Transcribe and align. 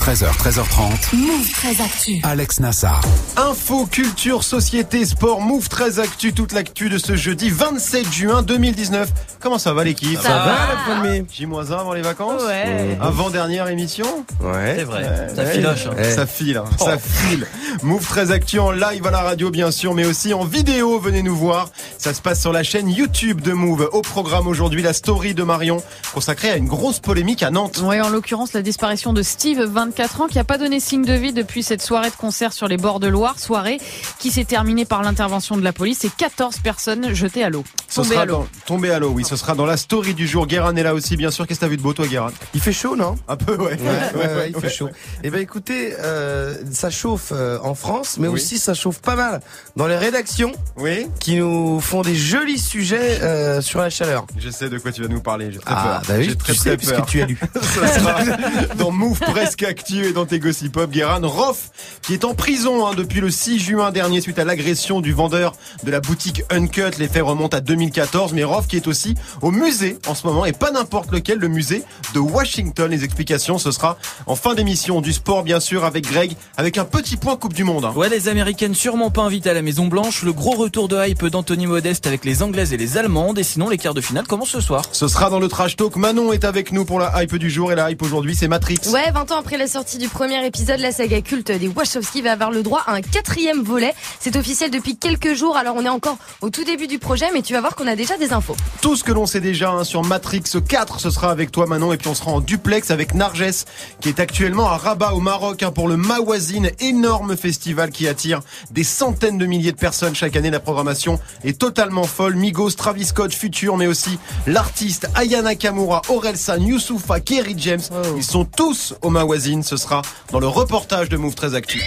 13h, 0.00 0.32
13h30. 0.38 1.14
Move 1.14 1.50
13 1.52 1.80
Actu. 1.82 2.20
Alex 2.22 2.60
Nassar. 2.60 3.00
Info, 3.36 3.86
culture, 3.86 4.42
société, 4.42 5.04
sport, 5.04 5.40
Move 5.42 5.68
13 5.68 6.00
Actu. 6.00 6.32
Toute 6.32 6.52
l'actu 6.52 6.88
de 6.88 6.96
ce 6.98 7.16
jeudi 7.16 7.50
27 7.50 8.10
juin 8.12 8.42
2019. 8.42 9.10
Comment 9.40 9.58
ça 9.58 9.72
va 9.74 9.84
l'équipe 9.84 10.18
Ça, 10.20 10.28
va, 10.28 10.56
la 10.72 10.78
famille 11.02 11.24
J-1 11.32 11.72
avant 11.72 11.92
les 11.92 12.00
vacances 12.02 12.42
Ouais. 12.42 12.96
Avant-dernière 13.00 13.68
émission 13.68 14.06
Ouais. 14.40 14.74
C'est 14.78 14.84
vrai. 14.84 15.02
Ouais. 15.02 15.34
ça 15.34 15.44
filoche. 15.46 15.86
hein. 15.86 16.02
Ça 16.14 16.26
file, 16.26 16.56
hein. 16.56 16.64
ça 16.78 16.96
file. 16.98 17.46
Move 17.82 18.04
13 18.06 18.32
Actu 18.32 18.58
en 18.58 18.70
live 18.70 19.06
à 19.06 19.10
la 19.10 19.20
radio 19.20 19.50
bien 19.50 19.70
sûr, 19.70 19.94
mais 19.94 20.06
aussi 20.06 20.32
en 20.34 20.44
vidéo. 20.44 20.98
Venez 20.98 21.22
nous 21.22 21.36
voir. 21.36 21.68
Ça 21.98 22.14
se 22.14 22.20
passe 22.22 22.40
sur 22.40 22.52
la 22.52 22.62
chaîne 22.62 22.88
YouTube 22.88 23.42
de 23.42 23.52
Move. 23.52 23.88
Au 23.92 24.00
programme 24.02 24.46
aujourd'hui, 24.46 24.82
la 24.82 24.92
story 24.94 25.34
de 25.34 25.42
Marion 25.42 25.82
consacrée 26.14 26.50
à 26.50 26.56
une 26.56 26.66
grosse 26.68 27.00
polémique 27.00 27.42
à 27.42 27.50
Nantes. 27.50 27.80
Oui, 27.84 28.00
en 28.00 28.08
l'occurrence, 28.08 28.54
la 28.54 28.62
disparition 28.62 29.12
de 29.12 29.22
Steve, 29.22 29.60
24 29.90 30.20
ans, 30.20 30.26
qui 30.28 30.36
n'a 30.38 30.44
pas 30.44 30.56
donné 30.56 30.78
signe 30.78 31.04
de 31.04 31.12
vie 31.14 31.32
depuis 31.32 31.64
cette 31.64 31.82
soirée 31.82 32.10
de 32.10 32.14
concert 32.14 32.52
sur 32.52 32.68
les 32.68 32.76
bords 32.76 33.00
de 33.00 33.08
Loire, 33.08 33.40
soirée 33.40 33.78
qui 34.20 34.30
s'est 34.30 34.44
terminée 34.44 34.84
par 34.84 35.02
l'intervention 35.02 35.56
de 35.56 35.62
la 35.64 35.72
police 35.72 36.04
et 36.04 36.10
14 36.16 36.58
personnes 36.58 37.12
jetées 37.12 37.42
à 37.42 37.50
l'eau. 37.50 37.64
Ce 37.88 37.96
Tombées 37.96 38.08
sera 38.10 38.20
à 38.22 38.24
l'eau. 38.24 38.46
à 38.94 38.98
l'eau, 39.00 39.10
oui. 39.10 39.24
Ce 39.24 39.34
sera 39.34 39.56
dans 39.56 39.66
la 39.66 39.76
story 39.76 40.14
du 40.14 40.28
jour. 40.28 40.46
Guérin 40.46 40.76
est 40.76 40.84
là 40.84 40.94
aussi, 40.94 41.16
bien 41.16 41.32
sûr. 41.32 41.44
Qu'est-ce 41.46 41.58
que 41.58 41.64
t'as 41.64 41.68
vu 41.70 41.76
de 41.76 41.82
beau, 41.82 41.92
toi, 41.92 42.06
Guérin? 42.06 42.30
Il 42.54 42.60
fait 42.60 42.72
chaud, 42.72 42.94
non? 42.94 43.16
Un 43.26 43.36
peu, 43.36 43.56
ouais. 43.56 43.76
Ouais, 43.80 44.20
ouais, 44.20 44.34
ouais, 44.36 44.52
il 44.54 44.60
fait 44.60 44.70
chaud. 44.70 44.88
Eh 45.24 45.30
ben 45.30 45.40
écoutez, 45.40 45.94
euh, 45.98 46.54
ça 46.70 46.88
chauffe 46.90 47.32
euh, 47.32 47.58
en 47.64 47.74
France, 47.74 48.16
mais 48.18 48.28
Oui. 48.28 48.34
aussi 48.34 48.58
ça 48.60 48.74
chauffe 48.74 49.00
pas 49.00 49.16
mal 49.16 49.40
dans 49.74 49.88
les 49.88 49.96
rédactions 49.96 50.52
Oui. 50.76 51.08
qui 51.18 51.36
nous 51.36 51.80
font 51.80 52.02
des 52.02 52.14
jolis 52.14 52.58
sujets 52.60 53.20
euh, 53.22 53.60
sur 53.60 53.80
la 53.80 53.90
chaleur. 53.90 54.24
Je 54.38 54.50
sais 54.50 54.68
de 54.68 54.78
quoi 54.78 54.92
tu 54.92 55.02
vas 55.02 55.08
nous 55.08 55.20
parler. 55.20 55.50
J'ai 55.50 55.58
très 55.58 55.74
Ah 55.76 56.00
peur. 56.00 56.02
bah 56.08 56.14
oui, 56.18 56.36
très, 56.36 56.52
tu 56.52 56.58
très 56.60 56.70
sais 56.70 56.76
puisque 56.76 56.94
peur. 56.94 57.06
tu 57.06 57.22
as 57.22 57.26
lu. 57.26 57.38
Ça 57.60 57.86
sera 57.98 58.14
dans 58.78 58.92
Move 58.92 59.18
Presque 59.18 59.64
Actu 59.80 60.04
et 60.04 60.12
dans 60.12 60.26
tes 60.26 60.38
Gossip 60.38 60.72
Pop. 60.72 60.90
Guérin 60.90 61.20
Roff, 61.26 61.70
qui 62.02 62.12
est 62.12 62.26
en 62.26 62.34
prison 62.34 62.86
hein, 62.86 62.92
depuis 62.94 63.20
le 63.22 63.30
6 63.30 63.58
juin 63.58 63.90
dernier 63.92 64.20
suite 64.20 64.38
à 64.38 64.44
l'agression 64.44 65.00
du 65.00 65.14
vendeur 65.14 65.54
de 65.84 65.90
la 65.90 66.00
boutique 66.00 66.42
Uncut. 66.50 66.98
Les 66.98 67.08
faits 67.08 67.22
remontent 67.22 67.56
à 67.56 67.60
2014. 67.62 68.34
Mais 68.34 68.44
Roff 68.44 68.66
qui 68.66 68.76
est 68.76 68.86
aussi 68.86 69.14
au 69.40 69.50
musée 69.50 69.98
en 70.06 70.14
ce 70.14 70.26
moment 70.26 70.44
et 70.44 70.52
pas 70.52 70.70
n'importe 70.70 71.10
lequel, 71.12 71.38
le 71.38 71.48
musée 71.48 71.82
de 72.12 72.18
Washington. 72.18 72.90
Les 72.90 73.04
explications, 73.04 73.56
ce 73.56 73.70
sera 73.70 73.96
en 74.26 74.36
fin 74.36 74.54
d'émission 74.54 75.00
du 75.00 75.14
sport, 75.14 75.44
bien 75.44 75.60
sûr, 75.60 75.82
avec 75.86 76.06
Greg, 76.06 76.36
avec 76.58 76.76
un 76.76 76.84
petit 76.84 77.16
point 77.16 77.36
Coupe 77.36 77.54
du 77.54 77.64
Monde. 77.64 77.86
hein. 77.86 77.92
Ouais, 77.96 78.10
les 78.10 78.28
Américaines 78.28 78.74
sûrement 78.74 79.10
pas 79.10 79.22
invitées 79.22 79.48
à 79.48 79.54
la 79.54 79.62
Maison 79.62 79.86
Blanche. 79.86 80.24
Le 80.24 80.34
gros 80.34 80.56
retour 80.56 80.88
de 80.88 81.08
hype 81.08 81.24
d'Anthony 81.24 81.66
Modeste 81.66 82.06
avec 82.06 82.26
les 82.26 82.42
Anglaises 82.42 82.74
et 82.74 82.76
les 82.76 82.98
Allemandes. 82.98 83.38
Et 83.38 83.44
sinon, 83.44 83.70
les 83.70 83.78
quarts 83.78 83.94
de 83.94 84.02
finale 84.02 84.26
commencent 84.26 84.50
ce 84.50 84.60
soir. 84.60 84.82
Ce 84.92 85.08
sera 85.08 85.30
dans 85.30 85.40
le 85.40 85.48
trash 85.48 85.76
talk. 85.76 85.96
Manon 85.96 86.34
est 86.34 86.44
avec 86.44 86.70
nous 86.70 86.84
pour 86.84 86.98
la 86.98 87.22
hype 87.22 87.36
du 87.36 87.48
jour 87.48 87.72
et 87.72 87.76
la 87.76 87.90
hype 87.90 88.02
aujourd'hui, 88.02 88.36
c'est 88.36 88.46
Matrix. 88.48 88.80
Ouais, 88.92 89.10
20 89.10 89.32
ans 89.32 89.38
après 89.38 89.56
la 89.56 89.69
sortie 89.70 89.98
du 89.98 90.08
premier 90.08 90.44
épisode, 90.44 90.80
la 90.80 90.90
saga 90.90 91.20
culte 91.20 91.52
des 91.52 91.68
Wachowski 91.68 92.22
va 92.22 92.32
avoir 92.32 92.50
le 92.50 92.64
droit 92.64 92.82
à 92.88 92.92
un 92.92 93.02
quatrième 93.02 93.62
volet. 93.62 93.94
C'est 94.18 94.34
officiel 94.34 94.68
depuis 94.72 94.96
quelques 94.96 95.34
jours, 95.34 95.56
alors 95.56 95.76
on 95.76 95.84
est 95.84 95.88
encore 95.88 96.18
au 96.40 96.50
tout 96.50 96.64
début 96.64 96.88
du 96.88 96.98
projet, 96.98 97.26
mais 97.32 97.40
tu 97.40 97.52
vas 97.52 97.60
voir 97.60 97.76
qu'on 97.76 97.86
a 97.86 97.94
déjà 97.94 98.16
des 98.16 98.32
infos. 98.32 98.56
Tout 98.82 98.96
ce 98.96 99.04
que 99.04 99.12
l'on 99.12 99.26
sait 99.26 99.38
déjà 99.38 99.70
hein, 99.70 99.84
sur 99.84 100.02
Matrix 100.02 100.42
4, 100.68 100.98
ce 100.98 101.10
sera 101.10 101.30
avec 101.30 101.52
toi 101.52 101.66
Manon 101.66 101.92
et 101.92 101.98
puis 101.98 102.08
on 102.08 102.16
sera 102.16 102.32
en 102.32 102.40
duplex 102.40 102.90
avec 102.90 103.14
Narges 103.14 103.64
qui 104.00 104.08
est 104.08 104.18
actuellement 104.18 104.68
à 104.68 104.76
Rabat 104.76 105.14
au 105.14 105.20
Maroc 105.20 105.62
hein, 105.62 105.70
pour 105.70 105.86
le 105.86 105.96
Mawazine, 105.96 106.72
énorme 106.80 107.36
festival 107.36 107.90
qui 107.90 108.08
attire 108.08 108.40
des 108.72 108.82
centaines 108.82 109.38
de 109.38 109.46
milliers 109.46 109.70
de 109.72 109.76
personnes 109.76 110.16
chaque 110.16 110.34
année. 110.34 110.50
La 110.50 110.58
programmation 110.58 111.20
est 111.44 111.56
totalement 111.58 112.04
folle. 112.04 112.34
Migos, 112.34 112.72
Travis 112.72 113.04
Scott, 113.04 113.32
Future, 113.32 113.76
mais 113.76 113.86
aussi 113.86 114.18
l'artiste 114.48 115.06
Ayana 115.14 115.54
Kamura, 115.54 116.02
Orelsan, 116.08 116.60
Youssoufa, 116.60 117.20
Kerry 117.20 117.54
James. 117.56 117.82
Ils 118.16 118.24
sont 118.24 118.44
tous 118.44 118.94
au 119.02 119.10
Mawazine. 119.10 119.59
Ce 119.62 119.76
sera 119.76 120.02
dans 120.32 120.40
le 120.40 120.48
reportage 120.48 121.08
de 121.08 121.16
Move 121.16 121.34
13 121.34 121.54
Actu. 121.54 121.82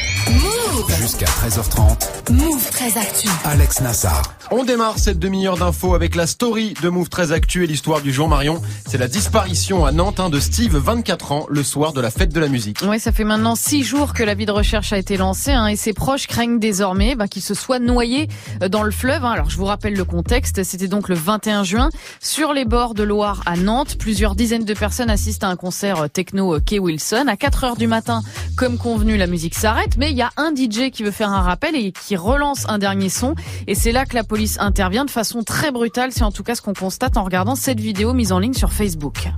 Jusqu'à 1.00 1.26
13h30. 1.26 2.31
Move 2.31 2.70
13 2.72 2.98
Actu. 2.98 3.28
Alex 3.46 3.81
Nassar. 3.81 4.22
On 4.52 4.64
démarre 4.64 4.98
cette 5.00 5.20
demi-heure 5.20 5.58
d'infos 5.58 5.96
avec 5.96 6.16
la 6.16 6.28
story 6.28 6.74
de 6.81 6.90
Move 6.90 7.09
13 7.09 7.31
Actu 7.34 7.64
et 7.64 7.68
l'histoire 7.68 8.02
du 8.02 8.14
jour 8.14 8.28
Marion. 8.30 8.62
C'est 8.88 8.98
la 8.98 9.08
disparition 9.08 9.86
à 9.86 9.92
Nantes 9.92 10.20
hein, 10.20 10.30
de 10.30 10.40
Steve, 10.40 10.78
24 10.78 11.31
ans, 11.31 11.46
le 11.50 11.64
soir 11.64 11.92
de 11.94 12.00
la 12.02 12.12
fête 12.12 12.31
de 12.34 12.40
la 12.40 12.48
musique. 12.48 12.80
Oui, 12.88 13.00
ça 13.00 13.12
fait 13.12 13.24
maintenant 13.24 13.56
six 13.56 13.84
jours 13.84 14.14
que 14.14 14.24
l'avis 14.24 14.46
de 14.46 14.52
recherche 14.52 14.94
a 14.94 14.98
été 14.98 15.18
lancé 15.18 15.52
hein, 15.52 15.68
et 15.68 15.76
ses 15.76 15.94
proches 15.94 16.28
craignent 16.28 16.59
désormais 16.59 17.16
bah, 17.16 17.28
qu'il 17.28 17.42
se 17.42 17.54
soit 17.54 17.80
noyé 17.80 18.30
euh, 18.62 18.70
dans 18.70 18.84
le 18.84 18.92
fleuve. 18.92 19.25
hein. 19.25 19.31
Alors 19.31 19.50
je 19.50 19.58
vous 19.58 19.66
rappelle 19.66 19.94
le 19.96 20.06
contexte, 20.06 20.64
c'était 20.64 20.88
donc 20.88 21.10
le 21.10 21.16
21 21.16 21.64
juin 21.64 21.90
sur 22.22 22.54
les 22.54 22.66
bords 22.66 22.94
de 22.94 23.04
Loire 23.04 23.42
à 23.46 23.58
Nantes. 23.58 23.98
Plusieurs 23.98 24.36
dizaines 24.36 24.66
de 24.66 24.74
personnes 24.74 25.10
assistent 25.10 25.44
à 25.44 25.50
un 25.50 25.56
concert 25.56 26.04
euh, 26.04 26.08
techno 26.08 26.56
euh, 26.56 26.60
Kay 26.60 26.80
Wilson. 26.80 27.25
À 27.28 27.36
4 27.36 27.64
heures 27.64 27.78
du 27.78 27.88
matin, 27.88 28.22
comme 28.56 28.78
convenu, 28.78 29.18
la 29.18 29.28
musique 29.28 29.56
s'arrête, 29.56 29.98
mais 29.98 30.12
il 30.12 30.18
y 30.18 30.22
a 30.22 30.30
un 30.38 30.54
DJ 30.56 30.82
qui 30.91 31.03
veut 31.03 31.11
faire 31.11 31.29
un 31.29 31.41
rappel 31.41 31.75
et 31.75 31.91
qui 31.91 32.16
relance 32.16 32.66
un 32.67 32.77
dernier 32.77 33.09
son. 33.09 33.35
Et 33.67 33.75
c'est 33.75 33.91
là 33.91 34.05
que 34.05 34.16
la 34.16 34.23
police 34.23 34.57
intervient 34.59 35.05
de 35.05 35.11
façon 35.11 35.44
très 35.44 35.71
brutale. 35.71 36.11
C'est 36.11 36.23
en 36.23 36.31
tout 36.31 36.44
cas 36.44 36.55
ce 36.55 36.61
qu'on 36.61 36.73
constate 36.73 37.17
en 37.17 37.23
regardant 37.23 37.55
cette 37.55 37.79
vidéo 37.79 38.13
mise 38.13 38.31
en 38.31 38.39
ligne 38.39 38.53
sur 38.53 38.71
Facebook. 38.71 39.29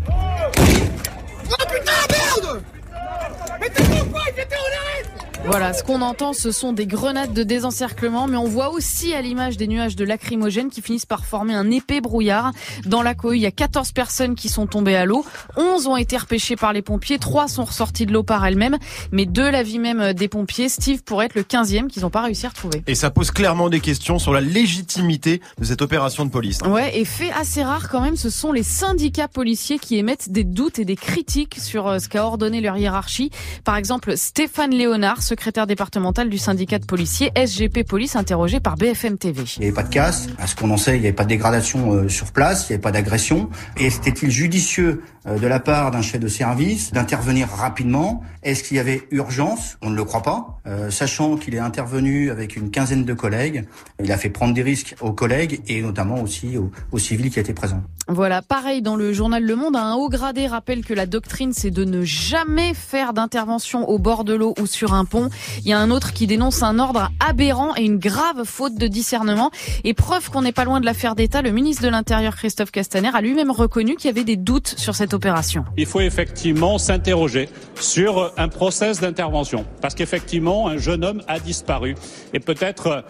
Voilà, 5.47 5.73
ce 5.73 5.83
qu'on 5.83 6.01
entend, 6.01 6.33
ce 6.33 6.51
sont 6.51 6.73
des 6.73 6.87
grenades 6.87 7.31
de 7.31 7.43
désencerclement, 7.43 8.27
mais 8.27 8.35
on 8.35 8.45
voit 8.47 8.71
aussi 8.71 9.13
à 9.13 9.21
l'image 9.21 9.57
des 9.57 9.67
nuages 9.67 9.95
de 9.95 10.03
lacrymogènes 10.03 10.69
qui 10.71 10.81
finissent 10.81 11.05
par 11.05 11.23
former 11.23 11.53
un 11.53 11.69
épais 11.69 12.01
brouillard. 12.01 12.51
Dans 12.87 13.03
la 13.03 13.13
cohue, 13.13 13.37
il 13.37 13.41
y 13.41 13.45
a 13.45 13.51
14 13.51 13.91
personnes 13.91 14.33
qui 14.33 14.49
sont 14.49 14.65
tombées 14.65 14.95
à 14.95 15.05
l'eau, 15.05 15.23
11 15.55 15.85
ont 15.85 15.97
été 15.97 16.17
repêchées 16.17 16.55
par 16.55 16.73
les 16.73 16.81
pompiers, 16.81 17.19
3 17.19 17.47
sont 17.47 17.63
ressorties 17.63 18.07
de 18.07 18.11
l'eau 18.11 18.23
par 18.23 18.43
elles-mêmes, 18.45 18.77
mais 19.11 19.27
de 19.27 19.43
l'avis 19.43 19.77
même 19.77 20.13
des 20.13 20.27
pompiers, 20.27 20.67
Steve 20.67 21.03
pourrait 21.03 21.27
être 21.27 21.35
le 21.35 21.43
15e 21.43 21.87
qu'ils 21.87 22.01
n'ont 22.01 22.09
pas 22.09 22.23
réussi 22.23 22.47
à 22.47 22.49
retrouver. 22.49 22.81
Et 22.87 22.95
ça 22.95 23.11
pose 23.11 23.29
clairement 23.29 23.69
des 23.69 23.81
questions 23.81 24.17
sur 24.17 24.33
la 24.33 24.41
légitimité 24.41 25.41
de 25.59 25.63
cette 25.65 25.83
opération 25.83 26.25
de 26.25 26.31
police. 26.31 26.59
hein. 26.63 26.71
Ouais, 26.71 26.97
et 26.99 27.05
fait 27.05 27.31
assez 27.31 27.63
rare 27.63 27.87
quand 27.89 28.01
même, 28.01 28.17
ce 28.17 28.31
sont 28.31 28.51
les 28.51 28.63
syndicats 28.63 29.27
policiers 29.27 29.77
qui 29.77 29.97
émettent 29.97 30.31
des 30.31 30.43
doutes 30.43 30.79
et 30.79 30.85
des 30.85 30.95
critiques 30.95 31.57
sur 31.59 31.87
euh, 31.87 31.99
ce 31.99 32.09
qu'a 32.09 32.25
ordonné 32.25 32.61
leur 32.61 32.77
hiérarchie. 32.77 33.29
Par 33.63 33.77
exemple, 33.77 34.17
Stéphane 34.17 34.71
Léonard, 34.71 35.21
secrétaire 35.35 35.67
départemental 35.67 36.29
du 36.29 36.37
syndicat 36.37 36.79
de 36.79 36.85
policiers 36.85 37.29
SGP 37.35 37.83
Police, 37.85 38.15
interrogé 38.15 38.61
par 38.61 38.77
BFM 38.77 39.17
TV. 39.17 39.43
Il 39.57 39.59
n'y 39.59 39.65
avait 39.65 39.75
pas 39.75 39.83
de 39.83 39.89
casse. 39.89 40.29
À 40.39 40.47
ce 40.47 40.55
qu'on 40.55 40.71
en 40.71 40.77
sait, 40.77 40.95
il 40.95 41.01
n'y 41.01 41.07
avait 41.07 41.13
pas 41.13 41.25
de 41.25 41.29
dégradation 41.29 41.91
euh, 41.91 42.07
sur 42.07 42.31
place, 42.31 42.69
il 42.69 42.71
n'y 42.71 42.75
avait 42.75 42.81
pas 42.81 42.93
d'agression. 42.93 43.49
Et 43.77 43.87
était-il 43.87 44.31
judicieux 44.31 45.03
euh, 45.27 45.37
de 45.37 45.45
la 45.45 45.59
part 45.59 45.91
d'un 45.91 46.01
chef 46.01 46.21
de 46.21 46.29
service 46.29 46.93
d'intervenir 46.93 47.49
rapidement? 47.49 48.23
Est-ce 48.43 48.63
qu'il 48.63 48.77
y 48.77 48.79
avait 48.79 49.07
urgence? 49.11 49.77
On 49.81 49.89
ne 49.89 49.95
le 49.97 50.05
croit 50.05 50.21
pas. 50.21 50.61
Euh, 50.67 50.89
sachant 50.89 51.35
qu'il 51.35 51.53
est 51.53 51.59
intervenu 51.59 52.31
avec 52.31 52.55
une 52.55 52.71
quinzaine 52.71 53.03
de 53.03 53.13
collègues, 53.13 53.67
il 54.01 54.11
a 54.13 54.17
fait 54.17 54.29
prendre 54.29 54.53
des 54.53 54.63
risques 54.63 54.95
aux 55.01 55.11
collègues 55.11 55.61
et 55.67 55.81
notamment 55.81 56.21
aussi 56.21 56.57
aux, 56.57 56.71
aux 56.93 56.99
civils 56.99 57.29
qui 57.29 57.41
étaient 57.41 57.53
présents. 57.53 57.83
Voilà, 58.07 58.41
pareil 58.41 58.81
dans 58.83 58.95
le 58.95 59.11
journal 59.13 59.43
Le 59.43 59.55
Monde, 59.55 59.75
un 59.75 59.95
haut 59.95 60.09
gradé 60.09 60.47
rappelle 60.47 60.85
que 60.85 60.93
la 60.93 61.07
doctrine 61.07 61.53
c'est 61.53 61.71
de 61.71 61.83
ne 61.83 62.03
jamais 62.03 62.73
faire 62.75 63.13
d'intervention 63.13 63.89
au 63.89 63.97
bord 63.97 64.23
de 64.23 64.33
l'eau 64.35 64.53
ou 64.61 64.67
sur 64.67 64.93
un 64.93 65.05
pont. 65.05 65.24
Il 65.59 65.69
y 65.69 65.73
a 65.73 65.79
un 65.79 65.91
autre 65.91 66.13
qui 66.13 66.27
dénonce 66.27 66.63
un 66.63 66.79
ordre 66.79 67.09
aberrant 67.19 67.75
et 67.75 67.83
une 67.83 67.97
grave 67.97 68.43
faute 68.43 68.75
de 68.75 68.87
discernement. 68.87 69.51
Et 69.83 69.93
preuve 69.93 70.29
qu'on 70.29 70.41
n'est 70.41 70.51
pas 70.51 70.65
loin 70.65 70.79
de 70.79 70.85
l'affaire 70.85 71.15
d'État, 71.15 71.41
le 71.41 71.51
ministre 71.51 71.83
de 71.83 71.89
l'Intérieur 71.89 72.35
Christophe 72.35 72.71
Castaner 72.71 73.11
a 73.13 73.21
lui-même 73.21 73.51
reconnu 73.51 73.95
qu'il 73.95 74.07
y 74.07 74.09
avait 74.09 74.23
des 74.23 74.37
doutes 74.37 74.75
sur 74.77 74.95
cette 74.95 75.13
opération. 75.13 75.65
Il 75.77 75.85
faut 75.85 76.01
effectivement 76.01 76.77
s'interroger 76.77 77.49
sur 77.79 78.33
un 78.37 78.47
process 78.47 78.99
d'intervention. 78.99 79.65
Parce 79.81 79.95
qu'effectivement, 79.95 80.67
un 80.67 80.77
jeune 80.77 81.03
homme 81.03 81.21
a 81.27 81.39
disparu. 81.39 81.95
Et 82.33 82.39
peut-être 82.39 82.87
euh, 82.87 83.01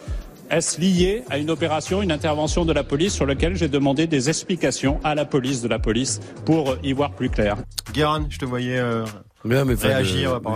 est-ce 0.49 0.79
lié 0.79 1.23
à 1.29 1.37
une 1.37 1.49
opération, 1.49 2.01
une 2.01 2.11
intervention 2.11 2.65
de 2.65 2.73
la 2.73 2.83
police 2.83 3.13
sur 3.13 3.25
laquelle 3.25 3.55
j'ai 3.55 3.67
demandé 3.67 4.07
des 4.07 4.29
explications 4.29 4.99
à 5.03 5.15
la 5.15 5.25
police 5.25 5.61
de 5.61 5.67
la 5.67 5.79
police 5.79 6.19
pour 6.45 6.71
euh, 6.71 6.79
y 6.83 6.93
voir 6.93 7.11
plus 7.11 7.29
clair. 7.29 7.57
Guérin, 7.93 8.25
je 8.29 8.37
te 8.37 8.45
voyais 8.45 8.77
euh, 8.77 9.05
Bien, 9.45 9.63
mais 9.65 9.75
réagir 9.75 10.41
par- 10.41 10.53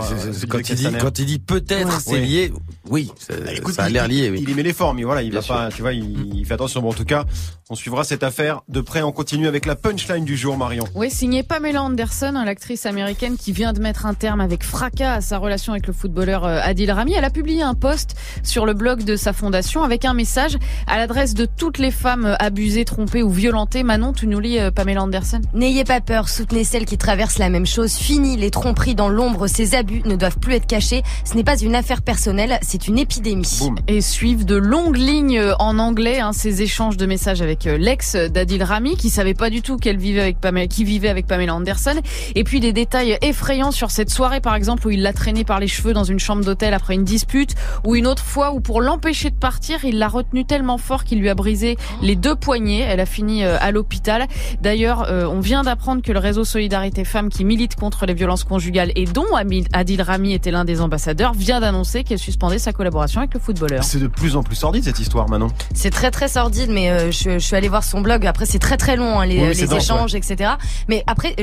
quand, 0.48 0.58
il 0.68 0.74
dit, 0.74 0.86
quand 0.98 1.18
il 1.18 1.26
dit 1.26 1.38
peut-être 1.38 2.00
c'est 2.00 2.18
lié, 2.20 2.52
oui, 2.88 3.10
ça, 3.18 3.34
Bah, 3.44 3.52
écoute, 3.54 3.74
ça 3.74 3.84
a 3.84 3.88
il- 3.88 3.92
l'air 3.92 4.08
lié. 4.08 4.30
Oui. 4.30 4.40
Il 4.42 4.50
y 4.50 4.54
met 4.54 4.62
les 4.64 4.72
formes, 4.72 4.96
mais 4.96 5.04
voilà, 5.04 5.22
il 5.22 5.30
Bien 5.30 5.40
va 5.40 5.46
pas, 5.46 5.68
tu 5.70 5.82
vois, 5.82 5.92
il, 5.92 6.34
il 6.34 6.44
fait 6.44 6.54
attention. 6.54 6.82
Bon, 6.82 6.90
en 6.90 6.94
tout 6.94 7.04
cas, 7.04 7.24
on 7.70 7.76
suivra 7.76 8.02
cette 8.02 8.24
affaire 8.24 8.62
de 8.68 8.80
près. 8.80 9.02
On 9.02 9.12
continue 9.12 9.46
avec 9.46 9.64
la 9.64 9.76
punchline 9.76 10.24
du 10.24 10.36
jour, 10.36 10.56
Marion. 10.56 10.84
Oui, 10.96 11.08
signé 11.10 11.42
Pamela 11.44 11.82
Anderson, 11.82 12.32
hein, 12.34 12.44
l'actrice 12.44 12.84
américaine 12.84 13.36
qui 13.36 13.52
vient 13.52 13.72
de 13.72 13.80
mettre 13.80 14.06
un 14.06 14.14
terme 14.14 14.40
avec 14.40 14.64
fracas 14.64 15.14
à 15.14 15.20
sa 15.20 15.38
relation 15.38 15.72
avec 15.72 15.86
le 15.86 15.92
footballeur 15.92 16.44
euh, 16.44 16.58
Adil 16.62 16.90
Rami. 16.90 17.14
Elle 17.14 17.24
a 17.24 17.30
publié 17.30 17.62
un 17.62 17.74
post 17.74 18.16
sur 18.42 18.66
le 18.66 18.74
blog 18.74 19.04
de 19.04 19.14
sa 19.14 19.32
fondation 19.32 19.84
avec 19.84 20.04
un 20.04 20.14
message 20.14 20.56
à 20.88 20.96
l'adresse 20.98 21.34
de 21.34 21.44
toutes 21.46 21.78
les 21.78 21.92
femmes 21.92 22.26
euh, 22.26 22.34
abusées, 22.40 22.84
trompées 22.84 23.22
ou 23.22 23.30
violentées. 23.30 23.84
Manon, 23.84 24.12
tu 24.12 24.26
nous 24.26 24.40
lis 24.40 24.58
euh, 24.58 24.72
Pamela 24.72 25.02
Anderson 25.04 25.40
N'ayez 25.54 25.84
pas 25.84 26.00
peur, 26.00 26.28
soutenez 26.28 26.64
celles 26.64 26.86
qui 26.86 26.98
traversent 26.98 27.38
la 27.38 27.50
même 27.50 27.66
chose. 27.66 27.94
Fini 27.94 28.36
les 28.36 28.50
tromperies 28.80 28.94
dans 28.94 29.10
l'ombre, 29.10 29.46
ces 29.46 29.74
abus 29.74 30.00
ne 30.06 30.16
doivent 30.16 30.38
plus 30.38 30.54
être 30.54 30.66
cachés. 30.66 31.02
Ce 31.24 31.34
n'est 31.34 31.44
pas 31.44 31.58
une 31.58 31.74
affaire 31.74 32.00
personnelle, 32.00 32.58
c'est 32.62 32.88
une 32.88 32.98
épidémie. 32.98 33.68
Et 33.88 34.00
suivent 34.00 34.46
de 34.46 34.56
longues 34.56 34.96
lignes 34.96 35.42
en 35.58 35.78
anglais 35.78 36.20
hein, 36.20 36.32
ces 36.32 36.62
échanges 36.62 36.96
de 36.96 37.04
messages 37.04 37.42
avec 37.42 37.66
euh, 37.66 37.76
l'ex 37.76 38.16
d'Adil 38.16 38.62
Rami, 38.62 38.96
qui 38.96 39.10
savait 39.10 39.34
pas 39.34 39.50
du 39.50 39.60
tout 39.60 39.76
qu'elle 39.76 39.98
vivait 39.98 40.22
avec 40.22 40.40
Pamela, 40.40 40.66
qui 40.66 40.84
vivait 40.84 41.10
avec 41.10 41.26
Pamela 41.26 41.54
Anderson. 41.54 42.00
Et 42.34 42.42
puis 42.42 42.60
des 42.60 42.72
détails 42.72 43.18
effrayants 43.20 43.70
sur 43.70 43.90
cette 43.90 44.08
soirée, 44.08 44.40
par 44.40 44.54
exemple, 44.54 44.86
où 44.86 44.90
il 44.90 45.02
l'a 45.02 45.12
traînée 45.12 45.44
par 45.44 45.60
les 45.60 45.68
cheveux 45.68 45.92
dans 45.92 46.04
une 46.04 46.18
chambre 46.18 46.42
d'hôtel 46.42 46.72
après 46.72 46.94
une 46.94 47.04
dispute, 47.04 47.56
ou 47.84 47.96
une 47.96 48.06
autre 48.06 48.24
fois 48.24 48.52
où 48.52 48.60
pour 48.60 48.80
l'empêcher 48.80 49.28
de 49.28 49.36
partir, 49.36 49.84
il 49.84 49.98
l'a 49.98 50.08
retenue 50.08 50.46
tellement 50.46 50.78
fort 50.78 51.04
qu'il 51.04 51.20
lui 51.20 51.28
a 51.28 51.34
brisé 51.34 51.76
les 52.00 52.16
deux 52.16 52.34
poignets. 52.34 52.86
Elle 52.88 53.00
a 53.00 53.06
fini 53.06 53.44
euh, 53.44 53.58
à 53.60 53.72
l'hôpital. 53.72 54.26
D'ailleurs, 54.62 55.04
euh, 55.10 55.26
on 55.26 55.40
vient 55.40 55.64
d'apprendre 55.64 56.00
que 56.00 56.12
le 56.12 56.18
réseau 56.18 56.44
Solidarité 56.44 57.04
Femmes 57.04 57.28
qui 57.28 57.44
milite 57.44 57.74
contre 57.74 58.06
les 58.06 58.14
violences 58.14 58.44
conjugales 58.44 58.69
et 58.76 59.04
dont 59.04 59.26
Adil 59.72 60.02
Rami 60.02 60.32
était 60.32 60.50
l'un 60.50 60.64
des 60.64 60.80
ambassadeurs 60.80 61.32
vient 61.32 61.60
d'annoncer 61.60 62.04
qu'elle 62.04 62.18
suspendait 62.18 62.58
sa 62.58 62.72
collaboration 62.72 63.20
avec 63.20 63.34
le 63.34 63.40
footballeur. 63.40 63.84
C'est 63.84 63.98
de 63.98 64.06
plus 64.06 64.36
en 64.36 64.42
plus 64.42 64.56
sordide 64.56 64.84
cette 64.84 64.98
histoire 64.98 65.28
maintenant. 65.28 65.48
C'est 65.74 65.90
très 65.90 66.10
très 66.10 66.28
sordide, 66.28 66.70
mais 66.70 66.90
euh, 66.90 67.10
je, 67.10 67.32
je, 67.32 67.38
suis 67.38 67.56
allée 67.56 67.68
voir 67.68 67.84
son 67.84 68.00
blog. 68.00 68.26
Après, 68.26 68.46
c'est 68.46 68.58
très 68.58 68.76
très 68.76 68.96
long 68.96 69.20
hein, 69.20 69.26
les, 69.26 69.54
les 69.54 69.74
échanges, 69.74 70.14
etc. 70.14 70.52
Mais 70.88 71.04
après, 71.06 71.34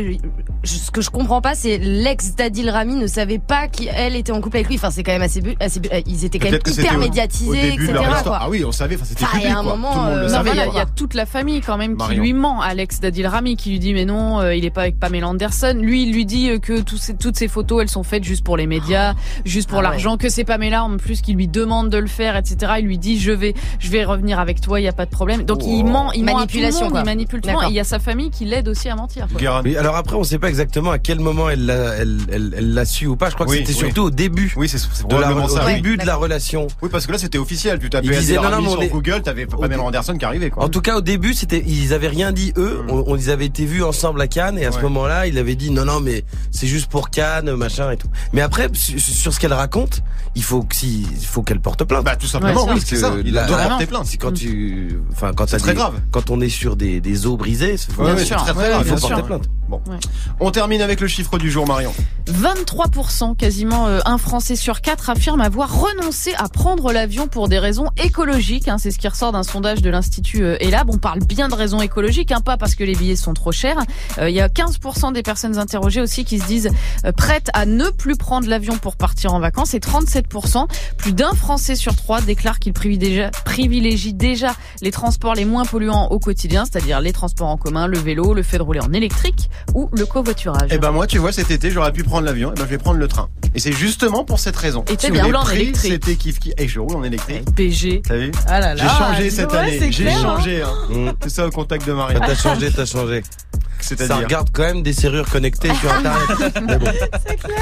ce 0.64 0.92
que 0.92 1.02
je 1.02 1.10
comprends 1.10 1.42
pas, 1.42 1.56
c'est 1.56 1.78
l'ex 1.78 2.36
d'Adil 2.36 2.70
Rami 2.70 2.96
ne 2.96 3.08
savait 3.08 3.40
pas 3.40 3.68
qu'elle 3.68 4.16
était 4.16 4.32
en 4.32 4.42
couple 4.42 4.58
avec 4.58 4.68
lui. 4.68 4.76
Enfin, 4.76 4.92
c'est 4.92 5.04
quand 5.04 5.12
même 5.12 5.22
assez, 5.22 5.42
assez 5.60 5.82
ils 6.06 6.26
étaient 6.26 6.40
quand 6.40 6.52
même 6.52 6.62
hyper 6.66 6.98
médiatisés, 6.98 7.74
etc. 7.74 7.94
Ah 8.28 8.48
oui, 8.50 8.64
on 8.66 8.72
savait. 8.72 8.96
Enfin, 8.96 9.06
c'était 9.06 9.26
public. 9.26 9.48
un 9.48 9.64
moment, 9.64 10.10
il 10.10 10.76
y, 10.76 10.80
a 10.80 10.86
toute 10.86 11.14
la 11.14 11.26
famille 11.26 11.62
quand 11.62 11.78
même 11.78 11.98
qui 11.98 12.16
lui 12.16 12.34
ment. 12.34 12.62
Alex 12.62 13.00
d'Adil 13.00 13.28
Rami 13.28 13.56
qui 13.56 13.72
lui 13.72 13.80
dit 13.80 13.94
mais 13.94 14.06
non, 14.06 14.40
euh, 14.40 14.56
il 14.56 14.66
est 14.66 14.70
pas 14.70 14.82
avec 14.82 15.00
Pamela 15.00 15.28
Anderson. 15.28 15.78
Lui, 15.80 16.04
il 16.04 16.14
lui 16.14 16.26
dit 16.26 16.50
euh, 16.50 16.60
que 16.60 16.84
ces, 16.98 17.07
toutes 17.14 17.38
ces 17.38 17.48
photos, 17.48 17.82
elles 17.82 17.90
sont 17.90 18.04
faites 18.04 18.24
juste 18.24 18.44
pour 18.44 18.58
les 18.58 18.68
médias, 18.68 19.14
juste 19.46 19.70
pour 19.70 19.80
ah 19.80 19.84
l'argent, 19.84 20.18
que 20.18 20.30
c'est 20.30 20.44
Pamela 20.44 20.84
en 20.84 20.98
plus 20.98 21.22
qui 21.22 21.34
lui 21.34 21.48
demande 21.48 21.90
de 21.90 21.98
le 21.98 22.08
faire, 22.08 22.36
etc. 22.36 22.74
Il 22.80 22.86
lui 22.86 22.98
dit 22.98 23.20
je 23.20 23.32
vais, 23.32 23.54
je 23.80 23.90
vais 23.90 24.04
revenir 24.04 24.40
avec 24.40 24.62
toi, 24.62 24.80
il 24.80 24.84
y 24.84 24.88
a 24.88 24.94
pas 24.94 25.06
de 25.06 25.12
problème. 25.12 25.44
Donc 25.44 25.64
il 25.66 25.84
oh. 25.86 25.90
ment, 25.90 26.12
il 26.12 26.24
manipulation, 26.24 26.90
il 26.94 27.04
manipule 27.04 27.42
tout 27.42 27.50
le 27.50 27.54
monde. 27.54 27.66
il 27.70 27.76
y 27.76 27.80
a 27.80 27.84
sa 27.84 28.00
famille 28.00 28.30
qui 28.30 28.46
l'aide 28.46 28.68
aussi 28.68 28.90
à 28.90 28.96
mentir. 28.96 29.28
Mais 29.64 29.78
alors 29.78 29.96
après, 29.96 30.16
on 30.16 30.24
sait 30.24 30.40
pas 30.40 30.50
exactement 30.50 30.92
à 30.92 31.00
quel 31.00 31.20
moment 31.20 31.50
elle 31.50 31.66
l'a, 31.66 31.96
elle, 31.96 32.20
elle, 32.32 32.74
l'a 32.74 32.86
su 32.86 33.08
ou 33.08 33.16
pas. 33.16 33.30
Je 33.30 33.36
crois 33.36 33.46
que 33.46 33.54
c'était 33.54 33.74
surtout 33.74 34.04
au 34.04 34.12
début. 34.12 34.54
Oui, 34.58 34.70
c'est 34.70 34.78
de 34.78 35.16
la, 35.16 35.34
au 35.34 35.66
début 35.66 35.98
de 35.98 36.06
la 36.06 36.16
relation. 36.16 36.68
Oui, 36.82 36.90
parce 36.92 37.06
que 37.06 37.12
là 37.12 37.18
c'était 37.18 37.38
officiel. 37.38 37.80
Tu 37.80 37.90
tapais 37.90 38.08
disait, 38.08 38.36
non, 38.36 38.62
non, 38.62 38.70
sur 38.72 38.88
Google, 38.88 39.22
t'avais 39.22 39.46
Pamela 39.46 39.82
Anderson 39.82 40.18
qui 40.18 40.26
arrivait. 40.26 40.50
Quoi. 40.50 40.64
En 40.64 40.70
tout 40.70 40.82
cas, 40.82 40.98
au 40.98 41.02
début, 41.02 41.34
c'était, 41.34 41.64
ils 41.66 41.94
avaient 41.94 42.08
rien 42.08 42.32
dit 42.32 42.54
eux. 42.58 42.84
Hmm. 42.88 42.92
On, 42.92 43.04
on, 43.08 43.16
ils 43.16 43.30
avaient 43.30 43.46
été 43.46 43.66
vus 43.66 43.84
ensemble 43.84 44.22
à 44.22 44.28
Cannes 44.28 44.58
et 44.58 44.66
à 44.66 44.72
ce 44.72 44.80
moment-là, 44.82 45.28
il 45.28 45.38
avait 45.38 45.56
dit 45.56 45.72
non, 45.72 45.86
non, 45.86 46.00
mais 46.00 46.24
c'est 46.52 46.68
juste 46.68 46.90
pour 46.90 46.97
Cannes, 47.02 47.56
machin 47.56 47.92
et 47.92 47.98
tout. 47.98 48.08
Mais 48.34 48.42
après, 48.42 48.70
sur 48.74 49.34
ce 49.34 49.40
qu'elle 49.40 49.54
raconte, 49.54 50.02
il 50.36 50.44
faut 50.44 50.64
que 50.64 50.76
si, 50.76 51.08
faut 51.24 51.42
qu'elle 51.42 51.60
porte 51.60 51.84
plainte. 51.84 52.04
Bah 52.04 52.16
tout 52.16 52.28
simplement, 52.28 52.68
oui, 52.70 52.82
c'est 52.84 52.98
ça. 52.98 53.14
Il 53.24 53.32
doit 53.32 53.46
porter 53.46 53.86
plainte. 53.86 54.06
C'est 54.06 54.18
quand 54.18 54.34
tu, 54.34 55.00
enfin 55.12 55.32
quand 55.36 55.48
c'est 55.48 55.58
très 55.58 55.74
grave. 55.74 55.96
Quand 56.12 56.30
on 56.30 56.42
est 56.42 56.50
sur 56.50 56.76
des, 56.76 57.02
des 57.02 57.26
os 57.26 57.38
brisés, 57.38 57.78
c'est 57.78 57.92
très, 57.94 58.54
très 58.54 58.70
grave. 58.70 58.84
Il 58.86 58.98
faut 58.98 59.08
porter 59.08 59.24
plainte. 59.24 59.50
Bon. 59.68 59.82
On 60.40 60.50
termine 60.52 60.82
avec 60.82 61.02
le 61.02 61.08
chiffre 61.08 61.38
du 61.38 61.52
jour, 61.52 61.68
Marion. 61.68 61.94
23%, 62.28 63.36
quasiment 63.36 63.88
euh, 63.88 64.00
un 64.06 64.18
Français 64.18 64.56
sur 64.56 64.80
quatre, 64.80 65.10
affirme 65.10 65.42
avoir 65.42 65.82
renoncé 65.82 66.34
à 66.38 66.48
prendre 66.48 66.94
l'avion 66.94 67.28
pour 67.28 67.50
des 67.50 67.60
raisons 67.60 67.90
écologiques. 68.02 68.70
Hein. 68.70 68.78
C'est 68.78 68.92
ce 68.92 68.98
qui 68.98 69.08
ressort 69.08 69.34
d'un 69.34 69.44
sondage 69.44 69.82
de 69.82 69.90
l'Institut 69.90 70.44
euh, 70.44 70.58
Elab. 70.62 70.90
On 70.90 70.98
parle 70.98 71.20
bien 71.20 71.50
de 71.50 71.56
raisons 71.56 71.82
écologiques, 71.82 72.32
hein, 72.32 72.40
pas 72.40 72.56
parce 72.56 72.76
que 72.76 72.84
les 72.86 72.96
billets 72.96 73.18
sont 73.18 73.34
trop 73.34 73.52
chers. 73.52 73.80
Euh, 74.20 74.30
il 74.30 74.36
y 74.36 74.42
a 74.42 74.48
15% 74.48 75.12
des 75.12 75.24
personnes 75.24 75.58
interrogées 75.58 76.02
aussi 76.02 76.24
qui 76.24 76.40
se 76.40 76.46
disent 76.46 76.70
prêtes 77.16 77.50
à 77.54 77.66
ne 77.66 77.90
plus 77.90 78.16
prendre 78.16 78.48
l'avion 78.48 78.78
pour 78.78 78.96
partir 78.96 79.34
en 79.34 79.40
vacances. 79.40 79.74
Et 79.74 79.80
37%, 79.80 80.68
plus 80.98 81.14
d'un 81.14 81.34
Français 81.34 81.76
sur 81.76 81.96
trois 81.96 82.22
déclare 82.22 82.60
qu'il 82.60 82.74
privilégie 82.74 84.14
déjà 84.14 84.56
les 84.82 84.92
transports 84.92 85.36
les 85.36 85.46
moins 85.46 85.66
polluants 85.66 86.08
au 86.08 86.20
quotidien, 86.20 86.66
c'est-à-dire 86.66 87.02
les 87.02 87.14
transports 87.14 87.48
en 87.48 87.58
commun, 87.58 87.88
le 87.88 87.98
vélo, 87.98 88.34
le 88.34 88.44
fait 88.44 88.58
de 88.58 88.64
rouler 88.64 88.80
en 88.80 88.94
électrique 88.94 89.50
ou 89.74 89.90
le 89.94 90.06
covoiturage. 90.06 90.70
Eh 90.72 90.78
ben 90.78 90.92
moi, 90.92 91.08
tu 91.08 91.18
vois, 91.18 91.32
cet 91.32 91.52
été, 91.52 91.72
j'aurais 91.72 91.92
pu 91.92 92.04
prendre 92.04 92.26
l'avion, 92.26 92.50
et 92.50 92.54
eh 92.56 92.60
ben 92.60 92.66
je 92.66 92.70
vais 92.70 92.78
prendre 92.78 93.00
le 93.00 93.08
train. 93.08 93.30
Et 93.56 93.60
c'est 93.60 93.72
justement 93.72 94.24
pour 94.24 94.40
cette 94.40 94.56
raison. 94.56 94.84
Et 94.92 94.98
tu 94.98 95.12
bien 95.12 95.24
roulé 95.24 95.38
en 95.38 95.50
électrique. 95.50 95.92
C'était 95.94 96.16
kiff 96.16 96.40
kiff. 96.40 96.54
Et 96.58 96.68
je 96.68 96.80
roule 96.80 96.96
en 96.96 97.04
électrique. 97.04 97.44
PG. 97.56 98.02
T'as 98.08 98.18
vu 98.18 98.32
ah 98.48 98.60
là 98.60 98.76
là, 98.76 98.84
J'ai 98.84 99.06
changé 99.06 99.30
cette 99.30 99.54
année. 99.54 99.92
J'ai 99.92 100.12
changé. 100.12 100.62
Hein. 100.62 100.74
Mm. 100.90 101.10
C'est 101.24 101.30
ça 101.30 101.48
au 101.48 101.50
contact 101.50 101.88
de 101.88 101.94
Marie. 101.94 102.16
T'as 102.20 102.36
changé, 102.36 102.72
t'as 102.72 102.86
changé. 102.86 103.24
Ça 103.80 104.16
regarde 104.18 104.50
quand 104.52 104.64
même 104.64 104.82
des 104.82 104.94
serrures 104.94 105.30
connectées 105.30 105.74
sur 105.76 105.92
Internet. 105.94 106.58
C'est 107.28 107.38
clair. 107.38 107.58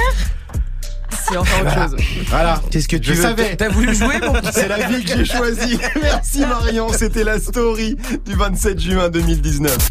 C'est 1.28 1.36
encore 1.36 1.60
autre 1.62 1.74
chose. 1.74 1.96
Voilà. 2.28 2.60
Qu'est-ce 2.70 2.88
que 2.88 2.96
tu 2.96 3.14
je 3.14 3.22
savais. 3.22 3.56
T'as 3.56 3.68
voulu 3.68 3.94
jouer, 3.94 4.18
mon 4.20 4.34
C'est 4.52 4.68
la 4.68 4.86
vie 4.88 5.04
que 5.04 5.16
j'ai 5.16 5.24
choisie. 5.24 5.78
Merci 6.02 6.40
Marion. 6.40 6.88
C'était 6.92 7.24
la 7.24 7.40
story 7.40 7.96
du 8.24 8.34
27 8.34 8.80
juin 8.80 9.08
2019. 9.08 9.90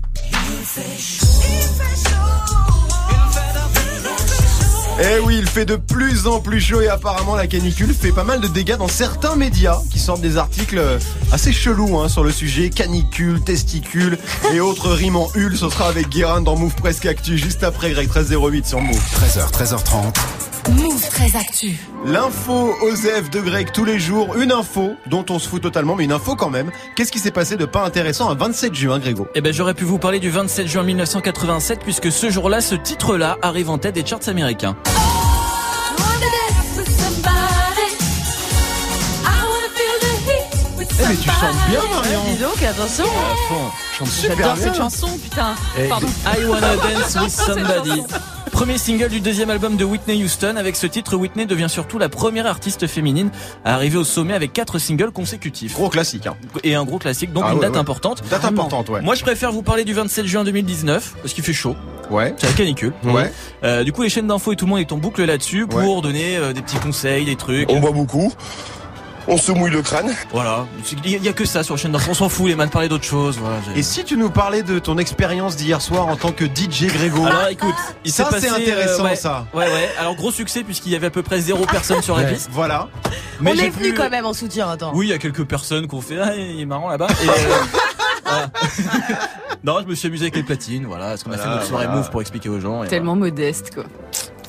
Eh 4.97 5.19
oui, 5.19 5.37
il 5.39 5.47
fait 5.47 5.65
de 5.65 5.75
plus 5.75 6.25
en 6.25 6.39
plus 6.39 6.61
chaud 6.61 6.79
et 6.79 6.87
apparemment 6.87 7.35
la 7.35 7.47
canicule 7.47 7.93
fait 7.93 8.13
pas 8.13 8.23
mal 8.23 8.39
de 8.39 8.47
dégâts 8.47 8.77
dans 8.77 8.87
certains 8.87 9.35
médias 9.35 9.79
qui 9.91 9.99
sortent 9.99 10.21
des 10.21 10.37
articles 10.37 10.81
assez 11.33 11.51
chelous 11.51 11.99
hein, 11.99 12.07
sur 12.07 12.23
le 12.23 12.31
sujet 12.31 12.69
canicule, 12.69 13.41
testicules 13.41 14.17
et 14.53 14.61
autres 14.61 14.89
rimes 14.91 15.17
en 15.17 15.29
hul. 15.35 15.57
Ce 15.57 15.69
sera 15.69 15.89
avec 15.89 16.07
Guérin 16.09 16.39
dans 16.39 16.55
Move 16.55 16.75
Presque 16.75 17.07
Actu 17.07 17.37
juste 17.37 17.63
après 17.63 17.91
Greg 17.91 18.07
1308 18.07 18.65
sur 18.65 18.79
Move. 18.79 18.95
13h, 18.95 19.51
13h30. 19.51 20.13
Move 20.69 21.09
très 21.09 21.35
Actu. 21.35 21.77
L'info 22.05 22.73
OSEF 22.81 23.29
de 23.29 23.39
Greg 23.39 23.71
tous 23.71 23.85
les 23.85 23.99
jours. 23.99 24.35
Une 24.37 24.51
info 24.51 24.95
dont 25.05 25.23
on 25.29 25.37
se 25.37 25.47
fout 25.47 25.61
totalement, 25.61 25.95
mais 25.95 26.05
une 26.05 26.11
info 26.11 26.35
quand 26.35 26.49
même. 26.49 26.71
Qu'est-ce 26.95 27.11
qui 27.11 27.19
s'est 27.19 27.31
passé 27.31 27.55
de 27.55 27.65
pas 27.65 27.83
intéressant 27.85 28.29
un 28.29 28.35
27 28.35 28.73
juin, 28.73 28.97
Grégo? 28.99 29.27
Eh 29.35 29.41
ben, 29.41 29.53
j'aurais 29.53 29.75
pu 29.75 29.83
vous 29.83 29.99
parler 29.99 30.19
du 30.19 30.29
27 30.31 30.67
juin 30.67 30.83
1987 30.83 31.79
puisque 31.81 32.11
ce 32.11 32.29
jour-là, 32.29 32.61
ce 32.61 32.75
titre-là 32.75 33.37
arrive 33.41 33.69
en 33.69 33.77
tête 33.77 33.93
des 33.95 34.05
charts 34.05 34.27
américains. 34.27 34.75
Eh 40.97 41.07
mais 41.07 41.15
tu 41.15 41.29
chantes 41.29 41.69
bien 41.69 41.81
Marion 41.93 42.21
Dis 42.31 42.41
donc, 42.41 42.63
attention 42.63 43.05
Chante 43.97 44.07
super 44.07 44.37
J'adore 44.37 44.57
cette 44.57 44.75
chanson, 44.75 45.07
putain 45.21 45.53
Pardon 45.89 46.07
I 46.25 46.45
Wanna 46.45 46.75
Dance 46.77 47.15
With 47.21 47.29
Somebody 47.45 48.01
Premier 48.55 48.77
single 48.77 49.09
du 49.09 49.19
deuxième 49.19 49.49
album 49.49 49.75
de 49.75 49.83
Whitney 49.83 50.23
Houston. 50.23 50.55
Avec 50.55 50.77
ce 50.77 50.87
titre, 50.87 51.17
Whitney 51.17 51.45
devient 51.45 51.67
surtout 51.67 51.99
la 51.99 52.07
première 52.07 52.47
artiste 52.47 52.87
féminine 52.87 53.29
à 53.65 53.73
arriver 53.73 53.97
au 53.97 54.05
sommet 54.05 54.33
avec 54.33 54.53
quatre 54.53 54.79
singles 54.79 55.11
consécutifs. 55.11 55.73
Gros 55.73 55.89
classique. 55.89 56.25
Hein. 56.25 56.37
Et 56.63 56.73
un 56.73 56.85
gros 56.85 56.97
classique, 56.97 57.33
donc 57.33 57.43
ah 57.45 57.51
une 57.51 57.59
date 57.59 57.75
importante. 57.75 58.23
Date 58.29 58.45
importante, 58.45 58.87
ouais. 58.87 59.01
Moi, 59.01 59.15
je 59.15 59.23
préfère 59.23 59.51
vous 59.51 59.61
parler 59.61 59.83
du 59.83 59.93
27 59.93 60.25
juin 60.25 60.45
2019 60.45 61.15
parce 61.21 61.33
qu'il 61.33 61.43
fait 61.43 61.51
chaud. 61.51 61.75
Ouais. 62.09 62.33
C'est 62.37 62.47
la 62.47 62.53
canicule. 62.53 62.93
Ouais. 63.03 63.29
Euh, 63.65 63.83
du 63.83 63.91
coup, 63.91 64.03
les 64.03 64.09
chaînes 64.09 64.27
d'infos 64.27 64.53
et 64.53 64.55
tout 64.55 64.63
le 64.63 64.69
monde 64.69 64.79
est 64.79 64.91
en 64.93 64.97
boucle 64.97 65.25
là-dessus 65.25 65.67
pour 65.67 66.01
donner 66.01 66.37
euh, 66.37 66.53
des 66.53 66.61
petits 66.61 66.77
conseils, 66.77 67.25
des 67.25 67.35
trucs. 67.35 67.69
On 67.69 67.81
voit 67.81 67.91
beaucoup 67.91 68.31
on 69.27 69.37
se 69.37 69.51
mouille 69.51 69.71
le 69.71 69.81
crâne. 69.81 70.13
Voilà, 70.31 70.65
il 71.03 71.23
y, 71.23 71.29
a 71.29 71.33
que 71.33 71.45
ça 71.45 71.63
sur 71.63 71.75
la 71.75 71.81
chaîne 71.81 71.91
d'info. 71.91 72.11
On 72.11 72.13
s'en 72.13 72.29
fout, 72.29 72.47
les 72.47 72.55
man 72.55 72.69
parler 72.69 72.87
d'autre 72.87 73.03
chose. 73.03 73.37
Voilà, 73.39 73.57
Et 73.75 73.83
si 73.83 74.03
tu 74.03 74.17
nous 74.17 74.29
parlais 74.29 74.63
de 74.63 74.79
ton 74.79 74.97
expérience 74.97 75.55
d'hier 75.55 75.81
soir 75.81 76.07
en 76.07 76.15
tant 76.15 76.31
que 76.31 76.45
DJ 76.45 76.87
Grégo 76.87 77.25
Alors 77.25 77.47
écoute, 77.49 77.75
il 78.03 78.11
ça 78.11 78.29
c'est 78.39 78.49
intéressant 78.49 79.05
euh, 79.05 79.15
ça. 79.15 79.47
Ouais 79.53 79.65
ouais. 79.65 79.89
Alors 79.99 80.15
gros 80.15 80.31
succès 80.31 80.63
puisqu'il 80.63 80.91
y 80.91 80.95
avait 80.95 81.07
à 81.07 81.11
peu 81.11 81.23
près 81.23 81.39
zéro 81.39 81.65
personne 81.65 82.01
sur 82.01 82.17
la 82.17 82.23
piste. 82.23 82.49
Voilà. 82.51 82.87
Mais 83.41 83.51
on 83.51 83.55
est 83.55 83.69
venu 83.69 83.93
quand 83.93 84.09
même 84.09 84.25
en 84.25 84.33
soutien. 84.33 84.69
Attends. 84.69 84.91
Oui, 84.93 85.07
il 85.07 85.09
y 85.09 85.13
a 85.13 85.17
quelques 85.17 85.45
personnes 85.45 85.87
qui 85.87 85.95
ont 85.95 86.01
fait 86.01 86.19
ah 86.21 86.35
il 86.35 86.61
est 86.61 86.65
marrant 86.65 86.89
là-bas. 86.89 87.07
Et, 87.23 87.29
euh, 87.29 88.45
non, 89.63 89.79
je 89.81 89.87
me 89.87 89.95
suis 89.95 90.07
amusé 90.07 90.25
avec 90.25 90.35
les 90.35 90.43
platines. 90.43 90.85
Voilà, 90.85 91.09
parce 91.09 91.23
qu'on 91.23 91.31
a 91.31 91.37
fait 91.37 91.49
notre 91.49 91.65
soirée 91.65 91.87
move 91.87 92.09
pour 92.09 92.21
expliquer 92.21 92.49
aux 92.49 92.59
gens. 92.59 92.85
Tellement 92.85 93.15
modeste 93.15 93.73
quoi. 93.73 93.83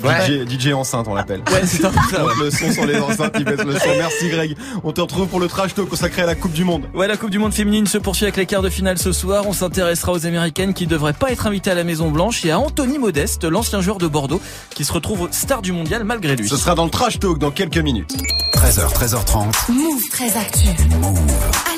DJ, 0.03 0.73
enceinte, 0.73 1.07
on 1.09 1.15
l'appelle. 1.15 1.43
Ouais, 1.53 1.63
c'est 1.65 1.83
ça. 1.83 1.91
le 2.43 2.51
son 2.51 2.73
sur 2.73 2.87
les 2.87 2.99
enceintes, 2.99 3.35
il 3.39 3.45
baisse 3.45 3.65
le 3.65 3.79
son. 3.79 3.89
Merci 3.97 4.29
Greg. 4.29 4.57
On 4.85 4.93
te 4.93 5.01
retrouve 5.01 5.29
pour 5.29 5.41
le 5.41 5.49
trash 5.49 5.75
talk 5.75 5.89
consacré 5.89 6.23
à 6.23 6.27
la 6.27 6.35
Coupe 6.35 6.53
du 6.53 6.65
Monde. 6.65 6.85
Ouais, 6.95 7.07
la 7.07 7.17
Coupe 7.17 7.31
du 7.31 7.39
Monde 7.39 7.53
féminine 7.53 7.87
se 7.87 7.99
poursuit 7.99 8.25
avec 8.25 8.37
les 8.37 8.47
quarts 8.47 8.63
de 8.63 8.69
finale 8.69 8.99
ce 8.99 9.13
soir. 9.13 9.45
On 9.47 9.53
s'intéressera 9.53 10.13
aux 10.13 10.27
Américaines 10.27 10.75
qui 10.75 10.87
devraient 10.87 11.13
pas 11.13 11.31
être 11.31 11.47
invitées 11.47 11.71
à 11.71 11.75
la 11.75 11.85
Maison 11.85 12.11
Blanche 12.11 12.45
et 12.45 12.51
à 12.51 12.59
Anthony 12.59 12.99
Modeste, 12.99 13.45
l'ancien 13.45 13.81
joueur 13.81 13.99
de 13.99 14.07
Bordeaux, 14.07 14.41
qui 14.71 14.85
se 14.85 14.93
retrouve 14.93 15.29
star 15.31 15.63
du 15.63 15.73
mondial 15.73 16.05
malgré 16.05 16.37
lui. 16.37 16.49
Ce 16.49 16.57
sera 16.57 16.75
dans 16.75 16.85
le 16.85 16.91
trash 16.91 17.19
talk 17.19 17.39
dans 17.39 17.51
quelques 17.51 17.79
minutes. 17.79 18.17
13h, 18.55 18.93
13h30. 18.95 19.73
Move 19.73 20.09
très 20.11 20.37
actu. 20.37 20.69
Move. 21.01 21.19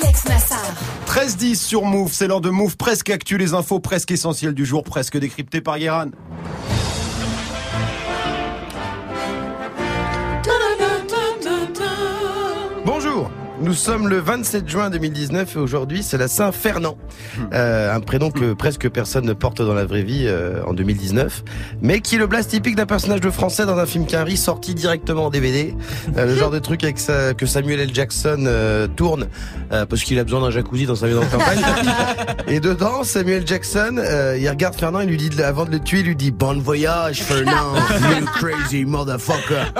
Alex 0.01 0.25
Nassar. 0.25 0.59
13-10 1.07 1.55
sur 1.55 1.83
Move, 1.83 2.11
c'est 2.13 2.27
l'heure 2.27 2.41
de 2.41 2.49
Move 2.49 2.77
presque 2.77 3.09
actu, 3.09 3.37
les 3.37 3.53
infos 3.53 3.79
presque 3.79 4.11
essentielles 4.11 4.53
du 4.53 4.65
jour, 4.65 4.83
presque 4.83 5.17
décryptées 5.17 5.61
par 5.61 5.77
Guéran. 5.77 6.07
Nous 13.61 13.73
sommes 13.73 14.07
le 14.07 14.19
27 14.19 14.69
juin 14.69 14.89
2019 14.89 15.57
et 15.57 15.59
aujourd'hui 15.59 16.01
c'est 16.01 16.17
la 16.17 16.29
Saint-Fernand. 16.29 16.97
Euh, 17.51 17.93
un 17.93 17.99
prénom 17.99 18.31
que 18.31 18.53
presque 18.53 18.87
personne 18.87 19.25
ne 19.25 19.33
porte 19.33 19.61
dans 19.61 19.73
la 19.73 19.85
vraie 19.85 20.03
vie 20.03 20.27
euh, 20.27 20.63
en 20.65 20.73
2019, 20.73 21.43
mais 21.81 21.99
qui 21.99 22.15
est 22.15 22.19
le 22.19 22.27
blast 22.27 22.51
typique 22.51 22.77
d'un 22.77 22.85
personnage 22.85 23.19
de 23.19 23.29
français 23.29 23.65
dans 23.65 23.77
un 23.77 23.85
film 23.85 24.05
Quinry 24.05 24.37
sorti 24.37 24.75
directement 24.75 25.25
en 25.25 25.29
DVD. 25.29 25.75
Euh, 26.15 26.25
le 26.25 26.35
genre 26.35 26.51
de 26.51 26.59
truc 26.59 26.85
avec 26.85 26.99
ça, 26.99 27.33
que 27.33 27.45
Samuel 27.45 27.81
L. 27.81 27.89
Jackson 27.93 28.45
euh, 28.47 28.87
tourne 28.87 29.27
parce 29.69 30.03
qu'il 30.03 30.17
a 30.19 30.23
besoin 30.23 30.41
d'un 30.41 30.49
jacuzzi 30.49 30.85
dans 30.85 30.95
sa 30.95 31.05
maison 31.05 31.19
de 31.19 31.25
campagne. 31.25 31.59
et 32.47 32.59
dedans, 32.59 33.03
Samuel 33.03 33.45
Jackson, 33.45 34.01
il 34.37 34.49
regarde 34.49 34.75
Fernand 34.75 35.01
et 35.01 35.05
lui 35.05 35.17
dit 35.17 35.29
avant 35.43 35.65
de 35.65 35.71
le 35.71 35.79
tuer, 35.79 35.99
il 35.99 36.07
lui 36.07 36.15
dit 36.15 36.31
bon 36.31 36.59
voyage 36.59 37.21
Fernand, 37.21 37.75
you 37.75 38.25
crazy 38.39 38.85
motherfucker. 38.85 39.71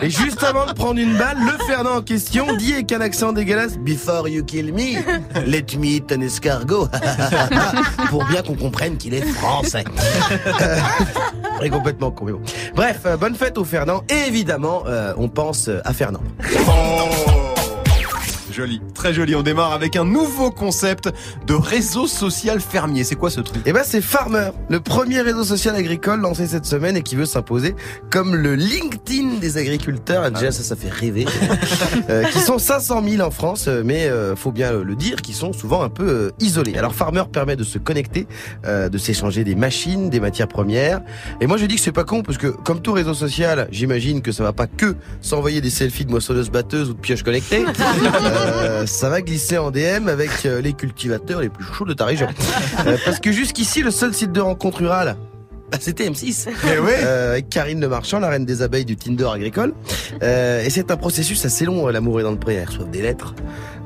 Et 0.00 0.10
juste 0.10 0.42
avant 0.42 0.66
de 0.66 0.72
prendre 0.72 0.98
une 0.98 1.16
balle, 1.16 1.38
le 1.38 1.64
Fernand 1.66 1.98
en 1.98 2.02
question 2.02 2.56
dit 2.56 2.72
avec 2.72 2.90
un 2.90 3.01
accent 3.02 3.32
dégueulasse 3.32 3.76
Before 3.78 4.28
you 4.28 4.44
kill 4.44 4.72
me, 4.72 4.96
let 5.46 5.76
me 5.76 5.96
eat 5.96 6.12
an 6.12 6.20
escargot. 6.20 6.88
Pour 8.08 8.24
bien 8.24 8.42
qu'on 8.42 8.54
comprenne 8.54 8.96
qu'il 8.96 9.14
est 9.14 9.22
français. 9.22 9.84
est 11.62 11.70
complètement 11.70 12.10
con, 12.10 12.24
mais 12.24 12.32
bon. 12.32 12.40
Bref, 12.74 13.00
euh, 13.06 13.16
bonne 13.16 13.34
fête 13.34 13.58
au 13.58 13.64
Fernand. 13.64 14.02
Et 14.08 14.28
évidemment, 14.28 14.84
euh, 14.86 15.12
on 15.16 15.28
pense 15.28 15.68
à 15.84 15.92
Fernand. 15.92 16.22
Oh 16.66 17.51
Joli, 18.52 18.80
très 18.94 19.14
joli. 19.14 19.34
On 19.34 19.42
démarre 19.42 19.72
avec 19.72 19.96
un 19.96 20.04
nouveau 20.04 20.50
concept 20.50 21.10
de 21.46 21.54
réseau 21.54 22.06
social 22.06 22.60
fermier. 22.60 23.02
C'est 23.02 23.16
quoi 23.16 23.30
ce 23.30 23.40
truc? 23.40 23.62
Eh 23.64 23.72
ben, 23.72 23.82
c'est 23.84 24.02
Farmer, 24.02 24.50
le 24.68 24.80
premier 24.80 25.22
réseau 25.22 25.42
social 25.42 25.74
agricole 25.74 26.20
lancé 26.20 26.46
cette 26.46 26.66
semaine 26.66 26.96
et 26.96 27.02
qui 27.02 27.16
veut 27.16 27.24
s'imposer 27.24 27.74
comme 28.10 28.36
le 28.36 28.54
LinkedIn 28.54 29.38
des 29.40 29.56
agriculteurs. 29.56 30.30
Déjà, 30.30 30.48
ah. 30.48 30.52
ça, 30.52 30.62
ça 30.62 30.76
fait 30.76 30.90
rêver. 30.90 31.24
euh, 32.10 32.24
qui 32.24 32.40
sont 32.40 32.58
500 32.58 33.02
000 33.08 33.26
en 33.26 33.30
France, 33.30 33.66
euh, 33.68 33.82
mais 33.84 34.06
euh, 34.06 34.36
faut 34.36 34.52
bien 34.52 34.72
le 34.72 34.94
dire, 34.94 35.22
qui 35.22 35.32
sont 35.32 35.52
souvent 35.52 35.82
un 35.82 35.88
peu 35.88 36.08
euh, 36.08 36.30
isolés. 36.40 36.76
Alors, 36.76 36.94
Farmer 36.94 37.22
permet 37.32 37.56
de 37.56 37.64
se 37.64 37.78
connecter, 37.78 38.26
euh, 38.66 38.88
de 38.88 38.98
s'échanger 38.98 39.44
des 39.44 39.54
machines, 39.54 40.10
des 40.10 40.20
matières 40.20 40.48
premières. 40.48 41.00
Et 41.40 41.46
moi, 41.46 41.56
je 41.56 41.66
dis 41.66 41.76
que 41.76 41.80
c'est 41.80 41.92
pas 41.92 42.04
con 42.04 42.22
parce 42.22 42.38
que, 42.38 42.48
comme 42.48 42.80
tout 42.80 42.92
réseau 42.92 43.14
social, 43.14 43.68
j'imagine 43.70 44.20
que 44.22 44.32
ça 44.32 44.42
va 44.42 44.52
pas 44.52 44.66
que 44.66 44.96
s'envoyer 45.20 45.60
des 45.60 45.70
selfies 45.70 46.04
de 46.04 46.10
moissonneuses 46.10 46.50
batteuses 46.50 46.90
ou 46.90 46.94
de 46.94 46.98
pioches 47.00 47.22
connectées. 47.22 47.64
Euh, 48.42 48.86
ça 48.86 49.08
va 49.08 49.20
glisser 49.20 49.58
en 49.58 49.70
DM 49.70 50.08
avec 50.08 50.30
euh, 50.44 50.60
les 50.60 50.72
cultivateurs 50.72 51.40
les 51.40 51.48
plus 51.48 51.64
chauds 51.64 51.84
de 51.84 51.94
ta 51.94 52.04
région. 52.04 52.28
Euh, 52.86 52.96
parce 53.04 53.20
que 53.20 53.32
jusqu'ici, 53.32 53.82
le 53.82 53.90
seul 53.90 54.12
site 54.12 54.32
de 54.32 54.40
rencontre 54.40 54.78
rurale, 54.78 55.16
bah, 55.70 55.78
c'était 55.80 56.08
M6 56.08 56.48
eh 56.48 57.04
avec 57.04 57.48
Karine 57.48 57.80
Le 57.80 57.88
Marchand, 57.88 58.18
la 58.18 58.28
reine 58.28 58.44
des 58.44 58.62
abeilles 58.62 58.84
du 58.84 58.96
Tinder 58.96 59.28
agricole. 59.32 59.74
et 60.20 60.68
c'est 60.68 60.90
un 60.90 60.96
processus 60.96 61.44
assez 61.44 61.64
long, 61.64 61.86
l'amour 61.88 62.20
est 62.20 62.22
dans 62.22 62.32
le 62.32 62.38
pré, 62.38 62.54
elle 62.54 62.68
reçoit 62.68 62.84
des 62.84 63.02
lettres. 63.02 63.34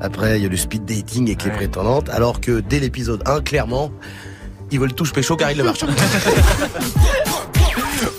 Après, 0.01 0.37
il 0.39 0.43
y 0.43 0.45
a 0.45 0.49
le 0.49 0.57
speed 0.57 0.85
dating 0.85 1.27
avec 1.27 1.43
les 1.43 1.51
prétendantes, 1.51 2.09
alors 2.09 2.41
que 2.41 2.59
dès 2.59 2.79
l'épisode 2.79 3.21
1, 3.25 3.41
clairement, 3.41 3.91
ils 4.71 4.79
veulent 4.79 4.93
touche 4.93 5.13
pécho 5.13 5.35
Karine 5.35 5.57
Le 5.57 5.63
Marchand. 5.63 5.87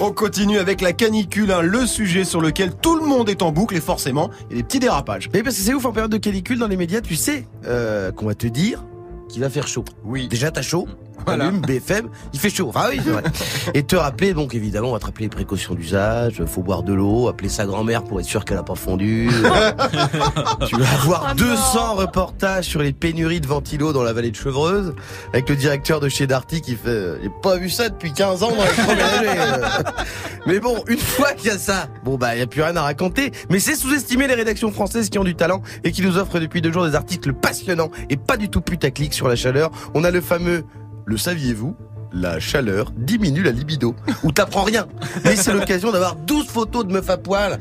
On 0.00 0.12
continue 0.12 0.58
avec 0.58 0.80
la 0.80 0.92
canicule, 0.92 1.50
hein, 1.52 1.62
le 1.62 1.86
sujet 1.86 2.24
sur 2.24 2.40
lequel 2.40 2.74
tout 2.74 2.96
le 2.96 3.04
monde 3.04 3.28
est 3.28 3.42
en 3.42 3.52
boucle 3.52 3.76
et 3.76 3.80
forcément, 3.80 4.30
il 4.50 4.56
y 4.56 4.58
a 4.58 4.62
des 4.62 4.62
petits 4.62 4.78
dérapages. 4.78 5.28
Mais 5.32 5.42
parce 5.42 5.56
que 5.56 5.62
c'est 5.62 5.74
ouf 5.74 5.84
en 5.84 5.92
période 5.92 6.10
de 6.10 6.16
canicule 6.16 6.58
dans 6.58 6.68
les 6.68 6.76
médias, 6.76 7.00
tu 7.00 7.16
sais 7.16 7.46
euh, 7.66 8.12
qu'on 8.12 8.26
va 8.26 8.34
te 8.34 8.46
dire 8.46 8.84
qu'il 9.28 9.42
va 9.42 9.50
faire 9.50 9.66
chaud. 9.66 9.84
Oui. 10.04 10.28
Déjà 10.28 10.50
t'as 10.50 10.62
chaud. 10.62 10.88
Voilà. 11.26 11.50
BFM, 11.50 12.08
il 12.32 12.40
fait 12.40 12.50
chaud. 12.50 12.68
Enfin 12.68 12.86
oui, 12.90 13.00
c'est 13.02 13.10
vrai. 13.10 13.22
Et 13.74 13.82
te 13.82 13.96
rappeler, 13.96 14.34
donc 14.34 14.54
évidemment, 14.54 14.90
on 14.90 14.92
va 14.92 14.98
te 14.98 15.06
rappeler 15.06 15.26
les 15.26 15.30
précautions 15.30 15.74
d'usage, 15.74 16.42
faut 16.46 16.62
boire 16.62 16.82
de 16.82 16.92
l'eau, 16.92 17.28
appeler 17.28 17.48
sa 17.48 17.66
grand-mère 17.66 18.04
pour 18.04 18.20
être 18.20 18.26
sûr 18.26 18.44
qu'elle 18.44 18.58
a 18.58 18.62
pas 18.62 18.74
fondu. 18.74 19.28
tu 20.66 20.76
vas 20.76 20.92
avoir 21.02 21.34
200 21.34 21.94
reportages 21.94 22.66
sur 22.66 22.82
les 22.82 22.92
pénuries 22.92 23.40
de 23.40 23.46
ventilo 23.46 23.92
dans 23.92 24.02
la 24.02 24.12
vallée 24.12 24.30
de 24.30 24.36
Chevreuse, 24.36 24.94
avec 25.32 25.48
le 25.48 25.56
directeur 25.56 26.00
de 26.00 26.08
chez 26.08 26.26
Darty 26.26 26.60
qui 26.60 26.76
fait, 26.76 27.20
j'ai 27.22 27.30
pas 27.42 27.56
vu 27.56 27.70
ça 27.70 27.88
depuis 27.88 28.12
15 28.12 28.42
ans 28.42 28.52
dans 28.52 28.64
Mais 30.46 30.60
bon, 30.60 30.82
une 30.88 30.98
fois 30.98 31.32
qu'il 31.32 31.48
y 31.48 31.54
a 31.54 31.58
ça, 31.58 31.88
bon 32.04 32.16
bah, 32.16 32.34
il 32.34 32.38
y 32.38 32.42
a 32.42 32.46
plus 32.46 32.62
rien 32.62 32.76
à 32.76 32.82
raconter. 32.82 33.32
Mais 33.50 33.58
c'est 33.58 33.74
sous-estimer 33.74 34.26
les 34.26 34.34
rédactions 34.34 34.72
françaises 34.72 35.10
qui 35.10 35.18
ont 35.18 35.24
du 35.24 35.34
talent 35.34 35.62
et 35.84 35.92
qui 35.92 36.02
nous 36.02 36.16
offrent 36.16 36.40
depuis 36.40 36.62
deux 36.62 36.72
jours 36.72 36.86
des 36.86 36.94
articles 36.94 37.32
passionnants 37.32 37.90
et 38.08 38.16
pas 38.16 38.36
du 38.36 38.48
tout 38.48 38.60
putaclic 38.60 39.12
sur 39.12 39.28
la 39.28 39.36
chaleur. 39.36 39.70
On 39.94 40.04
a 40.04 40.10
le 40.10 40.20
fameux 40.20 40.64
le 41.08 41.16
saviez-vous? 41.16 41.74
La 42.12 42.40
chaleur 42.40 42.92
diminue 42.96 43.42
la 43.42 43.50
libido. 43.50 43.94
Ou 44.22 44.32
t'apprends 44.32 44.64
rien. 44.64 44.86
Mais 45.24 45.36
c'est 45.36 45.52
l'occasion 45.52 45.92
d'avoir 45.92 46.16
12 46.16 46.46
photos 46.46 46.86
de 46.86 46.92
meufs 46.92 47.10
à 47.10 47.16
poil 47.16 47.58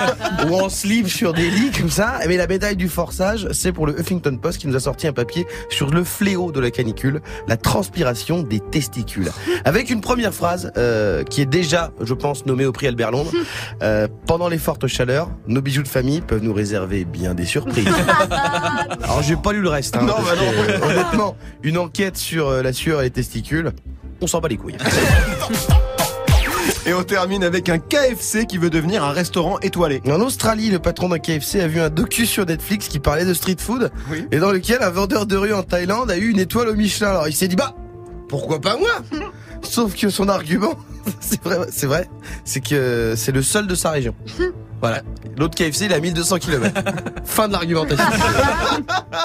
ou 0.48 0.54
en 0.54 0.68
slip 0.68 1.08
sur 1.08 1.32
des 1.32 1.50
lits 1.50 1.70
comme 1.70 1.90
ça. 1.90 2.18
Mais 2.26 2.36
la 2.36 2.46
médaille 2.46 2.76
du 2.76 2.88
forçage, 2.88 3.48
c'est 3.52 3.72
pour 3.72 3.86
le 3.86 3.98
Huffington 3.98 4.36
Post 4.36 4.58
qui 4.58 4.66
nous 4.66 4.76
a 4.76 4.80
sorti 4.80 5.06
un 5.06 5.12
papier 5.12 5.46
sur 5.68 5.90
le 5.90 6.04
fléau 6.04 6.52
de 6.52 6.60
la 6.60 6.70
canicule, 6.70 7.20
la 7.48 7.56
transpiration 7.56 8.42
des 8.42 8.60
testicules. 8.60 9.30
Avec 9.64 9.90
une 9.90 10.00
première 10.00 10.32
phrase 10.32 10.72
euh, 10.76 11.22
qui 11.24 11.40
est 11.40 11.46
déjà, 11.46 11.90
je 12.00 12.14
pense, 12.14 12.46
nommée 12.46 12.66
au 12.66 12.72
prix 12.72 12.86
Albert 12.86 13.10
Londres. 13.10 13.32
Euh, 13.82 14.08
pendant 14.26 14.48
les 14.48 14.58
fortes 14.58 14.86
chaleurs, 14.86 15.30
nos 15.46 15.62
bijoux 15.62 15.82
de 15.82 15.88
famille 15.88 16.20
peuvent 16.20 16.42
nous 16.42 16.52
réserver 16.52 17.04
bien 17.04 17.34
des 17.34 17.44
surprises. 17.44 17.88
Alors 19.02 19.22
j'ai 19.22 19.36
pas 19.36 19.52
lu 19.52 19.60
le 19.60 19.68
reste. 19.68 19.96
Hein, 19.96 20.02
non, 20.02 20.16
bah 20.16 20.34
non. 20.36 20.86
honnêtement, 20.86 21.36
une 21.62 21.78
enquête 21.78 22.16
sur 22.16 22.48
euh, 22.48 22.62
la 22.62 22.72
sueur 22.72 23.00
et 23.00 23.04
les 23.04 23.10
testicules, 23.10 23.72
on 24.20 24.26
s'en 24.26 24.40
bat 24.40 24.48
les 24.48 24.56
couilles. 24.56 24.76
Et 26.86 26.94
on 26.94 27.02
termine 27.02 27.44
avec 27.44 27.68
un 27.68 27.78
KFC 27.78 28.46
qui 28.46 28.58
veut 28.58 28.70
devenir 28.70 29.04
un 29.04 29.12
restaurant 29.12 29.58
étoilé. 29.60 30.00
En 30.06 30.20
Australie, 30.20 30.70
le 30.70 30.78
patron 30.78 31.08
d'un 31.08 31.18
KFC 31.18 31.60
a 31.60 31.68
vu 31.68 31.80
un 31.80 31.90
docu 31.90 32.26
sur 32.26 32.46
Netflix 32.46 32.88
qui 32.88 32.98
parlait 32.98 33.26
de 33.26 33.34
street 33.34 33.56
food 33.58 33.90
et 34.32 34.38
dans 34.38 34.50
lequel 34.50 34.82
un 34.82 34.90
vendeur 34.90 35.26
de 35.26 35.36
rue 35.36 35.52
en 35.52 35.62
Thaïlande 35.62 36.10
a 36.10 36.16
eu 36.16 36.30
une 36.30 36.38
étoile 36.38 36.68
au 36.68 36.74
Michelin. 36.74 37.08
Alors 37.10 37.28
il 37.28 37.34
s'est 37.34 37.48
dit 37.48 37.56
bah 37.56 37.74
pourquoi 38.28 38.60
pas 38.60 38.76
moi? 38.76 38.90
Sauf 39.62 39.94
que 39.94 40.08
son 40.08 40.28
argument, 40.28 40.74
c'est 41.20 41.42
vrai, 41.42 41.58
c'est 41.70 41.86
vrai, 41.86 42.08
c'est 42.44 42.60
que 42.60 43.14
c'est 43.16 43.32
le 43.32 43.42
seul 43.42 43.66
de 43.66 43.74
sa 43.74 43.90
région. 43.90 44.14
Voilà. 44.80 45.02
L'autre 45.36 45.54
KFC, 45.56 45.84
il 45.84 45.92
a 45.92 46.00
1200 46.00 46.38
km. 46.38 46.82
fin 47.26 47.48
de 47.48 47.52
l'argumentation. 47.52 48.02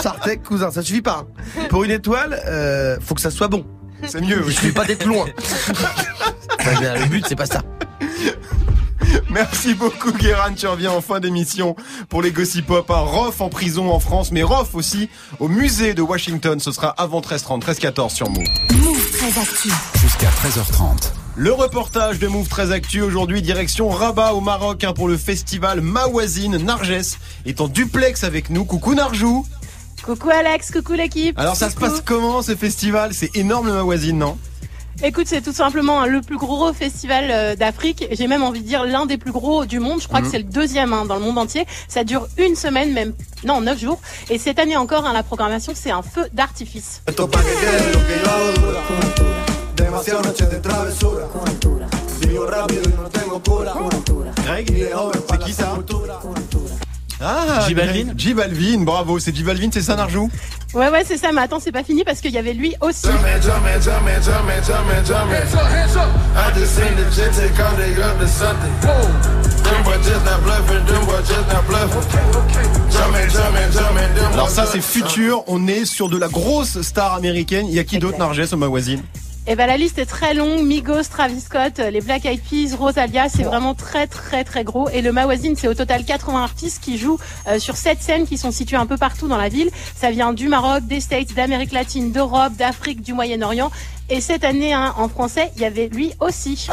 Sartek, 0.02 0.44
cousin, 0.44 0.70
ça 0.70 0.82
suffit 0.82 1.02
pas. 1.02 1.26
Hein. 1.58 1.68
Pour 1.70 1.86
une 1.86 1.92
étoile, 1.92 2.38
euh, 2.46 2.98
faut 3.00 3.16
que 3.16 3.22
ça 3.22 3.32
soit 3.32 3.48
bon. 3.48 3.66
C'est 4.08 4.22
mieux. 4.22 4.44
Je 4.48 4.52
suis 4.52 4.72
pas 4.72 4.86
d'être 4.86 5.06
loin. 5.06 5.26
le 6.66 7.08
but, 7.08 7.26
c'est 7.28 7.36
pas 7.36 7.46
ça. 7.46 7.62
Merci 9.30 9.74
beaucoup 9.74 10.12
Guérin, 10.12 10.54
tu 10.54 10.68
reviens 10.68 10.92
en 10.92 11.02
fin 11.02 11.20
d'émission 11.20 11.76
pour 12.10 12.22
les 12.22 12.32
Gossip 12.32 12.68
Pop. 12.68 12.90
Un 12.90 13.00
Rof 13.00 13.42
en 13.42 13.50
prison 13.50 13.92
en 13.92 14.00
France, 14.00 14.32
mais 14.32 14.44
Rof 14.44 14.76
aussi 14.76 15.10
au 15.40 15.48
musée 15.48 15.94
de 15.94 16.02
Washington. 16.02 16.60
Ce 16.60 16.72
sera 16.72 16.90
avant 16.90 17.22
13h30, 17.22 17.62
13h14 17.62 18.10
sur 18.14 18.30
Move. 18.30 18.46
Move 18.82 19.12
très 19.12 19.42
actu. 19.42 19.70
Jusqu'à 20.02 20.30
13h30. 20.30 21.12
Le 21.36 21.52
reportage 21.52 22.20
de 22.20 22.28
Move 22.28 22.48
très 22.48 22.72
actu 22.72 23.02
aujourd'hui, 23.02 23.42
direction 23.42 23.90
Rabat 23.90 24.34
au 24.34 24.42
Maroc 24.42 24.84
hein, 24.84 24.94
pour 24.94 25.08
le 25.08 25.18
festival 25.18 25.82
Mawazine. 25.82 26.58
Narges 26.58 27.18
est 27.46 27.60
en 27.62 27.68
duplex 27.68 28.24
avec 28.24 28.50
nous. 28.50 28.64
Coucou 28.64 28.94
Narjou. 28.96 29.46
Coucou 30.04 30.30
Alex, 30.30 30.72
coucou 30.72 30.94
l'équipe. 30.94 31.38
Alors 31.40 31.56
ça 31.56 31.70
se 31.70 31.76
passe 31.76 32.02
comment 32.06 32.42
ce 32.42 32.56
festival? 32.56 33.14
C'est 33.14 33.36
énorme 33.36 33.72
ma 33.72 33.82
voisine, 33.82 34.18
non? 34.18 34.38
Écoute, 35.04 35.28
c'est 35.28 35.42
tout 35.42 35.52
simplement 35.52 36.06
le 36.06 36.22
plus 36.22 36.38
gros 36.38 36.72
festival 36.72 37.26
euh, 37.30 37.56
d'Afrique. 37.56 38.08
J'ai 38.12 38.28
même 38.28 38.44
envie 38.44 38.62
de 38.62 38.68
dire 38.68 38.86
l'un 38.86 39.06
des 39.06 39.18
plus 39.18 39.34
gros 39.34 39.66
du 39.66 39.80
monde. 39.80 40.02
Je 40.02 40.08
crois 40.08 40.22
que 40.22 40.26
mhm. 40.26 40.32
c'est 40.32 40.38
le 40.38 40.46
deuxième 40.46 40.94
hein, 40.94 41.06
dans 41.06 41.16
le 41.16 41.22
monde 41.22 41.38
entier. 41.38 41.66
Ça 41.90 42.06
dure 42.06 42.28
une 42.38 42.56
semaine, 42.56 42.94
même 42.94 43.14
non, 43.44 43.60
neuf 43.60 43.80
jours. 43.80 44.00
Et 44.30 44.38
cette 44.38 44.58
année 44.58 44.78
encore, 44.78 45.06
hein, 45.06 45.12
la 45.14 45.24
programmation, 45.24 45.74
c'est 45.76 45.92
un 45.92 46.02
feu 46.02 46.28
d'artifice. 46.32 47.02
Greg, 54.46 54.88
c'est 55.30 55.40
qui 55.40 55.54
ça? 55.54 55.78
Ah, 57.22 57.66
J 57.68 57.74
Balvin 57.74 58.14
J 58.18 58.34
Balvin, 58.34 58.84
bravo, 58.84 59.20
c'est 59.20 59.36
J 59.36 59.44
Balvin, 59.44 59.70
c'est 59.72 59.82
ça 59.82 59.96
Narjou? 59.96 60.30
Ouais 60.74 60.90
ouais 60.90 61.04
c'est 61.06 61.18
ça, 61.18 61.32
mais 61.32 61.42
attends 61.42 61.60
c'est 61.60 61.72
pas 61.72 61.84
fini 61.84 62.04
parce 62.04 62.20
qu'il 62.20 62.32
y 62.32 62.38
avait 62.38 62.54
lui 62.54 62.76
aussi. 62.82 63.08
Alors 74.34 74.50
ça 74.50 74.66
c'est 74.66 74.82
futur, 74.82 75.44
on 75.48 75.68
est 75.68 75.86
sur 75.86 76.10
de 76.10 76.18
la 76.18 76.28
grosse 76.28 76.82
star 76.82 77.14
américaine, 77.14 77.66
il 77.70 77.76
y 77.76 77.80
a 77.80 77.84
qui 77.84 78.00
d'autre 78.00 78.18
Narges 78.18 78.54
au 78.54 78.70
voisine? 78.70 79.02
Eh 79.48 79.56
ben 79.56 79.68
la 79.68 79.78
liste 79.78 80.00
est 80.00 80.06
très 80.06 80.34
longue. 80.34 80.64
Migos, 80.64 81.04
Travis 81.10 81.42
Scott, 81.42 81.78
les 81.78 82.02
Black 82.02 82.26
Eyed 82.26 82.42
Peas, 82.42 82.76
Rosalia, 82.76 83.30
c'est 83.30 83.44
vraiment 83.44 83.76
très 83.76 84.08
très 84.08 84.44
très 84.44 84.64
gros. 84.64 84.90
Et 84.90 85.02
le 85.02 85.12
Mawazine, 85.12 85.56
c'est 85.56 85.68
au 85.68 85.74
total 85.74 86.04
80 86.04 86.42
artistes 86.42 86.84
qui 86.84 86.98
jouent 86.98 87.20
euh, 87.48 87.60
sur 87.60 87.78
sept 87.78 88.02
scènes 88.02 88.26
qui 88.26 88.38
sont 88.38 88.52
situées 88.52 88.78
un 88.78 88.88
peu 88.88 88.98
partout 88.98 89.28
dans 89.28 89.38
la 89.38 89.50
ville. 89.50 89.70
Ça 89.96 90.10
vient 90.10 90.34
du 90.34 90.48
Maroc, 90.48 90.86
des 90.86 91.00
States, 91.00 91.34
d'Amérique 91.34 91.74
latine, 91.74 92.12
d'Europe, 92.12 92.54
d'Afrique, 92.54 93.02
du 93.02 93.14
Moyen-Orient. 93.14 93.72
Et 94.10 94.22
cette 94.22 94.44
année, 94.44 94.74
hein, 94.74 94.94
en 94.98 95.10
français, 95.10 95.52
il 95.56 95.62
y 95.62 95.66
avait 95.66 95.88
lui 95.88 96.14
aussi. 96.20 96.68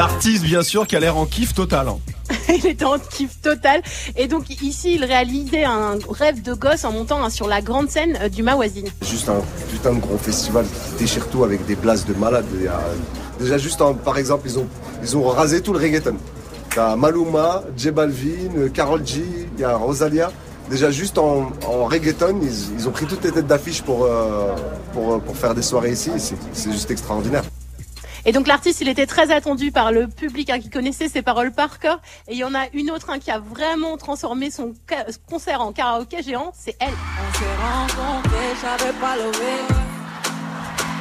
L'artiste, 0.00 0.44
bien 0.44 0.62
sûr, 0.62 0.86
qui 0.86 0.96
a 0.96 1.00
l'air 1.00 1.18
en 1.18 1.26
kiff 1.26 1.52
total. 1.52 1.88
Hein. 1.88 1.98
il 2.48 2.64
était 2.64 2.86
en 2.86 2.98
kiff 2.98 3.38
total. 3.42 3.82
Et 4.16 4.28
donc 4.28 4.48
ici, 4.48 4.94
il 4.94 5.04
réalisait 5.04 5.64
un 5.64 5.98
rêve 6.08 6.40
de 6.40 6.54
gosse 6.54 6.86
en 6.86 6.92
montant 6.92 7.22
hein, 7.22 7.28
sur 7.28 7.46
la 7.46 7.60
grande 7.60 7.90
scène 7.90 8.16
euh, 8.22 8.30
du 8.30 8.42
Mawazine. 8.42 8.88
Juste 9.02 9.28
un 9.28 9.42
putain 9.70 9.92
de 9.92 10.00
gros 10.00 10.16
festival 10.16 10.64
qui 10.64 11.00
déchire 11.00 11.28
tout 11.28 11.44
avec 11.44 11.66
des 11.66 11.76
places 11.76 12.06
de 12.06 12.14
malades. 12.14 12.46
Déjà 13.38 13.58
juste, 13.58 13.82
par 14.02 14.16
exemple, 14.16 14.48
ils 14.48 14.58
ont, 14.58 14.66
ils 15.02 15.18
ont 15.18 15.28
rasé 15.28 15.60
tout 15.60 15.74
le 15.74 15.78
reggaeton. 15.78 16.16
T'as 16.74 16.96
Maluma, 16.96 17.62
J 17.76 17.90
Balvin, 17.90 18.70
Carol 18.72 19.06
G, 19.06 19.22
il 19.54 19.60
y 19.60 19.64
a 19.64 19.76
Rosalia. 19.76 20.32
Déjà 20.70 20.90
juste 20.90 21.18
en, 21.18 21.50
reggaeton, 21.66 22.40
ils, 22.40 22.88
ont 22.88 22.90
pris 22.90 23.04
toutes 23.04 23.22
les 23.22 23.32
têtes 23.32 23.46
d'affiche 23.46 23.82
pour, 23.82 24.06
euh, 24.06 24.54
pour, 24.94 25.20
pour 25.20 25.36
faire 25.36 25.54
des 25.54 25.60
soirées 25.60 25.92
ici. 25.92 26.10
C'est 26.54 26.72
juste 26.72 26.90
extraordinaire. 26.90 27.42
Et 28.24 28.32
donc 28.32 28.46
l'artiste, 28.46 28.80
il 28.80 28.88
était 28.88 29.06
très 29.06 29.32
attendu 29.32 29.72
par 29.72 29.92
le 29.92 30.08
public 30.08 30.50
hein, 30.50 30.60
qui 30.60 30.70
connaissait 30.70 31.08
ses 31.08 31.22
paroles 31.22 31.52
par 31.52 31.78
cœur. 31.78 32.00
Et 32.28 32.32
il 32.32 32.38
y 32.38 32.44
en 32.44 32.54
a 32.54 32.66
une 32.74 32.90
autre 32.90 33.10
hein, 33.10 33.18
qui 33.18 33.30
a 33.30 33.38
vraiment 33.38 33.96
transformé 33.96 34.50
son 34.50 34.74
concert 35.28 35.60
en 35.60 35.72
karaoké 35.72 36.22
géant, 36.22 36.52
c'est 36.54 36.76
elle. 36.80 36.94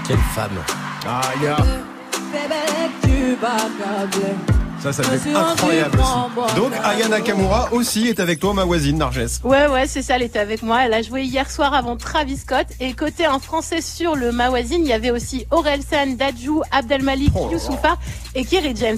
Quelle 0.08 0.18
femme. 0.34 0.64
Ah, 1.06 1.22
yeah. 1.42 1.58
Ça, 4.82 4.94
ça 4.94 5.04
devait 5.04 5.16
être 5.16 5.38
incroyable 5.38 6.00
aussi. 6.00 6.56
Donc, 6.56 6.72
Aya 6.84 7.10
Nakamura 7.10 7.70
aussi 7.74 8.08
est 8.08 8.20
avec 8.20 8.40
toi, 8.40 8.54
ma 8.54 8.64
voisine, 8.64 8.98
Narges. 8.98 9.42
Ouais, 9.44 9.68
ouais, 9.68 9.88
c'est 9.88 10.02
ça, 10.02 10.16
elle 10.16 10.24
était 10.24 10.40
avec 10.40 10.64
moi. 10.64 10.86
Elle 10.86 10.94
a 10.94 11.02
joué 11.02 11.24
hier 11.24 11.52
soir 11.52 11.74
avant 11.74 11.98
Travis 11.98 12.38
Scott. 12.38 12.68
Et 12.80 12.94
côté 12.94 13.26
un 13.26 13.40
français 13.40 13.82
sur 13.82 14.16
le 14.16 14.32
Mawazine, 14.32 14.82
il 14.84 14.88
y 14.88 14.94
avait 14.94 15.12
aussi 15.12 15.46
Orelsan, 15.52 16.16
Dadju, 16.18 16.62
Abdelmalik, 16.72 17.34
oh 17.36 17.50
Youssoufa 17.52 17.98
et 18.36 18.46
Kerry 18.46 18.74
James. 18.76 18.98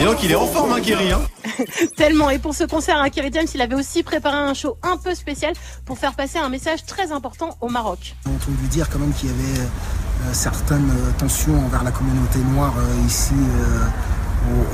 Et 0.00 0.04
donc 0.04 0.22
il 0.22 0.30
est 0.30 0.36
en 0.36 0.46
forme, 0.46 0.72
hein, 0.72 0.80
Kerry. 0.80 1.10
Hein 1.10 1.20
Tellement. 1.96 2.30
Et 2.30 2.38
pour 2.38 2.54
ce 2.54 2.62
concert, 2.62 2.98
hein, 2.98 3.10
Kerry 3.10 3.30
James, 3.32 3.48
il 3.52 3.60
avait 3.60 3.74
aussi 3.74 4.04
préparé 4.04 4.36
un 4.36 4.54
show 4.54 4.76
un 4.84 4.96
peu 4.96 5.14
spécial 5.14 5.54
pour 5.84 5.98
faire 5.98 6.14
passer 6.14 6.38
un 6.38 6.48
message 6.48 6.84
très 6.86 7.10
important 7.10 7.56
au 7.60 7.68
Maroc. 7.68 8.14
On 8.26 8.30
a 8.30 8.60
lui 8.60 8.68
dire 8.68 8.88
quand 8.90 9.00
même 9.00 9.12
qu'il 9.12 9.30
y 9.30 9.32
avait 9.32 9.60
euh, 9.60 10.32
certaines 10.32 10.90
euh, 10.90 11.10
tensions 11.18 11.58
envers 11.66 11.82
la 11.82 11.90
communauté 11.90 12.38
noire 12.52 12.74
euh, 12.78 13.06
ici 13.06 13.34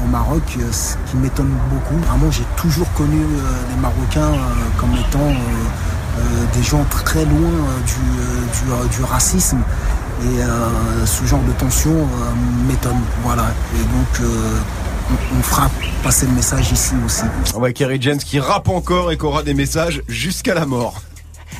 au, 0.04 0.08
Maroc, 0.08 0.42
ce 0.70 0.94
qui 1.10 1.16
m'étonne 1.16 1.52
beaucoup. 1.70 1.98
Vraiment, 2.06 2.30
j'ai 2.30 2.44
toujours 2.56 2.90
connu 2.92 3.18
les 3.18 3.80
Marocains 3.80 4.38
comme 4.78 4.92
étant 4.92 5.34
des 6.54 6.62
gens 6.62 6.84
très 6.90 7.24
loin 7.24 7.50
du, 7.86 8.96
du, 8.96 9.02
racisme. 9.02 9.58
Et 10.22 11.06
ce 11.06 11.24
genre 11.24 11.42
de 11.42 11.52
tension 11.52 12.06
m'étonne. 12.68 13.00
Voilà. 13.24 13.46
Et 13.74 13.82
donc 13.82 14.30
on, 15.10 15.42
fera 15.42 15.70
passer 16.02 16.26
le 16.26 16.32
message 16.32 16.72
ici 16.72 16.94
aussi. 17.04 17.24
Ouais, 17.56 17.72
Kerry 17.72 17.98
James 18.00 18.18
qui 18.18 18.38
rappe 18.40 18.68
encore 18.68 19.12
et 19.12 19.18
qui 19.18 19.24
aura 19.24 19.42
des 19.42 19.54
messages 19.54 20.02
jusqu'à 20.08 20.54
la 20.54 20.66
mort. 20.66 21.02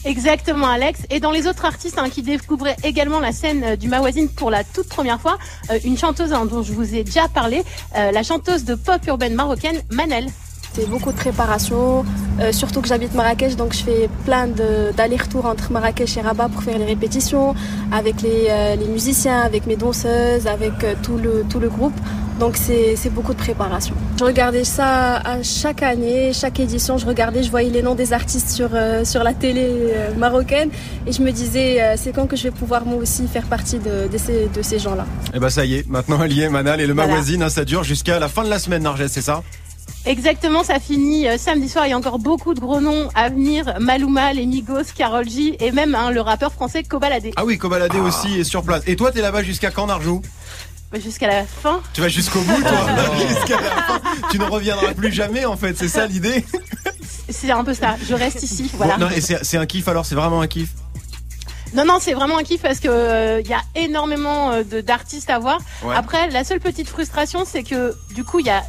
Exactement 0.05 0.67
Alex. 0.67 1.01
Et 1.11 1.21
dans 1.21 1.31
les 1.31 1.47
autres 1.47 1.65
artistes 1.65 1.99
hein, 1.99 2.11
qui 2.11 2.23
découvraient 2.23 2.77
également 2.85 3.21
la 3.21 3.33
scène 3.33 3.65
euh, 3.65 3.77
du 3.77 3.89
Mawazine 3.89 4.29
pour 4.29 4.51
la 4.51 4.63
toute 4.63 4.89
première 4.89 5.21
fois, 5.21 5.39
euh, 5.71 5.79
une 5.85 5.97
chanteuse 5.97 6.33
hein, 6.33 6.45
dont 6.45 6.63
je 6.63 6.73
vous 6.73 6.95
ai 6.95 7.05
déjà 7.05 7.29
parlé, 7.29 7.63
euh, 7.97 8.11
la 8.11 8.23
chanteuse 8.23 8.65
de 8.65 8.75
pop 8.75 9.01
urbaine 9.07 9.35
marocaine 9.35 9.81
Manel. 9.91 10.27
C'est 10.75 10.89
beaucoup 10.89 11.13
de 11.13 11.17
préparation, 11.17 12.05
surtout 12.51 12.81
que 12.81 12.89
j'habite 12.89 13.15
Marrakech, 13.15 13.55
donc 13.57 13.75
je 13.75 13.85
fais 13.85 14.09
plein 14.25 14.49
d'allers-retours 14.97 15.47
entre 15.47 15.71
Marrakech 15.71 16.17
et 16.17 16.21
Rabat 16.21 16.49
pour 16.49 16.63
faire 16.63 16.79
les 16.79 16.85
répétitions 16.85 17.55
avec 17.93 18.23
les, 18.23 18.49
les 18.77 18.89
musiciens, 18.89 19.41
avec 19.41 19.67
mes 19.67 19.77
danseuses, 19.77 20.49
avec 20.49 20.73
tout, 21.03 21.17
le, 21.17 21.45
tout 21.49 21.61
le 21.61 21.69
groupe. 21.69 21.95
Donc 22.41 22.57
c'est 22.57 23.11
beaucoup 23.11 23.33
de 23.33 23.39
préparation. 23.39 23.95
Je 24.19 24.25
regardais 24.25 24.65
ça 24.65 25.17
à 25.17 25.43
chaque 25.43 25.83
année, 25.83 26.33
chaque 26.33 26.59
édition, 26.59 26.99
je 26.99 27.07
regardais, 27.07 27.43
je 27.43 27.51
voyais 27.51 27.71
les 27.71 27.83
noms 27.83 27.95
des 27.95 28.13
artistes 28.13 28.51
sur, 28.51 28.71
euh, 28.75 29.05
sur 29.05 29.23
la 29.23 29.35
télé 29.35 29.69
euh, 29.69 30.15
marocaine 30.17 30.71
et 31.07 31.13
je 31.13 31.23
me 31.23 31.31
disais 31.31 31.81
euh, 31.81 31.95
c'est 31.97 32.13
quand 32.13 32.27
que 32.27 32.37
je 32.37 32.45
vais 32.45 32.51
pouvoir 32.51 32.87
moi 32.87 32.97
aussi 32.97 33.29
faire 33.29 33.45
partie 33.45 33.79
de, 33.79 34.09
de 34.13 34.19
ces, 34.19 34.49
de 34.53 34.63
ces 34.63 34.79
gens-là. 34.81 35.07
Et 35.27 35.29
eh 35.29 35.33
bah 35.35 35.41
ben, 35.47 35.51
ça 35.51 35.65
y 35.65 35.77
est, 35.77 35.89
maintenant 35.89 36.19
elle 36.25 36.33
y 36.33 36.43
est 36.43 36.49
Manal 36.49 36.81
et 36.81 36.87
le 36.87 36.95
voilà. 36.95 37.15
Hein, 37.15 37.49
ça 37.49 37.65
dure 37.65 37.85
jusqu'à 37.85 38.19
la 38.19 38.29
fin 38.29 38.43
de 38.43 38.51
la 38.51 38.59
semaine 38.59 38.83
Narges, 38.83 39.07
c'est 39.07 39.23
ça? 39.23 39.43
Exactement, 40.07 40.65
ça 40.65 40.81
finit 40.81 41.27
samedi 41.39 41.69
soir. 41.69 41.87
Il 41.87 41.91
y 41.91 41.93
a 41.93 41.99
encore 41.99 42.19
beaucoup 42.19 42.55
de 42.55 42.61
gros 42.61 42.81
noms 42.81 43.09
à 43.15 43.31
venir. 43.31 43.75
Maluma, 43.81 44.33
les 44.33 44.47
Migos, 44.47 44.93
Karol 44.95 45.29
G 45.29 45.57
et 45.65 45.73
même 45.73 45.95
hein, 45.95 46.11
le 46.11 46.21
rappeur 46.21 46.53
français 46.53 46.83
Kobalade. 46.83 47.31
Ah 47.37 47.45
oui, 47.45 47.57
Kobalade 47.57 47.95
aussi 47.97 48.41
est 48.41 48.45
sur 48.45 48.63
place. 48.63 48.83
Et 48.87 48.97
toi, 48.97 49.11
t'es 49.13 49.23
là-bas 49.23 49.43
jusqu'à 49.43 49.71
quand, 49.71 49.87
Narjou? 49.87 50.21
Jusqu'à 51.01 51.27
la 51.27 51.45
fin. 51.45 51.81
Tu 51.93 52.01
vas 52.01 52.09
jusqu'au 52.09 52.41
bout, 52.41 52.61
toi 52.61 52.87
Jusqu'à 53.29 53.61
la 53.61 53.71
fin. 53.71 54.01
Tu 54.31 54.39
ne 54.39 54.45
reviendras 54.45 54.95
plus 54.95 55.13
jamais, 55.13 55.45
en 55.45 55.57
fait. 55.57 55.77
C'est 55.77 55.89
ça 55.89 56.07
l'idée 56.07 56.45
C'est 57.29 57.51
un 57.51 57.65
peu 57.65 57.75
ça. 57.75 57.97
Je 58.07 58.15
reste 58.15 58.43
ici. 58.43 58.71
Voilà. 58.75 58.99
non, 58.99 59.09
et 59.09 59.21
c'est 59.21 59.57
un 59.57 59.67
kiff 59.67 59.89
alors 59.89 60.05
C'est 60.05 60.15
vraiment 60.15 60.41
un 60.41 60.47
kiff? 60.47 60.69
Non, 61.75 61.85
non, 61.85 61.99
c'est 62.01 62.13
vraiment 62.13 62.39
un 62.39 62.45
kiff 62.45 62.63
parce 62.63 62.79
que 62.79 62.89
euh, 62.89 63.41
il 63.41 63.49
y 63.49 63.55
a 63.55 63.63
énormément 63.75 64.53
euh, 64.53 64.83
d'artistes 64.83 65.31
à 65.31 65.39
voir. 65.41 65.59
Après, 65.93 66.29
la 66.31 66.45
seule 66.45 66.61
petite 66.61 66.89
frustration, 66.89 67.45
c'est 67.45 67.65
que 67.65 67.97
du 68.15 68.23
coup, 68.23 68.39
il 68.39 68.47
y 68.47 68.51
a 68.51 68.63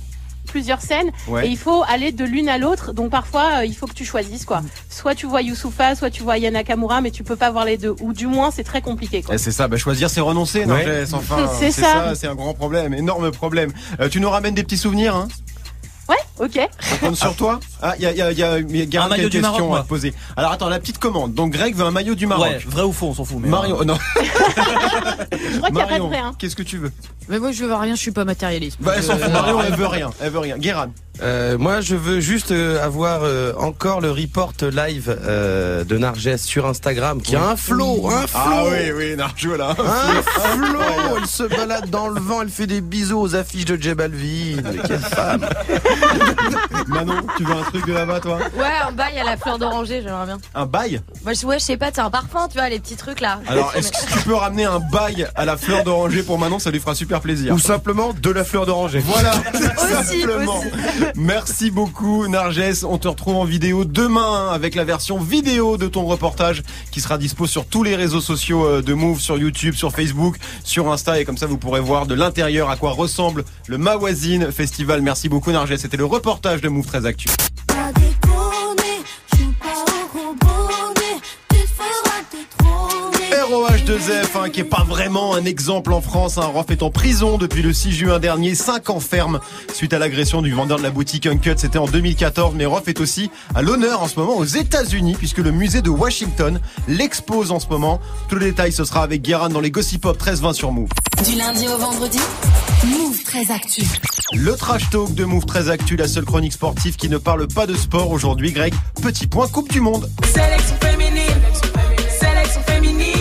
plusieurs 0.56 0.80
scènes 0.80 1.12
et 1.44 1.48
il 1.48 1.58
faut 1.58 1.84
aller 1.86 2.14
de 2.14 2.24
l'une 2.24 2.48
à 2.48 2.58
l'autre. 2.58 2.94
Donc 2.94 3.10
parfois, 3.12 3.58
euh, 3.58 3.66
il 3.66 3.76
faut 3.76 3.88
que 3.88 3.94
tu 3.94 4.06
choisisses 4.06 4.46
quoi. 4.46 4.62
Soit 4.90 5.14
tu 5.14 5.26
vois 5.26 5.42
Youssoufa, 5.42 5.96
soit 5.96 6.10
tu 6.10 6.24
vois 6.24 6.38
Yana 6.38 6.64
Kamura, 6.64 7.02
mais 7.02 7.12
tu 7.12 7.26
peux 7.26 7.36
pas 7.36 7.52
voir 7.52 7.66
les 7.66 7.76
deux. 7.76 7.94
Ou 8.00 8.14
du 8.14 8.26
moins, 8.26 8.52
c'est 8.52 8.64
très 8.64 8.82
compliqué. 8.82 9.22
Eh, 9.30 9.38
c'est 9.38 9.52
ça. 9.52 9.68
Bah, 9.68 9.76
choisir, 9.76 10.10
c'est 10.10 10.22
renoncer. 10.22 10.66
Non, 10.66 10.78
enfin, 11.12 11.50
c'est 11.60 11.72
ça. 11.72 12.16
C'est 12.16 12.28
un 12.28 12.36
grand 12.36 12.54
problème, 12.54 12.94
énorme 12.94 13.32
problème. 13.32 13.74
Euh, 14.00 14.08
tu 14.08 14.22
nous 14.22 14.30
ramènes 14.30 14.56
des 14.56 14.64
petits 14.64 14.78
souvenirs, 14.78 15.14
hein? 15.14 15.28
Ouais, 16.08 16.16
ok. 16.40 16.70
On 16.94 17.08
compte 17.08 17.16
sur 17.16 17.36
toi? 17.36 17.60
Ah, 17.82 17.96
il 17.98 18.04
y 18.04 18.06
a, 18.06 18.14
y 18.14 18.22
a, 18.22 18.32
y 18.32 18.44
a, 18.44 18.60
y 18.60 18.98
a 18.98 19.04
un 19.04 19.08
maillot 19.10 19.28
du 19.28 19.42
Maroc, 19.42 19.78
à 19.78 19.82
te 19.82 19.88
poser. 19.88 20.14
Alors 20.38 20.52
attends, 20.52 20.70
la 20.70 20.80
petite 20.80 21.00
commande. 21.00 21.34
Donc 21.34 21.52
Greg 21.52 21.76
veut 21.76 21.84
un 21.84 21.92
maillot 21.92 22.16
du 22.16 22.28
Maroc. 22.28 22.48
Ouais, 22.48 22.60
vrai 22.66 22.84
ou 22.84 22.94
faux, 22.94 23.08
on 23.08 23.14
s'en 23.14 23.26
fout. 23.26 23.40
Mais 23.42 23.50
Mario, 23.50 23.82
euh... 23.82 23.86
non. 23.86 23.98
je 24.48 25.58
crois 25.58 25.70
qu'il 25.70 25.76
n'y 25.76 25.82
a 25.82 25.88
pas 25.88 26.00
de 26.00 26.04
vrai. 26.04 26.18
Hein. 26.18 26.34
Qu'est-ce 26.38 26.56
que 26.56 26.64
tu 26.64 26.78
veux? 26.78 26.92
Mais 27.30 27.40
moi, 27.40 27.52
je 27.52 27.66
veux 27.66 27.74
rien, 27.74 27.96
je 27.96 28.02
suis 28.02 28.12
pas 28.12 28.26
matérialiste. 28.26 28.78
Bah, 28.82 28.94
elle 28.96 29.04
s'en 29.04 29.18
fout. 29.18 29.32
Marion, 29.32 29.62
elle 29.62 29.76
veut 29.76 29.88
rien. 29.88 30.12
Elle 30.22 30.32
veut 30.32 30.40
rien. 30.40 30.58
Guéran. 30.58 30.88
Euh, 31.22 31.58
moi, 31.58 31.82
je 31.82 31.96
veux 31.96 32.20
juste 32.20 32.52
euh, 32.52 32.84
avoir 32.84 33.22
euh, 33.24 33.54
encore 33.58 34.02
le 34.02 34.12
report 34.12 34.54
live 34.62 35.16
euh, 35.26 35.84
de 35.84 35.98
Narges 35.98 36.36
sur 36.38 36.66
Instagram, 36.66 37.22
qui 37.22 37.36
a 37.36 37.44
un 37.50 37.56
flow, 37.56 38.10
un 38.10 38.28
flow. 38.28 38.40
Ah 38.44 38.64
oui, 38.70 38.92
oui, 38.96 39.16
Narjo 39.16 39.56
là. 39.56 39.70
Un 39.78 40.22
flow. 40.58 40.80
Elle 41.18 41.28
se 41.28 41.44
balade 41.44 41.90
dans 41.90 42.08
le 42.08 42.20
vent, 42.20 42.42
elle 42.42 42.50
fait 42.50 42.68
des 42.68 42.82
bisous 42.82 43.20
aux 43.20 43.36
affiches 43.36 43.66
de 43.66 43.76
J 43.82 43.94
Balvin. 43.94 44.62
Quelle 44.86 45.00
femme. 45.00 45.46
Manon, 46.88 47.16
tu 47.38 47.44
veux 47.44 47.54
un 47.54 47.64
truc 47.64 47.86
de 47.88 47.94
là-bas, 47.94 48.20
toi? 48.20 48.38
Ouais, 48.58 48.66
un 48.88 48.92
bail 48.92 49.20
à 49.20 49.24
la 49.24 49.38
fleur 49.38 49.58
d'oranger, 49.58 50.02
j'aimerais 50.04 50.26
bien. 50.26 50.38
Un 50.54 50.66
bail? 50.66 51.02
Moi, 51.24 51.34
je, 51.34 51.46
ouais, 51.46 51.60
je 51.60 51.64
sais 51.66 51.78
pas, 51.78 51.92
c'est 51.94 52.02
un 52.02 52.10
parfum, 52.10 52.48
tu 52.50 52.58
vois, 52.58 52.70
les 52.70 52.80
petits 52.80 52.96
trucs 52.96 53.22
là. 53.22 53.40
Alors, 53.48 53.74
est-ce 53.76 53.92
que 53.92 54.14
tu 54.14 54.20
peux 54.26 54.36
ramener 54.36 54.66
un 54.66 54.80
bail 54.80 55.28
à 55.36 55.46
la 55.46 55.58
fleur 55.58 55.84
d'oranger 55.84 56.24
pour 56.24 56.38
Manon? 56.40 56.60
Ça 56.60 56.72
lui 56.72 56.80
fera 56.80 56.96
super 56.96 57.22
plaisir. 57.22 57.54
Ou 57.54 57.60
simplement 57.60 58.14
de 58.14 58.30
la 58.30 58.44
fleur 58.44 58.66
d'oranger. 58.66 59.00
Voilà. 59.00 59.32
aussi, 60.00 60.22
simplement. 60.22 60.60
Aussi. 60.60 61.05
Merci 61.16 61.72
beaucoup 61.72 62.28
Narges. 62.28 62.84
On 62.84 62.98
te 62.98 63.08
retrouve 63.08 63.36
en 63.36 63.46
vidéo 63.46 63.86
demain 63.86 64.50
avec 64.52 64.76
la 64.76 64.84
version 64.84 65.20
vidéo 65.20 65.78
de 65.78 65.88
ton 65.88 66.06
reportage 66.06 66.64
qui 66.92 67.02
sera 67.02 67.18
dispo 67.18 67.48
sur 67.48 67.66
tous 67.66 67.84
les 67.84 67.96
réseaux 67.96 68.22
sociaux 68.22 68.66
euh, 68.66 68.82
de 68.82 68.94
Move, 68.94 69.20
sur 69.20 69.38
YouTube, 69.38 69.76
sur 69.76 69.92
Facebook, 69.92 70.38
sur 70.64 70.92
Insta 70.92 71.20
et 71.20 71.26
comme 71.26 71.38
ça 71.38 71.46
vous 71.46 71.58
pourrez 71.58 71.82
voir 71.82 72.08
de 72.08 72.16
l'intérieur 72.16 72.70
à 72.70 72.78
quoi 72.78 72.92
ressemble 72.92 73.46
le 73.68 73.78
Mawazine 73.78 74.52
Festival. 74.52 75.02
Merci 75.02 75.30
beaucoup 75.30 75.52
Narges. 75.52 75.76
C'était 75.78 75.98
le 75.98 76.06
reportage 76.06 76.62
de 76.62 76.70
Move 76.70 76.86
très 76.86 77.06
actuel. 77.06 77.36
ROH2F, 83.86 84.28
hein, 84.36 84.50
qui 84.50 84.62
est 84.62 84.64
pas 84.64 84.84
vraiment 84.84 85.36
un 85.36 85.46
exemple 85.46 85.94
en 85.94 86.02
France. 86.02 86.40
Hein. 86.40 86.46
Rof 86.46 86.72
est 86.72 86.82
en 86.82 86.90
prison 86.90 87.38
depuis 87.38 87.62
le 87.62 87.72
6 87.72 87.92
juin 87.92 88.20
dernier, 88.20 88.56
5 88.56 88.90
ans 88.90 89.00
ferme 89.00 89.40
suite 89.74 89.94
à 89.94 90.00
l'agression 90.00 90.42
du 90.42 90.52
vendeur 90.52 90.80
de 90.80 90.84
la 90.84 90.90
boutique 90.90 91.28
Uncut. 91.28 91.54
C'était 91.58 91.78
en 91.78 91.86
2014, 91.86 92.56
mais 92.56 92.66
Rof 92.66 92.88
est 92.88 93.00
aussi 93.00 93.30
à 93.54 93.62
l'honneur 93.62 94.02
en 94.02 94.08
ce 94.08 94.20
moment 94.20 94.38
aux 94.38 94.46
États-Unis 94.46 95.16
puisque 95.18 95.38
le 95.38 95.52
musée 95.52 95.84
de 95.84 95.90
Washington 95.90 96.60
l'expose 96.88 97.52
en 97.52 97.60
ce 97.60 97.68
moment. 97.68 98.00
Tout 98.28 98.36
le 98.36 98.46
détail, 98.46 98.72
ce 98.72 98.86
sera 98.86 99.04
avec 99.04 99.22
Guérin 99.22 99.50
dans 99.50 99.62
les 99.62 99.70
Gossip 99.70 100.02
Pop 100.02 100.18
13-20 100.18 100.54
sur 100.54 100.72
Move. 100.72 100.90
Du 101.24 101.36
lundi 101.36 101.68
au 101.68 101.78
vendredi, 101.78 102.20
Move 102.86 103.24
très 103.24 103.52
Actu. 103.52 103.84
Le 104.34 104.56
trash 104.56 104.90
talk 104.90 105.14
de 105.14 105.26
Move 105.26 105.46
très 105.46 105.70
Actu, 105.70 105.96
la 105.96 106.08
seule 106.08 106.26
chronique 106.26 106.54
sportive 106.54 106.96
qui 106.96 107.10
ne 107.10 107.18
parle 107.18 107.48
pas 107.48 107.68
de 107.68 107.76
sport 107.76 108.10
aujourd'hui. 108.10 108.52
Greg, 108.52 108.74
petit 109.04 109.28
point 109.28 109.48
Coupe 109.48 109.72
du 109.72 109.80
Monde. 109.80 110.10
Sélection 110.24 110.76
féminine, 110.82 111.42
sélection 112.20 112.62
féminine. 112.66 113.15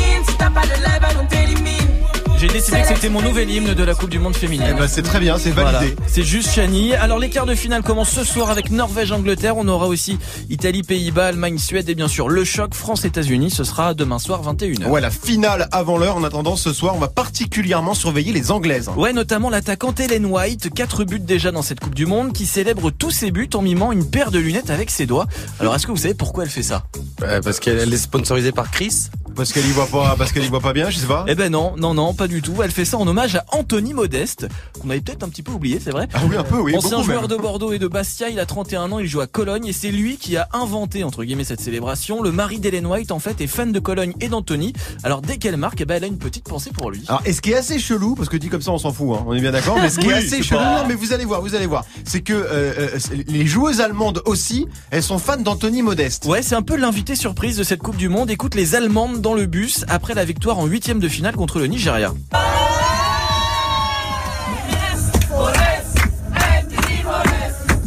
J'ai 2.47 2.49
décidé 2.49 2.83
que 2.83 2.89
c'était 2.89 3.09
mon 3.09 3.23
nouvel 3.23 3.51
hymne 3.51 3.73
de 3.73 3.85
la 3.85 3.95
Coupe 3.95 4.11
du 4.11 4.19
Monde 4.19 4.37
féminine. 4.37 4.67
Eh 4.69 4.75
ben, 4.75 4.87
c'est 4.87 5.01
très 5.01 5.19
bien, 5.19 5.39
c'est 5.39 5.51
validé. 5.51 5.97
C'est 6.07 6.25
juste 6.25 6.51
Chani. 6.51 6.93
Alors 6.93 7.19
les 7.19 7.31
quarts 7.31 7.47
de 7.47 7.55
finale 7.55 7.83
commencent 7.83 8.11
ce 8.11 8.23
soir 8.23 8.51
avec 8.51 8.71
Norvège-Angleterre. 8.71 9.57
On 9.57 9.67
aura 9.67 9.87
aussi 9.87 10.19
Italie-Pays-Bas, 10.51 11.29
Allemagne-Suède 11.29 11.89
et 11.89 11.95
bien 11.95 12.07
sûr 12.07 12.29
le 12.29 12.45
choc 12.45 12.75
France-États-Unis. 12.75 13.51
Ce 13.51 13.65
sera 13.65 13.95
demain 13.95 14.19
soir 14.19 14.43
21h. 14.43 14.89
Ouais, 14.89 15.01
la 15.01 15.11
finale 15.11 15.69
avant 15.73 15.97
l'heure. 15.97 16.17
En 16.17 16.25
attendant, 16.25 16.57
ce 16.57 16.75
soir, 16.75 16.95
on 16.95 16.99
va 16.99 17.09
particulièrement 17.09 17.95
surveiller 17.95 18.33
les 18.35 18.51
Anglaises. 18.51 18.91
Ouais, 18.95 19.15
notamment 19.15 19.49
l'attaquante 19.49 19.99
Helen 20.01 20.27
White. 20.27 20.69
Quatre 20.75 21.05
buts 21.05 21.21
déjà 21.21 21.51
dans 21.51 21.63
cette 21.63 21.81
Coupe 21.81 21.95
du 21.95 22.05
Monde 22.05 22.35
qui 22.35 22.45
célèbre 22.45 22.91
tous 22.91 23.11
ses 23.11 23.31
buts 23.31 23.49
en 23.55 23.63
mimant 23.63 23.91
une 23.91 24.11
paire 24.11 24.31
de 24.31 24.39
lunettes 24.39 24.69
avec 24.69 24.91
ses 24.91 25.07
doigts. 25.07 25.29
Alors 25.61 25.75
est-ce 25.75 25.87
que 25.87 25.93
vous 25.93 25.97
savez 25.97 26.15
pourquoi 26.15 26.45
elle 26.45 26.51
fait 26.51 26.63
ça? 26.63 26.85
Parce 27.43 27.59
qu'elle 27.59 27.91
est 27.91 27.97
sponsorisée 27.97 28.53
par 28.53 28.71
Chris 28.71 29.09
parce 29.35 29.53
qu'elle 29.53 29.67
y 29.67 29.71
voit 29.71 29.87
pas, 29.87 30.15
parce 30.17 30.33
qu'elle 30.33 30.45
y 30.45 30.49
voit 30.49 30.61
pas 30.61 30.73
bien, 30.73 30.91
je 30.91 30.99
sais 30.99 31.07
pas. 31.07 31.25
Eh 31.29 31.35
ben 31.35 31.51
non, 31.51 31.75
non, 31.77 31.95
non, 31.95 32.15
pas 32.15 32.29
du 32.29 32.43
tout. 32.43 32.63
Elle 32.63 32.71
fait 32.71 32.85
ça 32.85 32.99
en 32.99 33.07
hommage 33.07 33.37
à 33.37 33.45
Anthony 33.53 33.95
Modeste, 33.95 34.47
qu'on 34.81 34.91
avait 34.91 35.01
peut-être 35.01 35.23
un 35.23 35.29
petit 35.29 35.43
peu 35.43 35.53
oublié, 35.53 35.81
c'est 35.83 35.91
vrai. 35.91 36.09
Ah 36.15 36.21
oui, 36.29 36.37
un 36.37 36.45
peu, 36.45 36.59
oui. 36.59 36.77
Ancien 36.77 37.03
joueur 37.03 37.29
de 37.29 37.37
Bordeaux 37.37 37.73
et 37.73 37.79
de 37.79 37.89
Bastia, 37.89 38.29
il 38.29 38.39
a 38.39 38.47
31 38.47 38.93
ans, 38.93 38.99
il 38.99 39.07
joue 39.07 39.21
à 39.21 39.27
Cologne 39.27 39.67
et 39.67 39.73
c'est 39.73 39.91
lui 39.91 40.17
qui 40.17 40.37
a 40.37 40.49
inventé, 40.53 41.05
entre 41.05 41.25
guillemets, 41.25 41.45
cette 41.45 41.61
célébration. 41.61 42.23
Le 42.23 42.33
mari 42.33 42.59
d'Hélène 42.59 42.87
White, 42.87 43.13
en 43.13 43.19
fait, 43.19 43.41
est 43.41 43.47
fan 43.47 43.73
de 43.73 43.79
Cologne 43.79 44.15
et 44.21 44.29
d'Anthony. 44.29 44.73
Alors 45.03 45.23
dès 45.23 45.37
qu'elle 45.37 45.57
marque, 45.57 45.81
eh 45.81 45.85
ben, 45.85 45.97
elle 45.97 46.05
a 46.05 46.09
une 46.09 46.19
petite 46.19 46.49
pensée 46.49 46.71
pour 46.71 46.91
lui. 46.91 47.03
Alors, 47.09 47.23
et 47.25 47.33
ce 47.33 47.41
qui 47.41 47.53
est 47.53 47.57
assez 47.57 47.79
chelou, 47.79 48.15
parce 48.15 48.29
que 48.29 48.37
dit 48.37 48.49
comme 48.49 48.63
ça, 48.63 48.73
on 48.73 48.79
s'en 48.79 48.93
fout, 48.93 49.17
hein, 49.17 49.25
on 49.27 49.35
est 49.35 49.41
bien 49.41 49.53
d'accord, 49.53 49.79
mais 49.81 49.91
ce 49.91 49.99
qui 49.99 50.09
est 50.09 50.15
assez 50.15 50.43
chelou, 50.43 50.61
non, 50.61 50.85
mais 50.87 50.95
vous 50.95 51.13
allez 51.13 51.25
voir, 51.25 51.41
vous 51.41 51.55
allez 51.55 51.67
voir, 51.67 51.85
c'est 52.05 52.21
que 52.21 52.33
euh, 52.33 52.73
euh, 52.79 52.99
les 53.27 53.47
joueuses 53.47 53.81
allemandes 53.81 54.23
aussi, 54.27 54.67
elles 54.91 55.03
sont 55.03 55.19
fans 55.19 55.37
d'Anthony 55.37 55.83
Modeste. 55.83 56.27
Ouais, 56.27 56.43
c'est 56.43 56.55
un 56.55 56.63
peu 56.63 56.77
l'invité 56.77 57.17
surprise 57.17 57.57
de 57.57 57.65
cette 57.65 57.83
Coupe 57.83 57.97
du 57.97 58.09
Monde. 58.09 58.31
Écoute 58.31 58.55
les 58.55 58.75
Allemandes 58.75 59.21
dans 59.25 59.33
le 59.33 59.47
bus 59.47 59.87
après 59.89 60.13
la 60.13 60.27
victoire 60.27 60.59
en 60.59 60.67
huitième 60.67 61.01
de 61.01 61.09
finale 61.09 61.35
contre 61.35 61.59
le 61.59 61.67
Nigeria. 61.67 62.13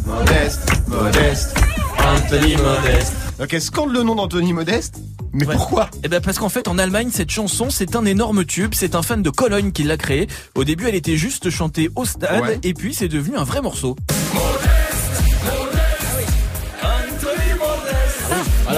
Modeste, 0.04 0.88
Modeste, 0.88 1.54
Anthony 2.04 2.56
Modeste. 2.56 3.12
Ok, 3.40 3.56
scande 3.60 3.92
le 3.92 4.02
nom 4.02 4.16
d'Anthony 4.16 4.52
Modeste 4.52 4.96
mais 5.32 5.44
pourquoi? 5.44 5.90
Eh 6.02 6.08
ben 6.08 6.20
parce 6.20 6.38
qu'en 6.38 6.48
fait 6.48 6.66
en 6.66 6.78
Allemagne 6.78 7.10
cette 7.12 7.30
chanson 7.30 7.68
c'est 7.70 7.94
un 7.94 8.04
énorme 8.04 8.44
tube, 8.44 8.72
c'est 8.74 8.96
un 8.96 9.02
fan 9.02 9.22
de 9.22 9.30
Cologne 9.30 9.70
qui 9.70 9.84
l'a 9.84 9.96
créé. 9.96 10.26
Au 10.56 10.64
début 10.64 10.88
elle 10.88 10.96
était 10.96 11.16
juste 11.16 11.50
chantée 11.50 11.90
au 11.94 12.04
stade 12.04 12.58
et 12.64 12.74
puis 12.74 12.94
c'est 12.94 13.08
devenu 13.08 13.36
un 13.36 13.44
vrai 13.44 13.60
morceau. 13.60 13.94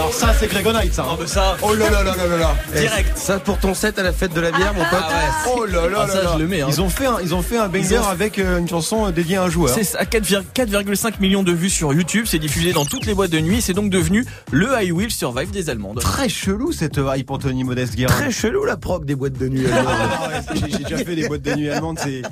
Alors 0.01 0.15
ça 0.15 0.33
c'est 0.39 0.47
Gregonite 0.47 0.95
ça. 0.95 1.05
Oh, 1.11 1.27
ça. 1.27 1.57
Oh 1.63 1.75
là 1.75 1.91
là 1.91 2.03
là 2.03 2.15
là 2.17 2.37
là 2.39 2.55
Direct. 2.75 3.19
Ça 3.19 3.39
pour 3.39 3.59
ton 3.59 3.75
set 3.75 3.99
à 3.99 4.03
la 4.03 4.13
fête 4.15 4.33
de 4.33 4.41
la 4.41 4.51
bière 4.51 4.73
mon 4.73 4.81
pote. 4.85 4.99
Ah 5.03 5.45
Oh 5.55 5.67
là 5.67 5.89
là 5.89 5.99
Ah, 6.03 6.07
là 6.07 6.13
ça, 6.13 6.23
là. 6.23 6.31
je 6.35 6.39
le 6.39 6.47
mets, 6.49 6.63
hein. 6.63 6.69
Ils 6.71 6.81
ont 6.81 6.89
fait 6.89 7.05
un 7.05 7.19
ils 7.23 7.35
ont 7.35 7.43
fait 7.43 7.59
un 7.59 7.69
banger 7.69 7.99
ont- 7.99 8.09
avec 8.09 8.39
euh, 8.39 8.59
une 8.61 8.69
chanson 8.69 9.11
dédiée 9.11 9.37
à 9.37 9.43
un 9.43 9.51
joueur. 9.51 9.75
C'est 9.75 9.95
à 9.97 10.05
4,5 10.05 11.21
millions 11.21 11.43
de 11.43 11.53
vues 11.53 11.69
sur 11.69 11.93
YouTube, 11.93 12.25
c'est 12.27 12.39
diffusé 12.39 12.73
dans 12.73 12.87
toutes 12.87 13.05
les 13.05 13.13
boîtes 13.15 13.31
de 13.31 13.41
nuit 13.41 13.61
c'est 13.61 13.75
donc 13.75 13.91
devenu 13.91 14.25
le 14.53 14.69
I 14.83 14.91
Will 14.91 15.11
Survive 15.11 15.51
des 15.51 15.69
Allemandes. 15.69 16.01
Très 16.01 16.31
chelou 16.31 16.73
cette 16.73 16.99
hype 17.15 17.31
Anthony 17.31 17.65
Modeste 17.65 17.95
Guérin. 17.95 18.15
Très 18.15 18.31
chelou 18.31 18.65
la 18.65 18.79
proc 18.79 19.05
des 19.05 19.17
boîtes 19.17 19.35
de 19.35 19.49
nuit. 19.49 19.67
Ah 19.71 20.29
ouais, 20.29 20.61
j'ai 20.71 20.79
déjà 20.85 20.97
fait 20.97 21.15
des 21.15 21.29
boîtes 21.29 21.43
de 21.43 21.55
nuit 21.55 21.69
allemandes, 21.69 21.99
c'est. 22.03 22.23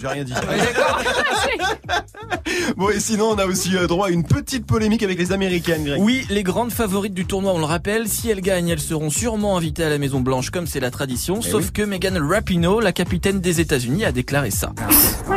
J'ai 0.00 0.08
rien 0.08 0.24
dit. 0.24 0.32
bon, 2.76 2.90
et 2.90 3.00
sinon, 3.00 3.30
on 3.30 3.38
a 3.38 3.46
aussi 3.46 3.76
euh, 3.76 3.86
droit 3.86 4.06
à 4.06 4.10
une 4.10 4.24
petite 4.24 4.66
polémique 4.66 5.02
avec 5.02 5.18
les 5.18 5.32
Américaines, 5.32 5.84
Greg. 5.84 6.00
Oui, 6.00 6.26
les 6.30 6.42
grandes 6.42 6.72
favorites 6.72 7.01
du 7.10 7.26
tournoi, 7.26 7.52
on 7.54 7.58
le 7.58 7.64
rappelle, 7.64 8.08
si 8.08 8.30
elles 8.30 8.40
gagnent, 8.40 8.68
elles 8.68 8.80
seront 8.80 9.10
sûrement 9.10 9.56
invitées 9.56 9.84
à 9.84 9.88
la 9.90 9.98
Maison 9.98 10.20
Blanche 10.20 10.50
comme 10.50 10.66
c'est 10.66 10.80
la 10.80 10.90
tradition, 10.90 11.40
Eh 11.44 11.48
sauf 11.50 11.70
que 11.72 11.82
Megan 11.82 12.16
Rapinoe, 12.18 12.80
la 12.80 12.92
capitaine 12.92 13.40
des 13.40 13.60
États-Unis, 13.60 14.04
a 14.04 14.12
déclaré 14.12 14.50
ça. 14.50 14.72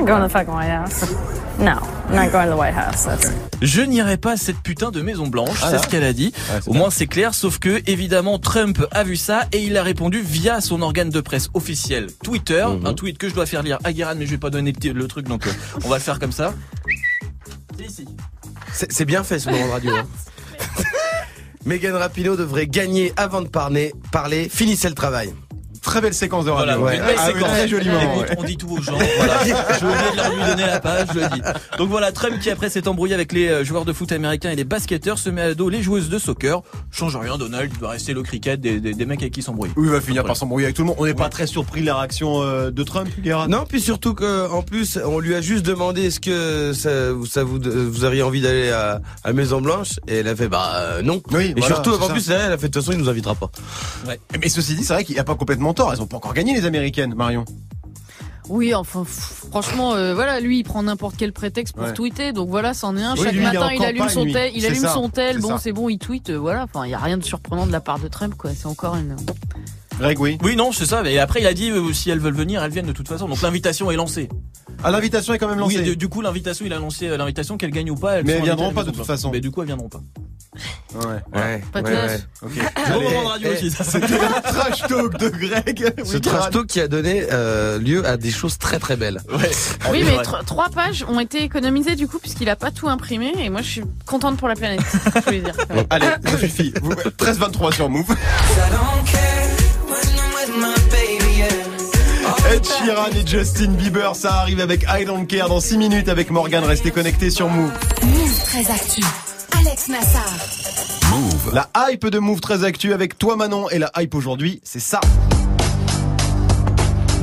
Je 3.62 3.82
n'irai 3.82 4.18
pas 4.18 4.34
à 4.34 4.38
cette 4.38 4.60
putain 4.60 4.92
de 4.92 5.02
Maison 5.02 5.28
Blanche, 5.28 5.60
Ah 5.64 5.72
c'est 5.72 5.78
ce 5.80 5.88
qu'elle 5.88 6.04
a 6.04 6.12
dit. 6.14 6.34
Ouais, 6.54 6.60
Au 6.68 6.74
moins 6.74 6.90
c'est 6.90 7.08
clair, 7.08 7.34
sauf 7.34 7.60
que 7.60 7.82
évidemment 7.90 8.38
Trump 8.40 8.86
a 8.92 9.04
vu 9.04 9.16
ça 9.16 9.46
et 9.54 9.64
il 9.64 9.78
a 9.78 9.84
répondu 9.84 10.22
via 10.22 10.60
son 10.62 10.82
organe 10.82 11.10
de 11.10 11.22
presse 11.22 11.50
officiel 11.54 12.08
Twitter, 12.24 12.66
Mhm. 12.68 12.86
un 12.86 12.94
tweet 12.94 13.18
que 13.18 13.30
je 13.30 13.34
dois 13.36 13.46
faire 13.46 13.64
lire 13.64 13.80
à 13.84 13.94
Guérin, 13.94 14.16
mais 14.16 14.26
je 14.26 14.32
vais 14.32 14.38
pas 14.38 14.50
donner 14.50 14.74
le 14.84 15.08
truc 15.08 15.28
donc 15.28 15.48
euh, 15.48 15.52
on 15.84 15.90
va 15.90 15.96
le 15.98 16.02
faire 16.02 16.20
comme 16.20 16.32
ça. 16.34 16.54
C'est 18.74 19.06
bien 19.06 19.24
fait 19.24 19.40
ce 19.40 19.50
moment 19.50 19.66
de 19.68 19.72
radio. 19.72 19.96
hein. 19.96 20.06
Megan 21.66 21.96
Rapinoe 21.96 22.38
devrait 22.38 22.68
gagner 22.68 23.12
avant 23.18 23.42
de 23.42 23.48
parler. 23.48 23.94
Parler. 24.12 24.50
Finissez 24.50 24.88
le 24.88 24.96
travail. 24.96 25.34
Très 25.86 26.02
belle 26.02 26.14
séquence 26.14 26.46
de 26.46 26.50
radio. 26.52 26.80
Voilà, 26.80 26.80
Ouais. 26.82 26.98
une 26.98 27.06
belle 27.06 27.16
Ah 27.18 27.28
séquence. 27.28 27.50
très 27.50 27.68
joliment. 27.68 28.00
Écoute, 28.02 28.30
ouais. 28.30 28.36
On 28.40 28.44
dit 28.44 28.58
tout 28.58 28.70
aux 28.72 28.82
gens. 28.82 28.98
Voilà. 29.18 29.44
Je 29.46 29.86
de 30.12 30.16
leur 30.18 30.30
lui 30.36 30.44
donner 30.52 30.66
la 30.66 30.80
page, 30.80 31.08
je 31.14 31.20
le 31.20 31.30
dis. 31.30 31.42
Donc 31.78 31.90
voilà, 31.90 32.12
Trump 32.12 32.40
qui 32.40 32.50
après 32.50 32.70
s'est 32.70 32.88
embrouillé 32.88 33.14
avec 33.14 33.32
les 33.32 33.48
euh, 33.48 33.64
joueurs 33.64 33.86
de 33.86 33.94
foot 33.94 34.12
américains 34.12 34.50
et 34.52 34.56
les 34.56 34.64
basketteurs 34.64 35.18
se 35.20 35.30
met 35.30 35.42
à 35.42 35.54
dos 35.54 35.70
les 35.70 35.82
joueuses 35.84 36.10
de 36.10 36.18
soccer. 36.20 36.62
Change 36.92 37.16
rien, 37.18 37.38
Donald, 37.38 37.72
il 37.74 37.80
doit 37.80 37.90
rester 37.92 38.14
le 38.14 38.24
cricket 38.24 38.60
des, 38.60 38.80
des, 38.80 38.94
des 38.94 39.06
mecs 39.06 39.22
avec 39.22 39.34
qui 39.34 39.42
s'embrouille. 39.42 39.70
Oui, 39.76 39.86
il 39.88 39.92
va 39.92 40.02
finir 40.02 40.24
par 40.24 40.36
s'embrouiller 40.36 40.66
avec 40.68 40.76
tout 40.76 40.82
le 40.82 40.88
monde. 40.88 40.96
On 41.00 41.06
n'est 41.06 41.14
pas 41.14 41.30
très 41.30 41.48
surpris 41.48 41.82
de 41.82 41.86
la 41.86 41.98
réaction 41.98 42.42
euh, 42.42 42.72
de 42.72 42.84
Trump, 42.84 43.10
Guérin. 43.22 43.48
Non, 43.48 43.66
puis 43.68 43.80
surtout 43.82 44.14
que 44.14 44.50
en 44.50 44.62
plus, 44.64 44.98
on 45.06 45.20
lui 45.20 45.36
a 45.36 45.42
juste 45.42 45.66
demandé 45.66 46.06
est-ce 46.08 46.20
que 46.20 46.74
ça, 46.74 47.12
vous- 47.14 47.26
ça 47.26 47.44
vous, 47.44 47.60
vous 47.62 48.06
auriez 48.06 48.24
envie 48.24 48.42
d'aller 48.42 48.72
à, 48.72 49.02
à 49.24 49.34
Maison 49.34 49.62
Blanche 49.62 50.00
et 50.08 50.18
elle 50.18 50.28
a 50.28 50.36
fait 50.36 50.48
bah 50.48 50.72
euh, 50.78 51.02
non. 51.02 51.22
Oui, 51.32 51.54
et 51.56 51.60
voilà, 51.60 51.76
surtout 51.76 51.92
en 51.94 52.08
ça. 52.08 52.14
plus 52.14 52.30
elle 52.30 52.52
a 52.52 52.58
fait 52.58 52.68
de 52.70 52.74
toute 52.74 52.84
façon 52.84 52.92
il 52.92 52.98
nous 52.98 53.10
invitera 53.10 53.36
pas. 53.36 53.50
Mais 54.42 54.50
ceci 54.50 54.76
dit, 54.76 54.84
c'est 54.84 54.94
vrai 54.94 55.04
qu'il 55.04 55.14
n'y 55.16 55.20
a 55.22 55.24
pas 55.24 55.36
complètement 55.36 55.74
tort. 55.76 55.94
Elles 55.94 56.02
ont 56.02 56.08
pas 56.08 56.18
encore 56.18 56.34
gagné, 56.34 56.54
les 56.56 56.66
Américaines, 56.66 57.14
Marion. 57.14 57.46
Oui, 58.48 58.76
enfin, 58.76 59.04
pff, 59.04 59.46
franchement, 59.50 59.94
euh, 59.96 60.14
voilà, 60.14 60.40
lui, 60.40 60.60
il 60.60 60.64
prend 60.64 60.84
n'importe 60.84 61.16
quel 61.18 61.34
prétexte 61.34 61.74
pour 61.76 61.86
Ouais. 61.86 61.94
tweeter. 61.94 62.32
Donc 62.32 62.48
voilà, 62.50 62.76
c'en 62.76 62.96
est 62.96 63.02
un. 63.02 63.14
Oui, 63.16 63.22
Chaque 63.24 63.34
lui, 63.34 63.42
matin, 63.42 63.70
il, 63.74 63.84
allume 63.84 64.08
son 64.08 64.24
tel, 64.26 64.52
il 64.56 64.64
allume 64.66 64.82
ça, 64.84 64.94
son 64.94 65.10
tel. 65.10 65.40
Bon, 65.40 65.58
c'est 65.58 65.72
bon, 65.72 65.90
il 65.90 65.98
tweet. 65.98 66.30
euh, 66.30 66.38
voilà, 66.38 66.64
enfin, 66.64 66.86
il 66.86 66.92
y 66.92 66.94
a 66.94 67.00
rien 67.00 67.18
de 67.18 67.24
surprenant 67.24 67.66
de 67.66 67.72
la 67.72 67.80
part 67.82 67.98
de 68.00 68.08
Trump, 68.08 68.36
quoi. 68.38 68.52
C'est 68.56 68.68
encore 68.68 68.96
une. 68.98 69.16
Greg, 69.98 70.20
oui. 70.20 70.38
Oui, 70.44 70.56
non, 70.56 70.72
c'est 70.72 70.86
ça. 70.86 71.02
Et 71.10 71.18
après, 71.20 71.42
il 71.42 71.48
a 71.48 71.54
dit 71.56 71.72
euh, 71.72 71.92
si 71.94 72.10
elles 72.12 72.20
veulent 72.20 72.36
venir, 72.36 72.62
elles 72.64 72.72
viennent 72.72 72.86
de 72.86 72.92
toute 72.92 73.08
façon. 73.08 73.28
Donc 73.28 73.42
l'invitation 73.42 73.90
est 73.90 73.96
lancée. 73.96 74.30
Ah, 74.84 74.92
l'invitation 74.92 75.34
est 75.34 75.40
quand 75.40 75.48
même 75.48 75.58
lancée. 75.58 75.78
Oui, 75.78 75.84
du, 75.84 75.98
du 75.98 76.08
coup, 76.10 76.22
l'invitation, 76.22 76.66
il 76.68 76.74
a 76.74 76.78
lancé 76.80 77.08
euh, 77.08 77.18
l'invitation 77.18 77.58
qu'elles 77.58 77.72
gagnent 77.72 77.92
ou 77.92 77.96
pas. 77.96 78.18
Elles 78.18 78.26
Mais 78.26 78.34
sont 78.34 78.40
elles 78.40 78.44
viendront 78.46 78.74
pas 78.74 78.84
de 78.84 78.92
toute 78.92 79.06
façon. 79.06 79.32
Mais 79.32 79.40
du 79.40 79.50
coup, 79.50 79.62
elles 79.62 79.68
viendront 79.68 79.90
pas. 79.90 80.02
Ouais. 80.96 81.06
Ouais. 81.34 81.62
Pas 81.72 81.82
de 81.82 81.88
ouais, 81.88 81.92
classe. 81.94 82.12
ouais. 82.44 82.50
Ok. 82.50 82.52
Bon 82.76 82.94
Allez, 82.94 83.04
moment 83.04 83.24
de 83.24 83.28
radio 83.28 83.50
eh, 83.52 83.56
aussi, 83.56 83.72
ça. 83.72 83.84
C'était 83.84 84.08
le 84.08 84.42
trash 84.44 84.82
talk 84.88 85.18
de 85.20 85.30
Greg. 85.30 85.94
Ce 86.06 86.18
trash 86.18 86.50
talk 86.52 86.68
qui 86.68 86.80
a 86.80 86.88
donné 86.88 87.26
euh, 87.32 87.78
lieu 87.80 88.06
à 88.08 88.18
des 88.18 88.32
choses 88.32 88.58
très 88.58 88.80
très 88.80 88.96
belles. 88.96 89.20
Ouais. 89.30 89.52
Oui, 89.92 90.04
mais 90.06 90.18
trois 90.46 90.70
pages 90.70 91.06
ont 91.08 91.20
été 91.20 91.44
économisées 91.44 91.96
du 91.96 92.08
coup 92.08 92.20
puisqu'il 92.20 92.50
a 92.50 92.56
pas 92.56 92.72
tout 92.72 92.88
imprimé 92.88 93.34
et 93.40 93.50
moi 93.50 93.62
je 93.62 93.70
suis 93.70 93.84
contente 94.06 94.38
pour 94.38 94.48
la 94.48 94.56
planète. 94.56 94.82
je 95.16 95.20
voulais 95.22 95.40
dire. 95.42 95.56
Allez, 95.90 96.08
ça 96.26 96.38
suffit. 96.38 96.74
Vous- 96.82 96.94
13-23 96.94 97.74
sur 97.74 97.90
Move. 97.90 98.16
Ed 102.54 102.64
Sheeran 102.64 103.08
et 103.16 103.26
Justin 103.28 103.72
Bieber, 103.72 104.16
ça 104.16 104.36
arrive 104.36 104.60
avec 104.60 104.86
I 104.88 105.04
Don't 105.06 105.26
Care 105.26 105.50
dans 105.50 105.60
6 105.60 105.78
minutes 105.78 106.10
avec 106.10 106.30
Morgan. 106.30 106.64
Restez 106.64 106.92
connectés 106.92 107.30
sur 107.32 107.50
Move. 107.50 107.72
Move 108.04 108.44
très 108.46 108.72
actu. 108.72 109.02
Alex 109.66 109.88
Nassar. 109.88 110.24
La 111.52 111.68
hype 111.90 112.08
de 112.08 112.20
Move 112.20 112.40
très 112.40 112.64
actu 112.64 112.94
avec 112.94 113.18
toi 113.18 113.36
Manon 113.36 113.68
et 113.70 113.80
la 113.80 113.92
hype 113.98 114.14
aujourd'hui, 114.14 114.62
c'est 114.64 114.80
ça. 114.80 115.02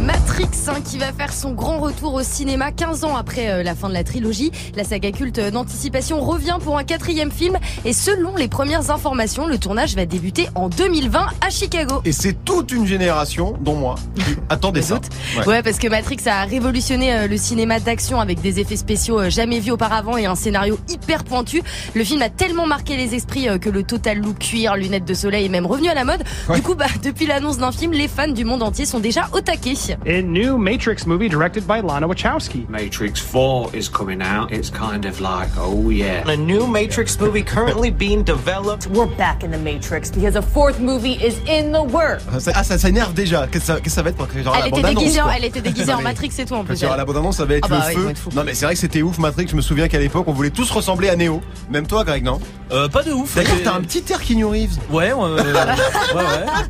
Matrix 0.01 0.49
hein, 0.69 0.81
qui 0.85 0.99
va 0.99 1.13
faire 1.13 1.33
son 1.33 1.53
grand 1.53 1.79
retour 1.79 2.15
au 2.15 2.23
cinéma 2.23 2.73
15 2.73 3.05
ans 3.05 3.17
après 3.17 3.51
euh, 3.51 3.63
la 3.63 3.75
fin 3.75 3.89
de 3.89 3.95
la 3.95 4.05
trilogie. 4.05 4.53
La 4.77 4.85
saga 4.85 5.11
culte 5.11 5.41
d'anticipation 5.41 6.21
revient 6.21 6.59
pour 6.63 6.79
un 6.79 6.85
quatrième 6.85 7.31
film 7.31 7.59
et 7.85 7.93
selon 7.93 8.37
les 8.37 8.49
premières 8.49 8.91
informations, 8.91 9.47
le 9.47 9.59
tournage 9.59 9.97
va 9.97 10.07
débuter 10.07 10.49
en 10.55 10.69
2020 10.69 11.27
à 11.41 11.51
Chicago. 11.51 12.03
Et 12.05 12.13
c'est 12.13 12.45
toute 12.45 12.73
une 12.73 12.87
génération, 12.87 13.55
dont 13.61 13.75
moi, 13.75 13.95
qui 14.15 14.23
attendait 14.49 14.83
ça. 14.83 15.01
Ouais. 15.39 15.47
Ouais. 15.47 15.63
parce 15.63 15.79
que 15.79 15.89
Matrix 15.89 16.19
a 16.27 16.45
révolutionné 16.45 17.15
euh, 17.15 17.27
le 17.27 17.37
cinéma 17.37 17.81
d'action 17.81 18.21
avec 18.21 18.41
des 18.41 18.61
effets 18.61 18.77
spéciaux 18.77 19.21
euh, 19.21 19.31
jamais 19.31 19.59
vus 19.59 19.73
auparavant 19.73 20.17
et 20.17 20.27
un 20.27 20.35
scénario 20.35 20.79
hyper 20.89 21.25
pointu. 21.25 21.63
Le 21.95 22.05
film 22.05 22.23
a 22.23 22.29
tellement 22.29 22.67
marqué 22.67 22.97
les 22.97 23.15
esprits 23.15 23.49
euh, 23.49 23.59
que 23.59 23.71
le 23.71 23.83
total 23.83 24.19
look 24.19 24.39
cuir, 24.39 24.77
lunettes 24.77 25.05
de 25.05 25.15
soleil 25.15 25.47
est 25.47 25.49
même 25.49 25.67
revenu 25.67 25.89
à 25.89 25.95
la 25.95 26.05
mode. 26.05 26.23
Ouais. 26.49 26.57
Du 26.57 26.63
coup, 26.63 26.75
bah, 26.75 26.87
depuis 27.03 27.27
l'annonce 27.27 27.59
d'un 27.59 27.73
film, 27.73 27.93
les 27.93 28.09
fans 28.09 28.29
du 28.29 28.45
monde 28.45 28.63
entier 28.63 28.85
sont 28.87 29.01
déjà 29.01 29.29
au 29.33 29.41
taquet. 29.41 29.73
New 30.07 30.52
Matrix 30.59 31.07
movie 31.07 31.29
directed 31.29 31.67
by 31.67 31.81
Lana 31.81 32.07
Wachowski. 32.09 32.69
Matrix 32.69 33.21
4 33.21 33.71
is 33.75 33.89
coming 33.89 34.21
out. 34.23 34.51
It's 34.53 34.71
kind 34.71 35.05
of 35.05 35.21
like, 35.21 35.49
oh 35.59 35.91
yeah. 35.91 36.29
A 36.29 36.37
new 36.37 36.67
Matrix 36.67 37.19
movie 37.19 37.43
currently 37.43 37.91
being 37.91 38.23
developed. 38.23 38.87
We're 38.89 39.07
back 39.17 39.43
in 39.45 39.51
the 39.51 39.59
Matrix 39.59 40.11
because 40.11 40.37
a 40.37 40.43
fourth 40.43 40.81
movie 40.81 41.15
is 41.15 41.39
in 41.49 41.73
the 41.73 41.83
works. 41.83 42.25
Ah, 42.33 42.41
ça, 42.41 42.53
ah, 42.55 42.65
ça 42.65 42.79
s'énerve 42.79 43.15
déjà. 43.15 43.47
Qu'est-ce 43.47 43.73
que 43.81 43.91
ça, 43.91 44.03
va 44.03 44.11
être 44.11 44.19
genre, 44.43 44.55
Elle 44.57 44.71
la 44.71 44.79
était 44.79 44.95
déguisée, 44.95 45.21
elle 45.37 45.45
était 45.45 45.61
déguisée 45.61 45.93
en 45.93 46.03
Matrix 46.03 46.31
et 46.39 46.45
tout 46.45 46.55
en 46.55 46.65
plus. 46.65 46.75
il 46.77 46.83
y 46.83 46.85
aura 46.87 46.95
elle. 46.95 46.99
la 47.01 47.05
bande-annonce, 47.05 47.37
ça 47.37 47.45
va 47.45 47.55
être 47.55 47.69
Ah 47.71 47.75
bah 47.75 47.91
le 47.95 48.07
ouais, 48.07 48.15
feu. 48.15 48.31
Non 48.35 48.43
mais 48.45 48.55
c'est 48.55 48.65
vrai 48.65 48.75
que 48.75 48.81
c'était 48.81 49.03
ouf 49.03 49.19
Matrix. 49.19 49.47
Je 49.49 49.57
me 49.57 49.61
souviens 49.63 49.89
qu'à 49.89 49.99
l'époque, 49.99 50.25
on 50.27 50.33
voulait 50.33 50.51
tous 50.51 50.71
ressembler 50.71 51.09
à 51.09 51.17
Neo. 51.17 51.41
Même 51.71 51.87
toi, 51.87 52.05
Greg, 52.05 52.25
non 52.25 52.41
Euh, 52.73 52.89
pas 52.89 53.03
de 53.03 53.13
ouf. 53.13 53.35
D'ailleurs, 53.35 53.53
t'as 53.65 53.75
un 53.75 53.81
petit 53.81 54.03
air 54.11 54.21
Keanu 54.23 54.45
Reeves. 54.47 54.79
Ouais, 54.91 55.11
euh, 55.13 55.37
ouais, 55.37 55.43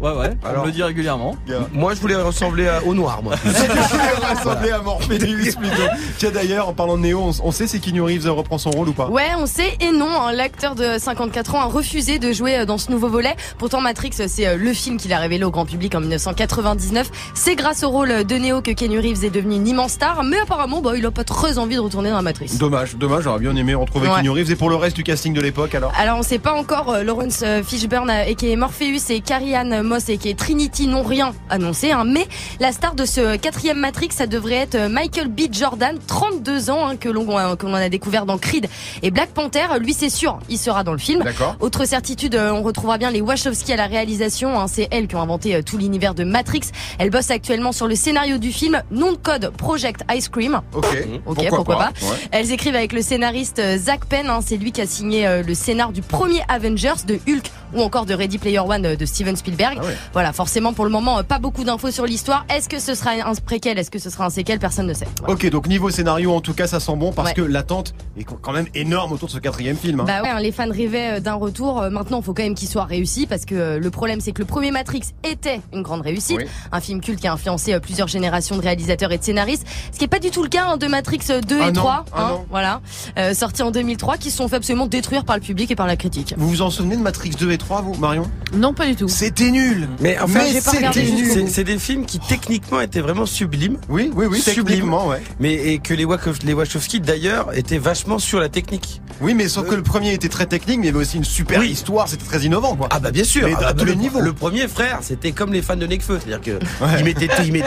ouais, 0.02 0.10
ouais, 0.10 0.18
ouais. 0.18 0.36
On 0.56 0.60
me 0.62 0.66
le 0.66 0.72
dit 0.72 0.82
régulièrement. 0.82 1.36
Moi, 1.72 1.94
je 1.94 2.00
voulais 2.00 2.16
ressembler 2.16 2.68
à- 2.68 2.82
au 2.84 2.94
noir, 2.94 3.22
moi. 3.22 3.34
Ressembler 3.76 4.70
à 4.70 4.78
Morpheus 4.80 5.18
plutôt. 5.18 5.82
Tiens 6.18 6.30
d'ailleurs, 6.30 6.68
en 6.68 6.72
parlant 6.72 6.96
de 6.96 7.02
Néo, 7.02 7.20
on, 7.20 7.30
on 7.48 7.50
sait 7.52 7.66
si 7.66 7.80
Keanu 7.80 8.02
Reeves 8.02 8.28
reprend 8.30 8.58
son 8.58 8.70
rôle 8.70 8.88
ou 8.88 8.92
pas 8.92 9.08
Ouais, 9.08 9.28
on 9.38 9.46
sait 9.46 9.76
et 9.80 9.90
non. 9.90 10.08
hein, 10.08 10.32
L'acteur 10.32 10.74
de 10.74 10.98
54 10.98 11.54
ans 11.54 11.60
a 11.60 11.64
refusé 11.66 12.18
de 12.18 12.32
jouer 12.32 12.58
euh, 12.58 12.64
dans 12.64 12.78
ce 12.78 12.90
nouveau 12.90 13.08
volet. 13.08 13.34
Pourtant, 13.58 13.80
Matrix, 13.80 14.10
euh, 14.20 14.26
c'est 14.28 14.46
euh, 14.46 14.56
le 14.56 14.72
film 14.72 14.96
qu'il 14.96 15.12
a 15.12 15.18
révélé 15.18 15.44
au 15.44 15.50
grand 15.50 15.64
public 15.66 15.94
en 15.94 16.00
1999. 16.00 17.10
C'est 17.34 17.54
grâce 17.56 17.82
au 17.82 17.90
rôle 17.90 18.24
de 18.24 18.34
Neo 18.36 18.60
que 18.62 18.70
Keanu 18.72 18.98
Reeves 18.98 19.24
est 19.24 19.30
devenu 19.30 19.56
une 19.56 19.66
immense 19.68 19.92
star. 19.92 20.22
Mais 20.24 20.38
apparemment, 20.40 20.80
bah, 20.80 20.92
il 20.96 21.04
a 21.06 21.10
pas 21.10 21.24
très 21.24 21.58
envie 21.58 21.76
de 21.76 21.80
retourner 21.80 22.10
dans 22.10 22.16
la 22.16 22.22
Matrix. 22.22 22.56
Dommage, 22.58 22.96
dommage, 22.96 23.24
j'aurais 23.24 23.40
bien 23.40 23.54
aimé 23.56 23.74
retrouver 23.74 24.08
Ouais. 24.08 24.16
Keanu 24.16 24.30
Reeves. 24.30 24.50
Et 24.50 24.56
pour 24.56 24.70
le 24.70 24.76
reste 24.76 24.96
du 24.96 25.02
casting 25.04 25.32
de 25.32 25.40
l'époque 25.40 25.74
alors? 25.74 25.92
Alors 25.98 26.18
on 26.18 26.22
sait 26.22 26.38
pas 26.38 26.52
encore 26.52 26.96
Lawrence 27.04 27.44
Fishburne 27.64 28.10
et 28.26 28.34
qui 28.34 28.50
est 28.50 28.56
Morpheus 28.56 29.10
et 29.10 29.20
Carrie 29.20 29.54
Ann 29.54 29.82
Moss 29.82 30.08
et 30.08 30.18
qui 30.18 30.28
est 30.28 30.38
Trinity 30.38 30.86
n'ont 30.88 31.02
rien 31.02 31.32
annoncé 31.50 31.92
hein, 31.92 32.04
mais 32.04 32.26
la 32.60 32.72
star 32.72 32.94
de 32.94 33.04
ce 33.04 33.36
quatrième 33.36 33.61
Matrix 33.70 34.08
ça 34.10 34.26
devrait 34.26 34.56
être 34.56 34.74
euh, 34.74 34.88
Michael 34.88 35.28
B 35.28 35.42
Jordan 35.52 35.96
32 36.06 36.70
ans 36.70 36.86
hein, 36.86 36.96
que 36.96 37.08
l'on 37.08 37.38
euh, 37.38 37.54
que 37.54 37.66
l'on 37.66 37.74
a 37.74 37.88
découvert 37.88 38.26
dans 38.26 38.36
Creed 38.36 38.68
et 39.02 39.10
Black 39.10 39.30
Panther 39.30 39.66
lui 39.80 39.94
c'est 39.94 40.10
sûr 40.10 40.38
il 40.48 40.58
sera 40.58 40.82
dans 40.82 40.92
le 40.92 40.98
film 40.98 41.22
D'accord. 41.22 41.56
autre 41.60 41.84
certitude 41.84 42.34
euh, 42.34 42.50
on 42.52 42.62
retrouvera 42.62 42.98
bien 42.98 43.10
les 43.10 43.20
Wachowski 43.20 43.72
à 43.72 43.76
la 43.76 43.86
réalisation 43.86 44.58
hein, 44.58 44.66
c'est 44.66 44.88
elles 44.90 45.06
qui 45.06 45.14
ont 45.14 45.22
inventé 45.22 45.62
tout 45.62 45.78
l'univers 45.78 46.14
de 46.14 46.24
Matrix 46.24 46.62
elles 46.98 47.10
bossent 47.10 47.30
actuellement 47.30 47.72
sur 47.72 47.86
le 47.86 47.94
scénario 47.94 48.38
du 48.38 48.52
film 48.52 48.82
nom 48.90 49.12
de 49.12 49.16
code 49.16 49.52
Project 49.56 50.02
Ice 50.14 50.28
Cream 50.28 50.60
Ok, 50.74 50.86
Ok, 51.26 51.48
pourquoi, 51.48 51.76
pas. 51.76 51.92
Elles 52.32 52.50
écrivent 52.50 52.74
avec 52.74 52.92
le 52.92 53.02
scénariste 53.02 53.62
Zach 53.78 54.04
Penn, 54.06 54.28
hein, 54.28 54.40
c'est 54.44 54.56
lui 54.56 54.72
qui 54.72 54.80
a 54.80 54.86
signé 54.86 55.42
le 55.46 55.54
scénar 55.54 55.92
du 55.92 56.02
premier 56.02 56.40
Avengers 56.48 57.04
de 57.06 57.14
Hulk 57.28 57.50
ou 57.74 57.80
encore 57.80 58.06
de 58.06 58.14
Ready 58.14 58.38
Player 58.38 58.58
One 58.58 58.96
de 58.96 59.06
Steven 59.06 59.36
Spielberg. 59.36 59.78
Ah 59.80 59.86
Voilà, 60.12 60.32
forcément 60.32 60.72
pour 60.72 60.84
le 60.84 60.90
moment 60.90 61.22
pas 61.22 61.38
beaucoup 61.38 61.64
d'infos 61.64 61.90
sur 61.90 62.06
l'histoire. 62.06 62.44
Est-ce 62.54 62.68
que 62.68 62.78
ce 62.78 62.94
sera 62.94 63.12
un 63.12 63.34
préquel, 63.52 63.78
est-ce 63.78 63.90
que 63.90 63.98
ce 63.98 64.08
sera 64.08 64.24
un 64.24 64.30
séquel, 64.30 64.58
personne 64.58 64.86
ne 64.86 64.94
sait. 64.94 65.06
Voilà. 65.18 65.34
Ok, 65.34 65.46
donc 65.50 65.66
niveau 65.66 65.90
scénario, 65.90 66.32
en 66.34 66.40
tout 66.40 66.54
cas, 66.54 66.66
ça 66.66 66.80
sent 66.80 66.96
bon 66.96 67.12
parce 67.12 67.28
Ouais. 67.28 67.34
que 67.34 67.42
l'attente 67.42 67.92
est 68.18 68.24
quand 68.24 68.52
même 68.52 68.64
énorme 68.74 69.12
autour 69.12 69.28
de 69.28 69.32
ce 69.34 69.38
quatrième 69.40 69.76
film. 69.76 70.00
hein. 70.00 70.04
Bah 70.06 70.22
ouais, 70.22 70.30
hein, 70.30 70.40
les 70.40 70.52
fans 70.52 70.70
rêvaient 70.70 71.18
euh, 71.18 71.20
d'un 71.20 71.34
retour. 71.34 71.82
Euh, 71.82 71.90
Maintenant, 71.90 72.20
il 72.20 72.24
faut 72.24 72.32
quand 72.32 72.42
même 72.44 72.54
qu'il 72.54 72.66
soit 72.68 72.84
réussi 72.86 73.26
parce 73.26 73.44
que 73.44 73.54
euh, 73.54 73.78
le 73.78 73.90
problème, 73.90 74.22
c'est 74.22 74.32
que 74.32 74.38
le 74.38 74.46
premier 74.46 74.70
Matrix 74.70 75.02
était 75.22 75.60
une 75.74 75.82
grande 75.82 76.00
réussite, 76.00 76.38
Oui. 76.38 76.44
un 76.72 76.80
film 76.80 77.02
culte 77.02 77.20
qui 77.20 77.26
a 77.26 77.32
influencé 77.34 77.78
plusieurs 77.80 78.08
générations 78.08 78.56
de 78.56 78.62
réalisateurs 78.62 79.12
et 79.12 79.18
de 79.18 79.22
scénaristes. 79.22 79.66
Ce 79.92 79.98
qui 79.98 80.04
est 80.06 80.08
pas 80.08 80.18
du 80.18 80.30
tout 80.30 80.42
le 80.42 80.48
cas 80.48 80.64
hein, 80.68 80.76
de 80.78 80.86
Matrix 80.86 81.18
2 81.46 81.58
Ah 81.60 81.68
et 81.68 81.72
non, 81.72 81.80
3, 81.82 82.04
ah 82.14 82.28
hein, 82.32 82.38
voilà, 82.48 82.80
euh, 83.18 83.34
sortis 83.34 83.62
en 83.62 83.70
2003, 83.70 84.16
qui 84.16 84.30
se 84.30 84.38
sont 84.38 84.48
fait 84.48 84.56
absolument 84.56 84.86
détruire 84.86 85.26
par 85.26 85.36
le 85.36 85.42
public 85.42 85.70
et 85.70 85.76
par 85.76 85.86
la 85.86 85.96
critique. 85.96 86.32
Vous 86.38 86.48
vous 86.48 86.62
en 86.62 86.70
souvenez 86.70 86.96
de 86.96 87.02
Matrix 87.02 87.30
2 87.38 87.50
et 87.52 87.58
3, 87.58 87.82
vous, 87.82 87.94
Marion? 87.96 88.24
Non, 88.54 88.72
pas 88.72 88.86
du 88.86 88.96
tout. 88.96 89.08
C'était 89.08 89.50
nul 89.50 89.90
Mais 90.00 90.18
en 90.18 90.26
Mais 90.28 90.46
c'était 90.52 91.46
c'est- 91.48 91.64
des 91.64 91.78
films 91.78 92.06
qui 92.06 92.18
techniquement 92.18 92.80
étaient 92.80 93.00
vraiment 93.02 93.26
sublimes. 93.42 93.76
Oui, 93.88 94.10
oui, 94.14 94.26
oui, 94.30 94.40
Sublimes. 94.40 94.64
techniquement, 94.66 95.08
ouais. 95.08 95.20
Mais 95.40 95.52
et 95.54 95.78
que 95.80 95.94
les, 95.94 96.04
Wachowski, 96.04 96.46
les 96.46 96.52
Wachowski 96.54 97.00
d'ailleurs 97.00 97.56
étaient 97.56 97.78
vachement 97.78 98.18
sur 98.20 98.38
la 98.38 98.48
technique. 98.48 99.00
Oui, 99.20 99.34
mais 99.34 99.48
sauf 99.48 99.68
que 99.68 99.74
le 99.74 99.82
premier 99.82 100.12
était 100.12 100.28
très 100.28 100.46
technique, 100.46 100.78
mais 100.78 100.84
il 100.86 100.86
y 100.86 100.90
avait 100.90 100.98
aussi 101.00 101.16
une 101.16 101.24
super 101.24 101.58
Oui. 101.60 101.70
histoire, 101.70 102.08
c'était 102.08 102.24
très 102.24 102.40
innovant, 102.42 102.76
quoi. 102.76 102.88
Ah 102.90 103.00
bah 103.00 103.10
bien 103.10 103.24
sûr, 103.24 103.46
Mais 103.48 103.54
Ah 103.56 103.68
à 103.68 103.72
bah, 103.72 103.74
tous 103.80 103.84
le, 103.84 103.92
les 103.92 103.96
niveaux. 103.98 104.20
Le 104.20 104.32
premier 104.32 104.68
frère, 104.68 104.98
c'était 105.02 105.32
comme 105.32 105.52
les 105.52 105.60
fans 105.62 105.76
de 105.76 105.86
Necfeu, 105.86 106.18
c'est-à-dire 106.24 106.40
que 106.40 106.58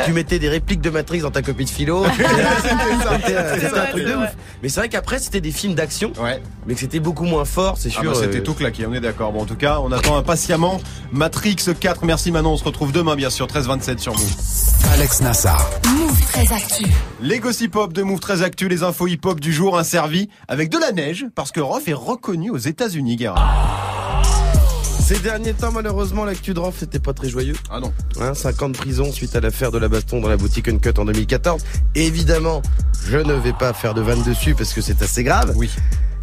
tu 0.05 0.13
mettais 0.13 0.39
des 0.39 0.49
répliques 0.49 0.81
de 0.81 0.89
Matrix 0.89 1.19
dans 1.19 1.31
ta 1.31 1.41
copie 1.41 1.65
de 1.65 1.69
philo. 1.69 2.05
C'était 2.15 3.35
euh, 3.35 3.55
c'était 3.59 3.77
un 3.79 3.85
truc 3.85 4.05
de 4.05 4.13
ouf. 4.15 4.29
Mais 4.63 4.69
c'est 4.69 4.79
vrai 4.79 4.89
qu'après 4.89 5.19
c'était 5.19 5.41
des 5.41 5.51
films 5.51 5.75
d'action, 5.75 6.11
Ouais. 6.21 6.41
mais 6.65 6.73
que 6.73 6.79
c'était 6.79 6.99
beaucoup 6.99 7.25
moins 7.25 7.45
fort, 7.45 7.77
c'est 7.77 7.89
Ah 7.97 8.01
sûr. 8.01 8.11
bah, 8.13 8.17
c'était 8.19 8.37
euh, 8.39 8.43
tout 8.43 8.53
claqué, 8.53 8.85
on 8.87 8.93
est 8.93 8.99
d'accord. 9.01 9.31
Bon, 9.31 9.41
en 9.41 9.45
tout 9.45 9.55
cas, 9.55 9.79
on 9.81 9.91
attend 9.91 10.17
impatiemment 10.17 10.79
Matrix 11.11 11.57
4. 11.79 12.05
Merci 12.05 12.31
Manon, 12.31 12.51
on 12.53 12.57
se 12.57 12.63
retrouve 12.63 12.91
demain, 12.91 13.15
bien 13.15 13.29
sûr, 13.29 13.47
13-27 13.47 13.99
sur 13.99 14.13
Move. 14.13 14.21
Alex 14.91 15.21
Nassar. 15.21 15.69
Move 15.95 16.21
très 16.31 16.53
actu. 16.53 16.85
Les 17.21 17.39
gossip 17.39 17.75
hop 17.75 17.93
de 17.93 18.03
Move 18.03 18.19
très 18.19 18.41
actu, 18.41 18.67
les 18.67 18.83
infos 18.83 19.07
hip 19.07 19.19
hop 19.25 19.39
du 19.39 19.51
jour 19.51 19.77
inservis 19.77 20.29
avec 20.47 20.69
de 20.69 20.77
la 20.77 20.91
neige, 20.91 21.25
parce 21.35 21.51
que 21.51 21.59
Roth 21.59 21.87
est 21.87 21.93
reconnu 21.93 22.49
aux 22.49 22.57
États-Unis, 22.57 23.15
Guérin. 23.15 23.35
Ces 24.99 25.19
derniers 25.19 25.53
temps, 25.53 25.71
malheureusement, 25.71 26.25
l'actu 26.25 26.53
de 26.53 26.59
Roth 26.59 26.75
c'était 26.79 26.99
pas 26.99 27.13
très 27.13 27.29
joyeux. 27.29 27.55
Ah 27.69 27.79
non. 27.79 27.93
Hein, 28.19 28.33
5 28.33 28.61
ans 28.63 28.69
de 28.69 28.77
prison 28.77 29.11
suite 29.11 29.35
à 29.35 29.39
l'affaire 29.39 29.71
de 29.71 29.77
la 29.77 29.87
baston 29.87 30.19
dans 30.21 30.29
la 30.29 30.37
boutique 30.37 30.67
Uncut 30.67 30.97
en 30.97 31.05
2014. 31.05 31.63
Évidemment, 31.95 32.61
je 33.07 33.17
ne 33.17 33.33
vais 33.33 33.53
pas 33.53 33.73
faire 33.73 33.93
de 33.93 34.01
vanne 34.01 34.23
dessus 34.23 34.55
parce 34.55 34.73
que 34.73 34.81
c'est 34.81 35.01
assez 35.01 35.23
grave. 35.23 35.53
Oui. 35.55 35.69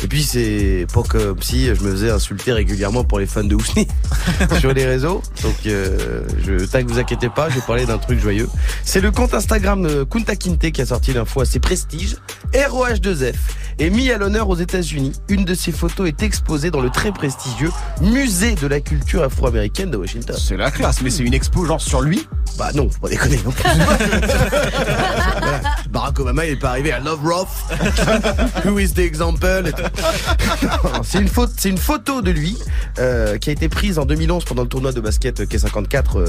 Et 0.02 0.08
puis 0.08 0.22
c'est 0.22 0.86
pas 0.92 1.02
comme 1.02 1.40
si 1.42 1.66
je 1.66 1.82
me 1.82 1.92
faisais 1.92 2.10
insulter 2.10 2.52
régulièrement 2.52 3.04
pour 3.04 3.18
les 3.18 3.26
fans 3.26 3.44
de 3.44 3.54
Housni 3.54 3.86
sur 4.58 4.72
les 4.72 4.84
réseaux. 4.84 5.22
Donc 5.42 5.54
euh, 5.66 6.22
je 6.44 6.64
que 6.64 6.88
vous 6.88 6.98
inquiétez 6.98 7.28
pas, 7.28 7.48
je 7.48 7.56
vais 7.56 7.66
parler 7.66 7.86
d'un 7.86 7.98
truc 7.98 8.18
joyeux. 8.20 8.48
C'est 8.84 9.00
le 9.00 9.10
compte 9.10 9.34
Instagram 9.34 9.82
de 9.82 10.04
Kunta 10.04 10.34
Kinte 10.34 10.70
qui 10.72 10.80
a 10.80 10.86
sorti 10.86 11.12
l'info 11.12 11.40
assez 11.40 11.60
prestige. 11.60 12.16
ROH2F 12.52 13.34
est 13.78 13.90
mis 13.90 14.10
à 14.10 14.18
l'honneur 14.18 14.48
aux 14.48 14.56
États-Unis. 14.56 15.12
Une 15.28 15.44
de 15.44 15.54
ses 15.54 15.72
photos 15.72 16.08
est 16.08 16.22
exposée 16.22 16.70
dans 16.70 16.80
le 16.80 16.90
très 16.90 17.12
prestigieux 17.12 17.70
musée 18.00 18.54
de 18.54 18.66
la 18.66 18.80
culture 18.80 19.22
afro-américaine 19.22 19.90
de 19.90 19.96
Washington. 19.96 20.36
C'est 20.38 20.56
la 20.56 20.70
classe, 20.70 21.02
mais 21.02 21.10
c'est 21.10 21.22
une 21.22 21.34
expo 21.34 21.64
genre 21.64 21.80
sur 21.80 22.00
lui? 22.00 22.26
Bah 22.58 22.70
non, 22.74 22.88
faut 22.90 23.00
pas 23.00 23.08
déconner 23.08 23.38
non. 23.44 23.52
Voilà. 25.42 25.60
Barack 25.90 26.20
Obama 26.20 26.46
il 26.46 26.52
est 26.52 26.56
pas 26.56 26.70
arrivé 26.70 26.92
à 26.92 27.00
Love 27.00 27.20
Roth. 27.24 27.48
Who 28.64 28.78
is 28.78 28.92
the 28.92 29.00
example? 29.00 29.72
C'est 31.02 31.20
une 31.20 31.28
une 31.64 31.78
photo 31.78 32.22
de 32.22 32.30
lui 32.30 32.58
euh, 32.98 33.38
qui 33.38 33.50
a 33.50 33.52
été 33.52 33.68
prise 33.68 33.98
en 33.98 34.04
2011 34.04 34.44
pendant 34.44 34.62
le 34.62 34.68
tournoi 34.68 34.92
de 34.92 35.00
basket 35.00 35.40
K54 35.40 36.02
euh, 36.16 36.26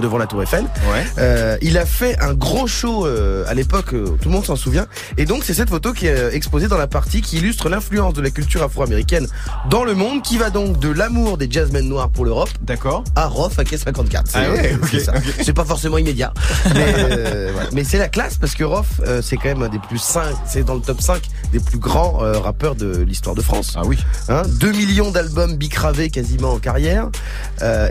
devant 0.00 0.18
la 0.18 0.26
Tour 0.26 0.42
Eiffel. 0.42 0.64
Ouais. 0.92 1.04
Euh, 1.18 1.56
il 1.62 1.78
a 1.78 1.86
fait 1.86 2.18
un 2.20 2.34
gros 2.34 2.66
show 2.66 3.06
à 3.06 3.54
l'époque, 3.54 3.90
tout 3.90 4.28
le 4.28 4.30
monde 4.30 4.44
s'en 4.44 4.56
souvient. 4.56 4.86
Et 5.16 5.24
donc 5.24 5.44
c'est 5.44 5.54
cette 5.54 5.70
photo 5.70 5.92
qui 5.92 6.06
est 6.06 6.18
euh, 6.18 6.30
dans 6.68 6.78
la 6.78 6.86
partie 6.86 7.20
qui 7.20 7.38
illustre 7.38 7.68
l'influence 7.68 8.14
de 8.14 8.20
la 8.20 8.30
culture 8.30 8.62
afro-américaine 8.62 9.26
dans 9.70 9.84
le 9.84 9.94
monde, 9.94 10.22
qui 10.22 10.38
va 10.38 10.50
donc 10.50 10.78
de 10.78 10.88
l'amour 10.88 11.38
des 11.38 11.50
jazzmen 11.50 11.88
noirs 11.88 12.10
pour 12.10 12.24
l'Europe 12.24 12.50
D'accord. 12.62 13.04
à 13.16 13.26
Roth 13.26 13.58
à 13.58 13.64
K54. 13.64 14.22
C'est 14.26 14.38
Ah 14.38 14.50
ouais, 14.50 14.76
ok, 14.82 15.00
c'est 15.42 15.52
pas 15.52 15.64
forcément 15.64 15.98
immédiat. 15.98 16.32
Mais, 16.74 16.94
euh. 16.96 17.52
Mais 17.72 17.84
c'est 17.84 17.98
la 17.98 18.08
classe 18.08 18.36
parce 18.36 18.54
que 18.54 18.64
Roth, 18.64 18.86
euh, 19.06 19.22
c'est 19.22 19.36
quand 19.36 19.48
même 19.48 19.62
un 19.62 19.68
des 19.68 19.78
plus 19.78 19.98
5, 19.98 20.22
c'est 20.46 20.64
dans 20.64 20.74
le 20.74 20.80
top 20.80 21.00
5 21.00 21.22
des 21.52 21.60
plus 21.60 21.78
grands 21.78 22.22
euh, 22.22 22.38
rappeurs 22.38 22.74
de 22.74 23.02
l'histoire 23.02 23.34
de 23.34 23.42
France. 23.42 23.74
Ah 23.76 23.82
oui. 23.84 23.98
Hein 24.28 24.42
2 24.60 24.72
millions 24.72 25.10
d'albums 25.10 25.56
bicravés 25.56 26.10
quasiment 26.10 26.52
en 26.52 26.58
carrière. 26.58 27.08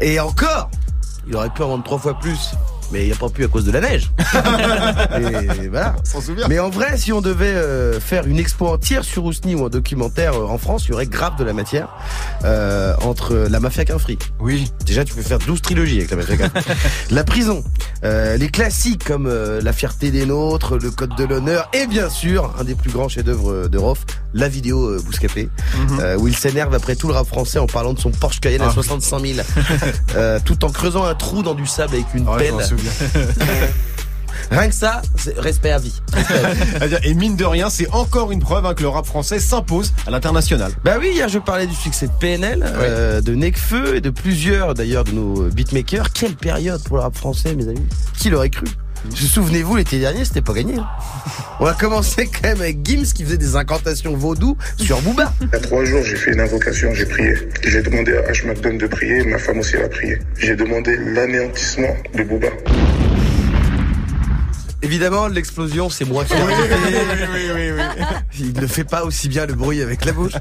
Et 0.02 0.20
encore, 0.20 0.70
il 1.28 1.36
aurait 1.36 1.50
pu 1.50 1.64
en 1.64 1.70
vendre 1.70 1.84
trois 1.84 2.00
fois 2.00 2.20
plus. 2.20 2.52
Mais 2.91 3.06
il 3.06 3.10
n'a 3.10 3.15
pas 3.15 3.30
pu 3.30 3.43
à 3.43 3.48
cause 3.48 3.65
de 3.65 3.72
la 3.72 3.82
neige. 3.82 4.12
et 5.62 5.67
voilà. 5.67 5.96
S'en 6.04 6.22
souvient. 6.22 6.48
Mais 6.48 6.60
en 6.60 6.69
vrai, 6.69 6.98
si 6.98 7.12
on 7.12 7.22
devait 7.22 7.46
euh, 7.48 8.00
faire 8.00 8.26
une 8.28 8.38
expo 8.39 8.67
entière 8.67 9.04
sur 9.04 9.26
Ousni 9.26 9.56
ou 9.56 9.65
un 9.65 9.69
documentaire 9.69 10.34
euh, 10.36 10.46
en 10.48 10.58
France, 10.58 10.86
il 10.86 10.91
y 10.91 10.93
aurait 10.93 11.08
grave 11.08 11.36
de 11.38 11.43
la 11.43 11.54
matière 11.54 11.88
euh, 12.43 12.93
entre 13.04 13.34
la 13.50 13.60
mafia 13.60 13.86
qu'un 13.86 14.00
fric. 14.00 14.32
Oui. 14.39 14.72
Déjà, 14.86 15.04
tu 15.06 15.13
peux 15.13 15.22
faire 15.22 15.39
12 15.39 15.62
trilogies 15.62 15.98
avec 16.00 16.12
la 16.12 16.17
mafia 16.17 16.38
qu'un 16.38 16.50
fric. 16.50 16.65
la 17.12 17.24
prison, 17.24 17.63
euh, 18.04 18.38
les 18.38 18.50
classiques 18.50 19.04
comme 19.06 19.28
euh, 19.28 19.62
La 19.62 19.74
fierté 19.74 20.12
des 20.12 20.26
nôtres, 20.26 20.78
Le 20.78 20.91
code 20.91 21.15
de 21.15 21.24
l'honneur 21.24 21.69
et 21.74 21.88
bien 21.88 22.10
sûr, 22.10 22.54
un 22.60 22.63
des 22.63 22.76
plus 22.76 22.91
grands 22.91 23.10
chefs-d'œuvre 23.10 23.67
de 23.67 23.78
Roth, 23.78 24.00
la 24.34 24.50
vidéo 24.50 25.00
Bouscapé, 25.04 25.50
euh, 26.00 26.17
où 26.17 26.28
il 26.28 26.36
s'énerve 26.36 26.74
après 26.74 26.96
tout 26.96 27.08
le 27.08 27.13
rap 27.13 27.28
français 27.28 27.60
en 27.60 27.67
parlant 27.67 27.93
de 27.93 28.00
son 28.00 28.12
Porsche 28.12 28.39
Cayenne 28.39 28.62
à 28.62 28.67
Ah. 28.69 28.74
65 28.74 29.19
000, 29.26 29.39
euh, 30.15 30.39
tout 30.43 30.65
en 30.65 30.69
creusant 30.69 31.04
un 31.06 31.13
trou 31.15 31.43
dans 31.43 31.54
du 31.54 31.65
sable 31.67 31.93
avec 31.96 32.06
une 32.13 32.28
Ouais, 32.28 32.46
je 32.46 32.52
pelle. 32.58 32.73
Souviens. 32.78 32.92
Rien 34.52 34.68
que 34.68 34.76
ça, 34.76 35.02
c'est 35.16 35.38
respect 35.40 35.72
à 35.72 35.80
vie. 35.80 36.00
C'est-à-dire, 36.14 37.00
Et 37.04 37.14
mine 37.14 37.36
de 37.36 37.46
rien, 37.46 37.70
c'est 37.70 37.90
encore 37.92 38.32
une 38.32 38.40
preuve 38.40 38.66
hein, 38.66 38.74
que 38.74 38.82
le 38.82 38.90
rap 38.90 39.06
français 39.06 39.40
s'impose 39.40 39.94
à 40.06 40.12
l'international. 40.12 40.72
Bah 40.84 40.98
oui, 41.00 41.12
hier 41.14 41.28
je 41.30 41.40
parlais 41.40 41.68
du 41.68 41.76
succès 41.76 42.08
de 42.08 42.12
PNL, 42.20 42.64
euh, 42.64 43.22
de 43.22 43.36
Necfeu 43.36 43.96
et 43.96 44.02
de 44.02 44.10
plusieurs 44.10 44.74
d'ailleurs 44.74 45.04
de 45.06 45.12
nos 45.12 45.44
beatmakers. 45.50 46.12
Quelle 46.14 46.36
période 46.36 46.84
pour 46.84 46.98
le 46.98 47.04
rap 47.04 47.16
français, 47.16 47.56
mes 47.56 47.68
amis 47.68 47.86
Qui 48.18 48.30
l'aurait 48.30 48.50
cru? 48.50 48.66
Souvenez-vous, 49.12 49.76
l'été 49.76 50.00
dernier, 50.00 50.26
c'était 50.26 50.42
pas 50.42 50.54
gagné. 50.54 50.76
On 51.60 51.66
a 51.66 51.74
commencé 51.74 52.28
quand 52.28 52.48
même 52.48 52.62
avec 52.62 52.86
Gims 52.86 53.13
qui 53.13 53.24
faisait 53.24 53.38
des 53.38 53.56
incantations 53.56 54.16
vaudou 54.16 54.58
sur 54.78 55.02
Booba. 55.02 55.34
Il 55.42 55.50
y 55.52 55.56
a 55.56 55.60
trois 55.60 55.84
jours, 55.86 56.02
j'ai 56.04 56.16
fait 56.16 56.32
une 56.32 56.39
invocation, 56.39 56.94
j'ai 56.94 57.06
prié. 57.06 57.36
J'ai 57.63 57.82
demandé 57.82 58.13
à 58.13 58.32
H. 58.32 58.48
McDonald 58.48 58.82
de 58.82 58.88
prier, 58.88 59.24
ma 59.26 59.38
femme 59.38 59.60
aussi 59.60 59.78
l'a 59.78 59.89
prié. 59.89 60.20
J'ai 60.38 60.56
demandé 60.56 60.98
l'anéantissement 60.98 61.96
de 62.16 62.24
Booba. 62.24 62.48
Évidemment, 64.84 65.28
l'explosion, 65.28 65.89
c'est 65.89 66.04
moi 66.04 66.26
qui 66.26 66.34
l'ai 66.34 66.41
invité. 66.41 67.74
Il 68.38 68.54
ne 68.60 68.67
fait 68.67 68.84
pas 68.84 69.06
aussi 69.06 69.30
bien 69.30 69.46
le 69.46 69.54
bruit 69.54 69.82
avec 69.82 70.04
la 70.04 70.12
bouche. 70.12 70.34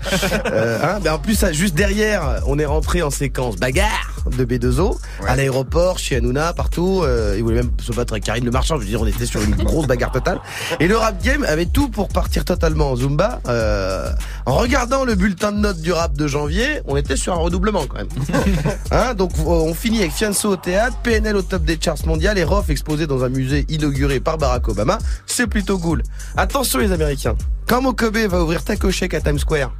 Euh, 0.53 0.79
hein, 0.83 0.99
mais 1.03 1.11
en 1.11 1.19
plus, 1.19 1.37
ça, 1.37 1.53
juste 1.53 1.75
derrière, 1.75 2.43
on 2.47 2.59
est 2.59 2.65
rentré 2.67 3.03
en 3.03 3.11
séquence 3.11 3.57
bagarre. 3.57 4.13
de 4.37 4.45
B2O, 4.45 4.99
à 5.27 5.37
l'aéroport, 5.37 5.99
chez 5.99 6.17
Hanouna, 6.17 6.53
partout. 6.55 7.03
Euh, 7.05 7.35
il 7.37 7.45
voulait 7.45 7.57
même 7.57 7.71
se 7.81 7.93
battre 7.93 8.15
avec 8.15 8.25
Karine 8.25 8.45
Le 8.45 8.51
Marchand. 8.51 8.77
Je 8.77 8.81
veux 8.81 8.89
dire, 8.89 9.01
on 9.01 9.07
était 9.07 9.27
sur 9.27 9.41
une 9.43 9.55
grosse 9.55 9.87
bagarre 9.87 10.11
totale. 10.11 10.41
Et 10.81 10.89
le 10.89 10.97
rap 10.97 11.23
game 11.23 11.45
avait 11.45 11.67
tout 11.67 11.89
pour 11.89 12.09
partir 12.09 12.45
totalement 12.45 12.91
en 12.91 12.97
Zumba. 12.97 13.41
Euh, 13.49 14.11
en 14.47 14.55
regardant 14.55 15.05
le 15.05 15.15
bulletin 15.15 15.53
de 15.53 15.59
notes 15.59 15.81
du 15.81 15.93
rap 15.93 16.17
de 16.17 16.27
janvier, 16.27 16.81
on 16.87 16.97
était 16.97 17.17
sur 17.17 17.33
un 17.33 17.39
redoublement 17.39 17.87
quand 17.87 17.99
même. 17.99 18.09
hein, 18.91 19.15
donc 19.15 19.33
on 19.47 19.73
finit 19.75 20.01
avec 20.01 20.13
Fianso 20.13 20.51
au 20.51 20.57
théâtre, 20.57 20.97
PNL 21.03 21.37
au 21.37 21.43
top 21.43 21.65
des 21.65 21.79
charts 21.81 22.07
mondiales 22.07 22.39
et 22.39 22.45
Roth 22.45 22.71
exposé 22.71 23.07
dans 23.07 23.23
un 23.23 23.29
musée 23.29 23.65
inauguré 23.69 24.19
par 24.19 24.32
Barack 24.39 24.69
Obama. 24.69 24.99
C'est 25.27 25.47
plutôt 25.47 25.79
cool. 25.79 26.03
Attention 26.37 26.79
les 26.79 26.93
Américains. 26.93 27.37
Quand 27.69 27.81
Mokobe 27.81 28.17
va 28.17 28.43
ouvrir 28.43 28.65
Taco 28.65 28.91
Shake 28.91 29.15
à 29.15 29.21
Times 29.21 29.39
Square 29.39 29.73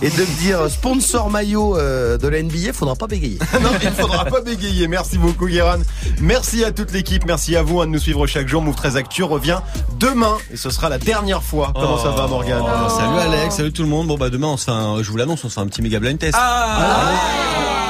et 0.00 0.08
de 0.08 0.20
me 0.20 0.40
dire 0.40 0.70
sponsor 0.70 1.30
maillot 1.30 1.76
euh, 1.76 2.16
de 2.16 2.28
la 2.28 2.42
NBA, 2.42 2.72
faudra 2.72 2.94
pas 2.94 3.06
bégayer. 3.06 3.38
non, 3.62 3.70
il 3.82 3.90
faudra 3.90 4.24
pas 4.24 4.40
bégayer. 4.40 4.88
Merci 4.88 5.18
beaucoup, 5.18 5.46
Guéran. 5.46 5.78
Merci 6.20 6.64
à 6.64 6.72
toute 6.72 6.92
l'équipe. 6.92 7.26
Merci 7.26 7.56
à 7.56 7.62
vous 7.62 7.80
hein, 7.80 7.86
de 7.86 7.90
nous 7.90 7.98
suivre 7.98 8.26
chaque 8.26 8.48
jour. 8.48 8.62
Move 8.62 8.76
13 8.76 8.96
Actu 8.96 9.24
revient 9.24 9.58
demain 9.98 10.36
et 10.52 10.56
ce 10.56 10.70
sera 10.70 10.88
la 10.88 10.98
dernière 10.98 11.42
fois. 11.42 11.72
Comment 11.74 11.98
ça 11.98 12.10
va, 12.10 12.26
Morgan 12.28 12.62
oh. 12.62 12.88
Salut 12.88 13.18
Alex, 13.18 13.56
salut 13.56 13.72
tout 13.72 13.82
le 13.82 13.88
monde. 13.88 14.06
Bon 14.06 14.16
bah 14.16 14.30
demain, 14.30 14.48
on 14.48 14.56
se 14.56 14.64
fait 14.64 14.70
un, 14.70 15.02
je 15.02 15.10
vous 15.10 15.16
l'annonce, 15.16 15.44
on 15.44 15.48
se 15.48 15.54
fait 15.54 15.60
un 15.60 15.66
petit 15.66 15.82
méga 15.82 16.00
blind 16.00 16.18
test. 16.18 16.34
Ah, 16.38 16.78
ça, 16.78 17.83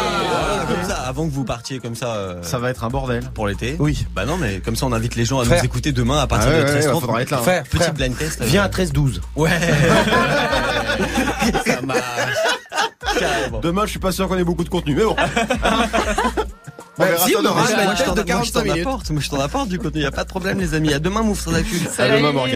avant 1.04 1.26
que 1.28 1.32
vous 1.32 1.44
partiez 1.44 1.78
comme 1.78 1.94
ça. 1.94 2.14
Euh, 2.14 2.42
ça 2.42 2.58
va 2.58 2.70
être 2.70 2.84
un 2.84 2.88
bordel 2.88 3.22
pour 3.34 3.46
l'été. 3.46 3.76
Oui. 3.78 4.06
Bah 4.14 4.24
non, 4.24 4.36
mais 4.36 4.60
comme 4.60 4.76
ça, 4.76 4.86
on 4.86 4.92
invite 4.92 5.16
les 5.16 5.24
gens 5.24 5.40
à 5.40 5.44
nous 5.44 5.64
écouter 5.64 5.92
demain 5.92 6.18
à 6.20 6.26
partir 6.26 6.50
Ah 6.52 6.56
ouais, 6.56 6.62
de 6.62 6.66
13 6.68 6.84
ouais, 6.84 6.90
30 6.90 7.00
faudra 7.02 7.22
être 7.22 7.30
là, 7.30 7.38
hein. 7.38 7.42
Faire 7.42 7.62
petit 7.64 7.76
Frère, 7.78 7.94
blind 7.94 8.16
test. 8.16 8.40
euh, 8.40 8.44
Viens 8.46 8.62
à 8.64 8.68
13-12. 8.68 9.20
Ouais. 9.36 9.50
ça 11.66 11.80
marche. 11.82 12.00
Carrément. 13.18 13.60
Demain, 13.60 13.82
je 13.84 13.90
suis 13.90 13.98
pas 14.00 14.12
sûr 14.12 14.28
qu'on 14.28 14.38
ait 14.38 14.44
beaucoup 14.44 14.64
de 14.64 14.68
contenu, 14.68 14.94
mais 14.94 15.04
bon. 15.04 15.16
On 16.96 17.02
Bah, 17.02 17.08
verra 17.08 17.26
si, 17.26 17.32
ça 17.32 17.38
on 17.42 17.44
aura 17.44 17.62
demain. 17.62 17.72
un 17.72 17.74
blind 17.74 17.86
Moi, 17.86 17.94
je 17.94 18.02
test 18.02 18.06
t'en 18.06 18.14
de 18.14 18.32
moi, 18.32 18.42
je 18.44 18.52
t'en 18.52 18.60
45 18.60 18.62
minutes. 18.64 18.86
apporte. 18.86 19.10
Moi, 19.10 19.20
je 19.20 19.28
t'en 19.30 19.40
apporte 19.40 19.68
du 19.68 19.78
contenu. 19.80 20.02
Y 20.02 20.06
a 20.06 20.12
pas 20.12 20.22
de 20.22 20.28
problème, 20.28 20.60
les 20.60 20.74
amis. 20.74 20.92
À 20.94 21.00
demain, 21.00 21.22
Move 21.22 21.40
sur 21.40 21.52
Actu. 21.52 21.80
À 21.98 22.08
demain, 22.08 22.30
Morgan. 22.30 22.52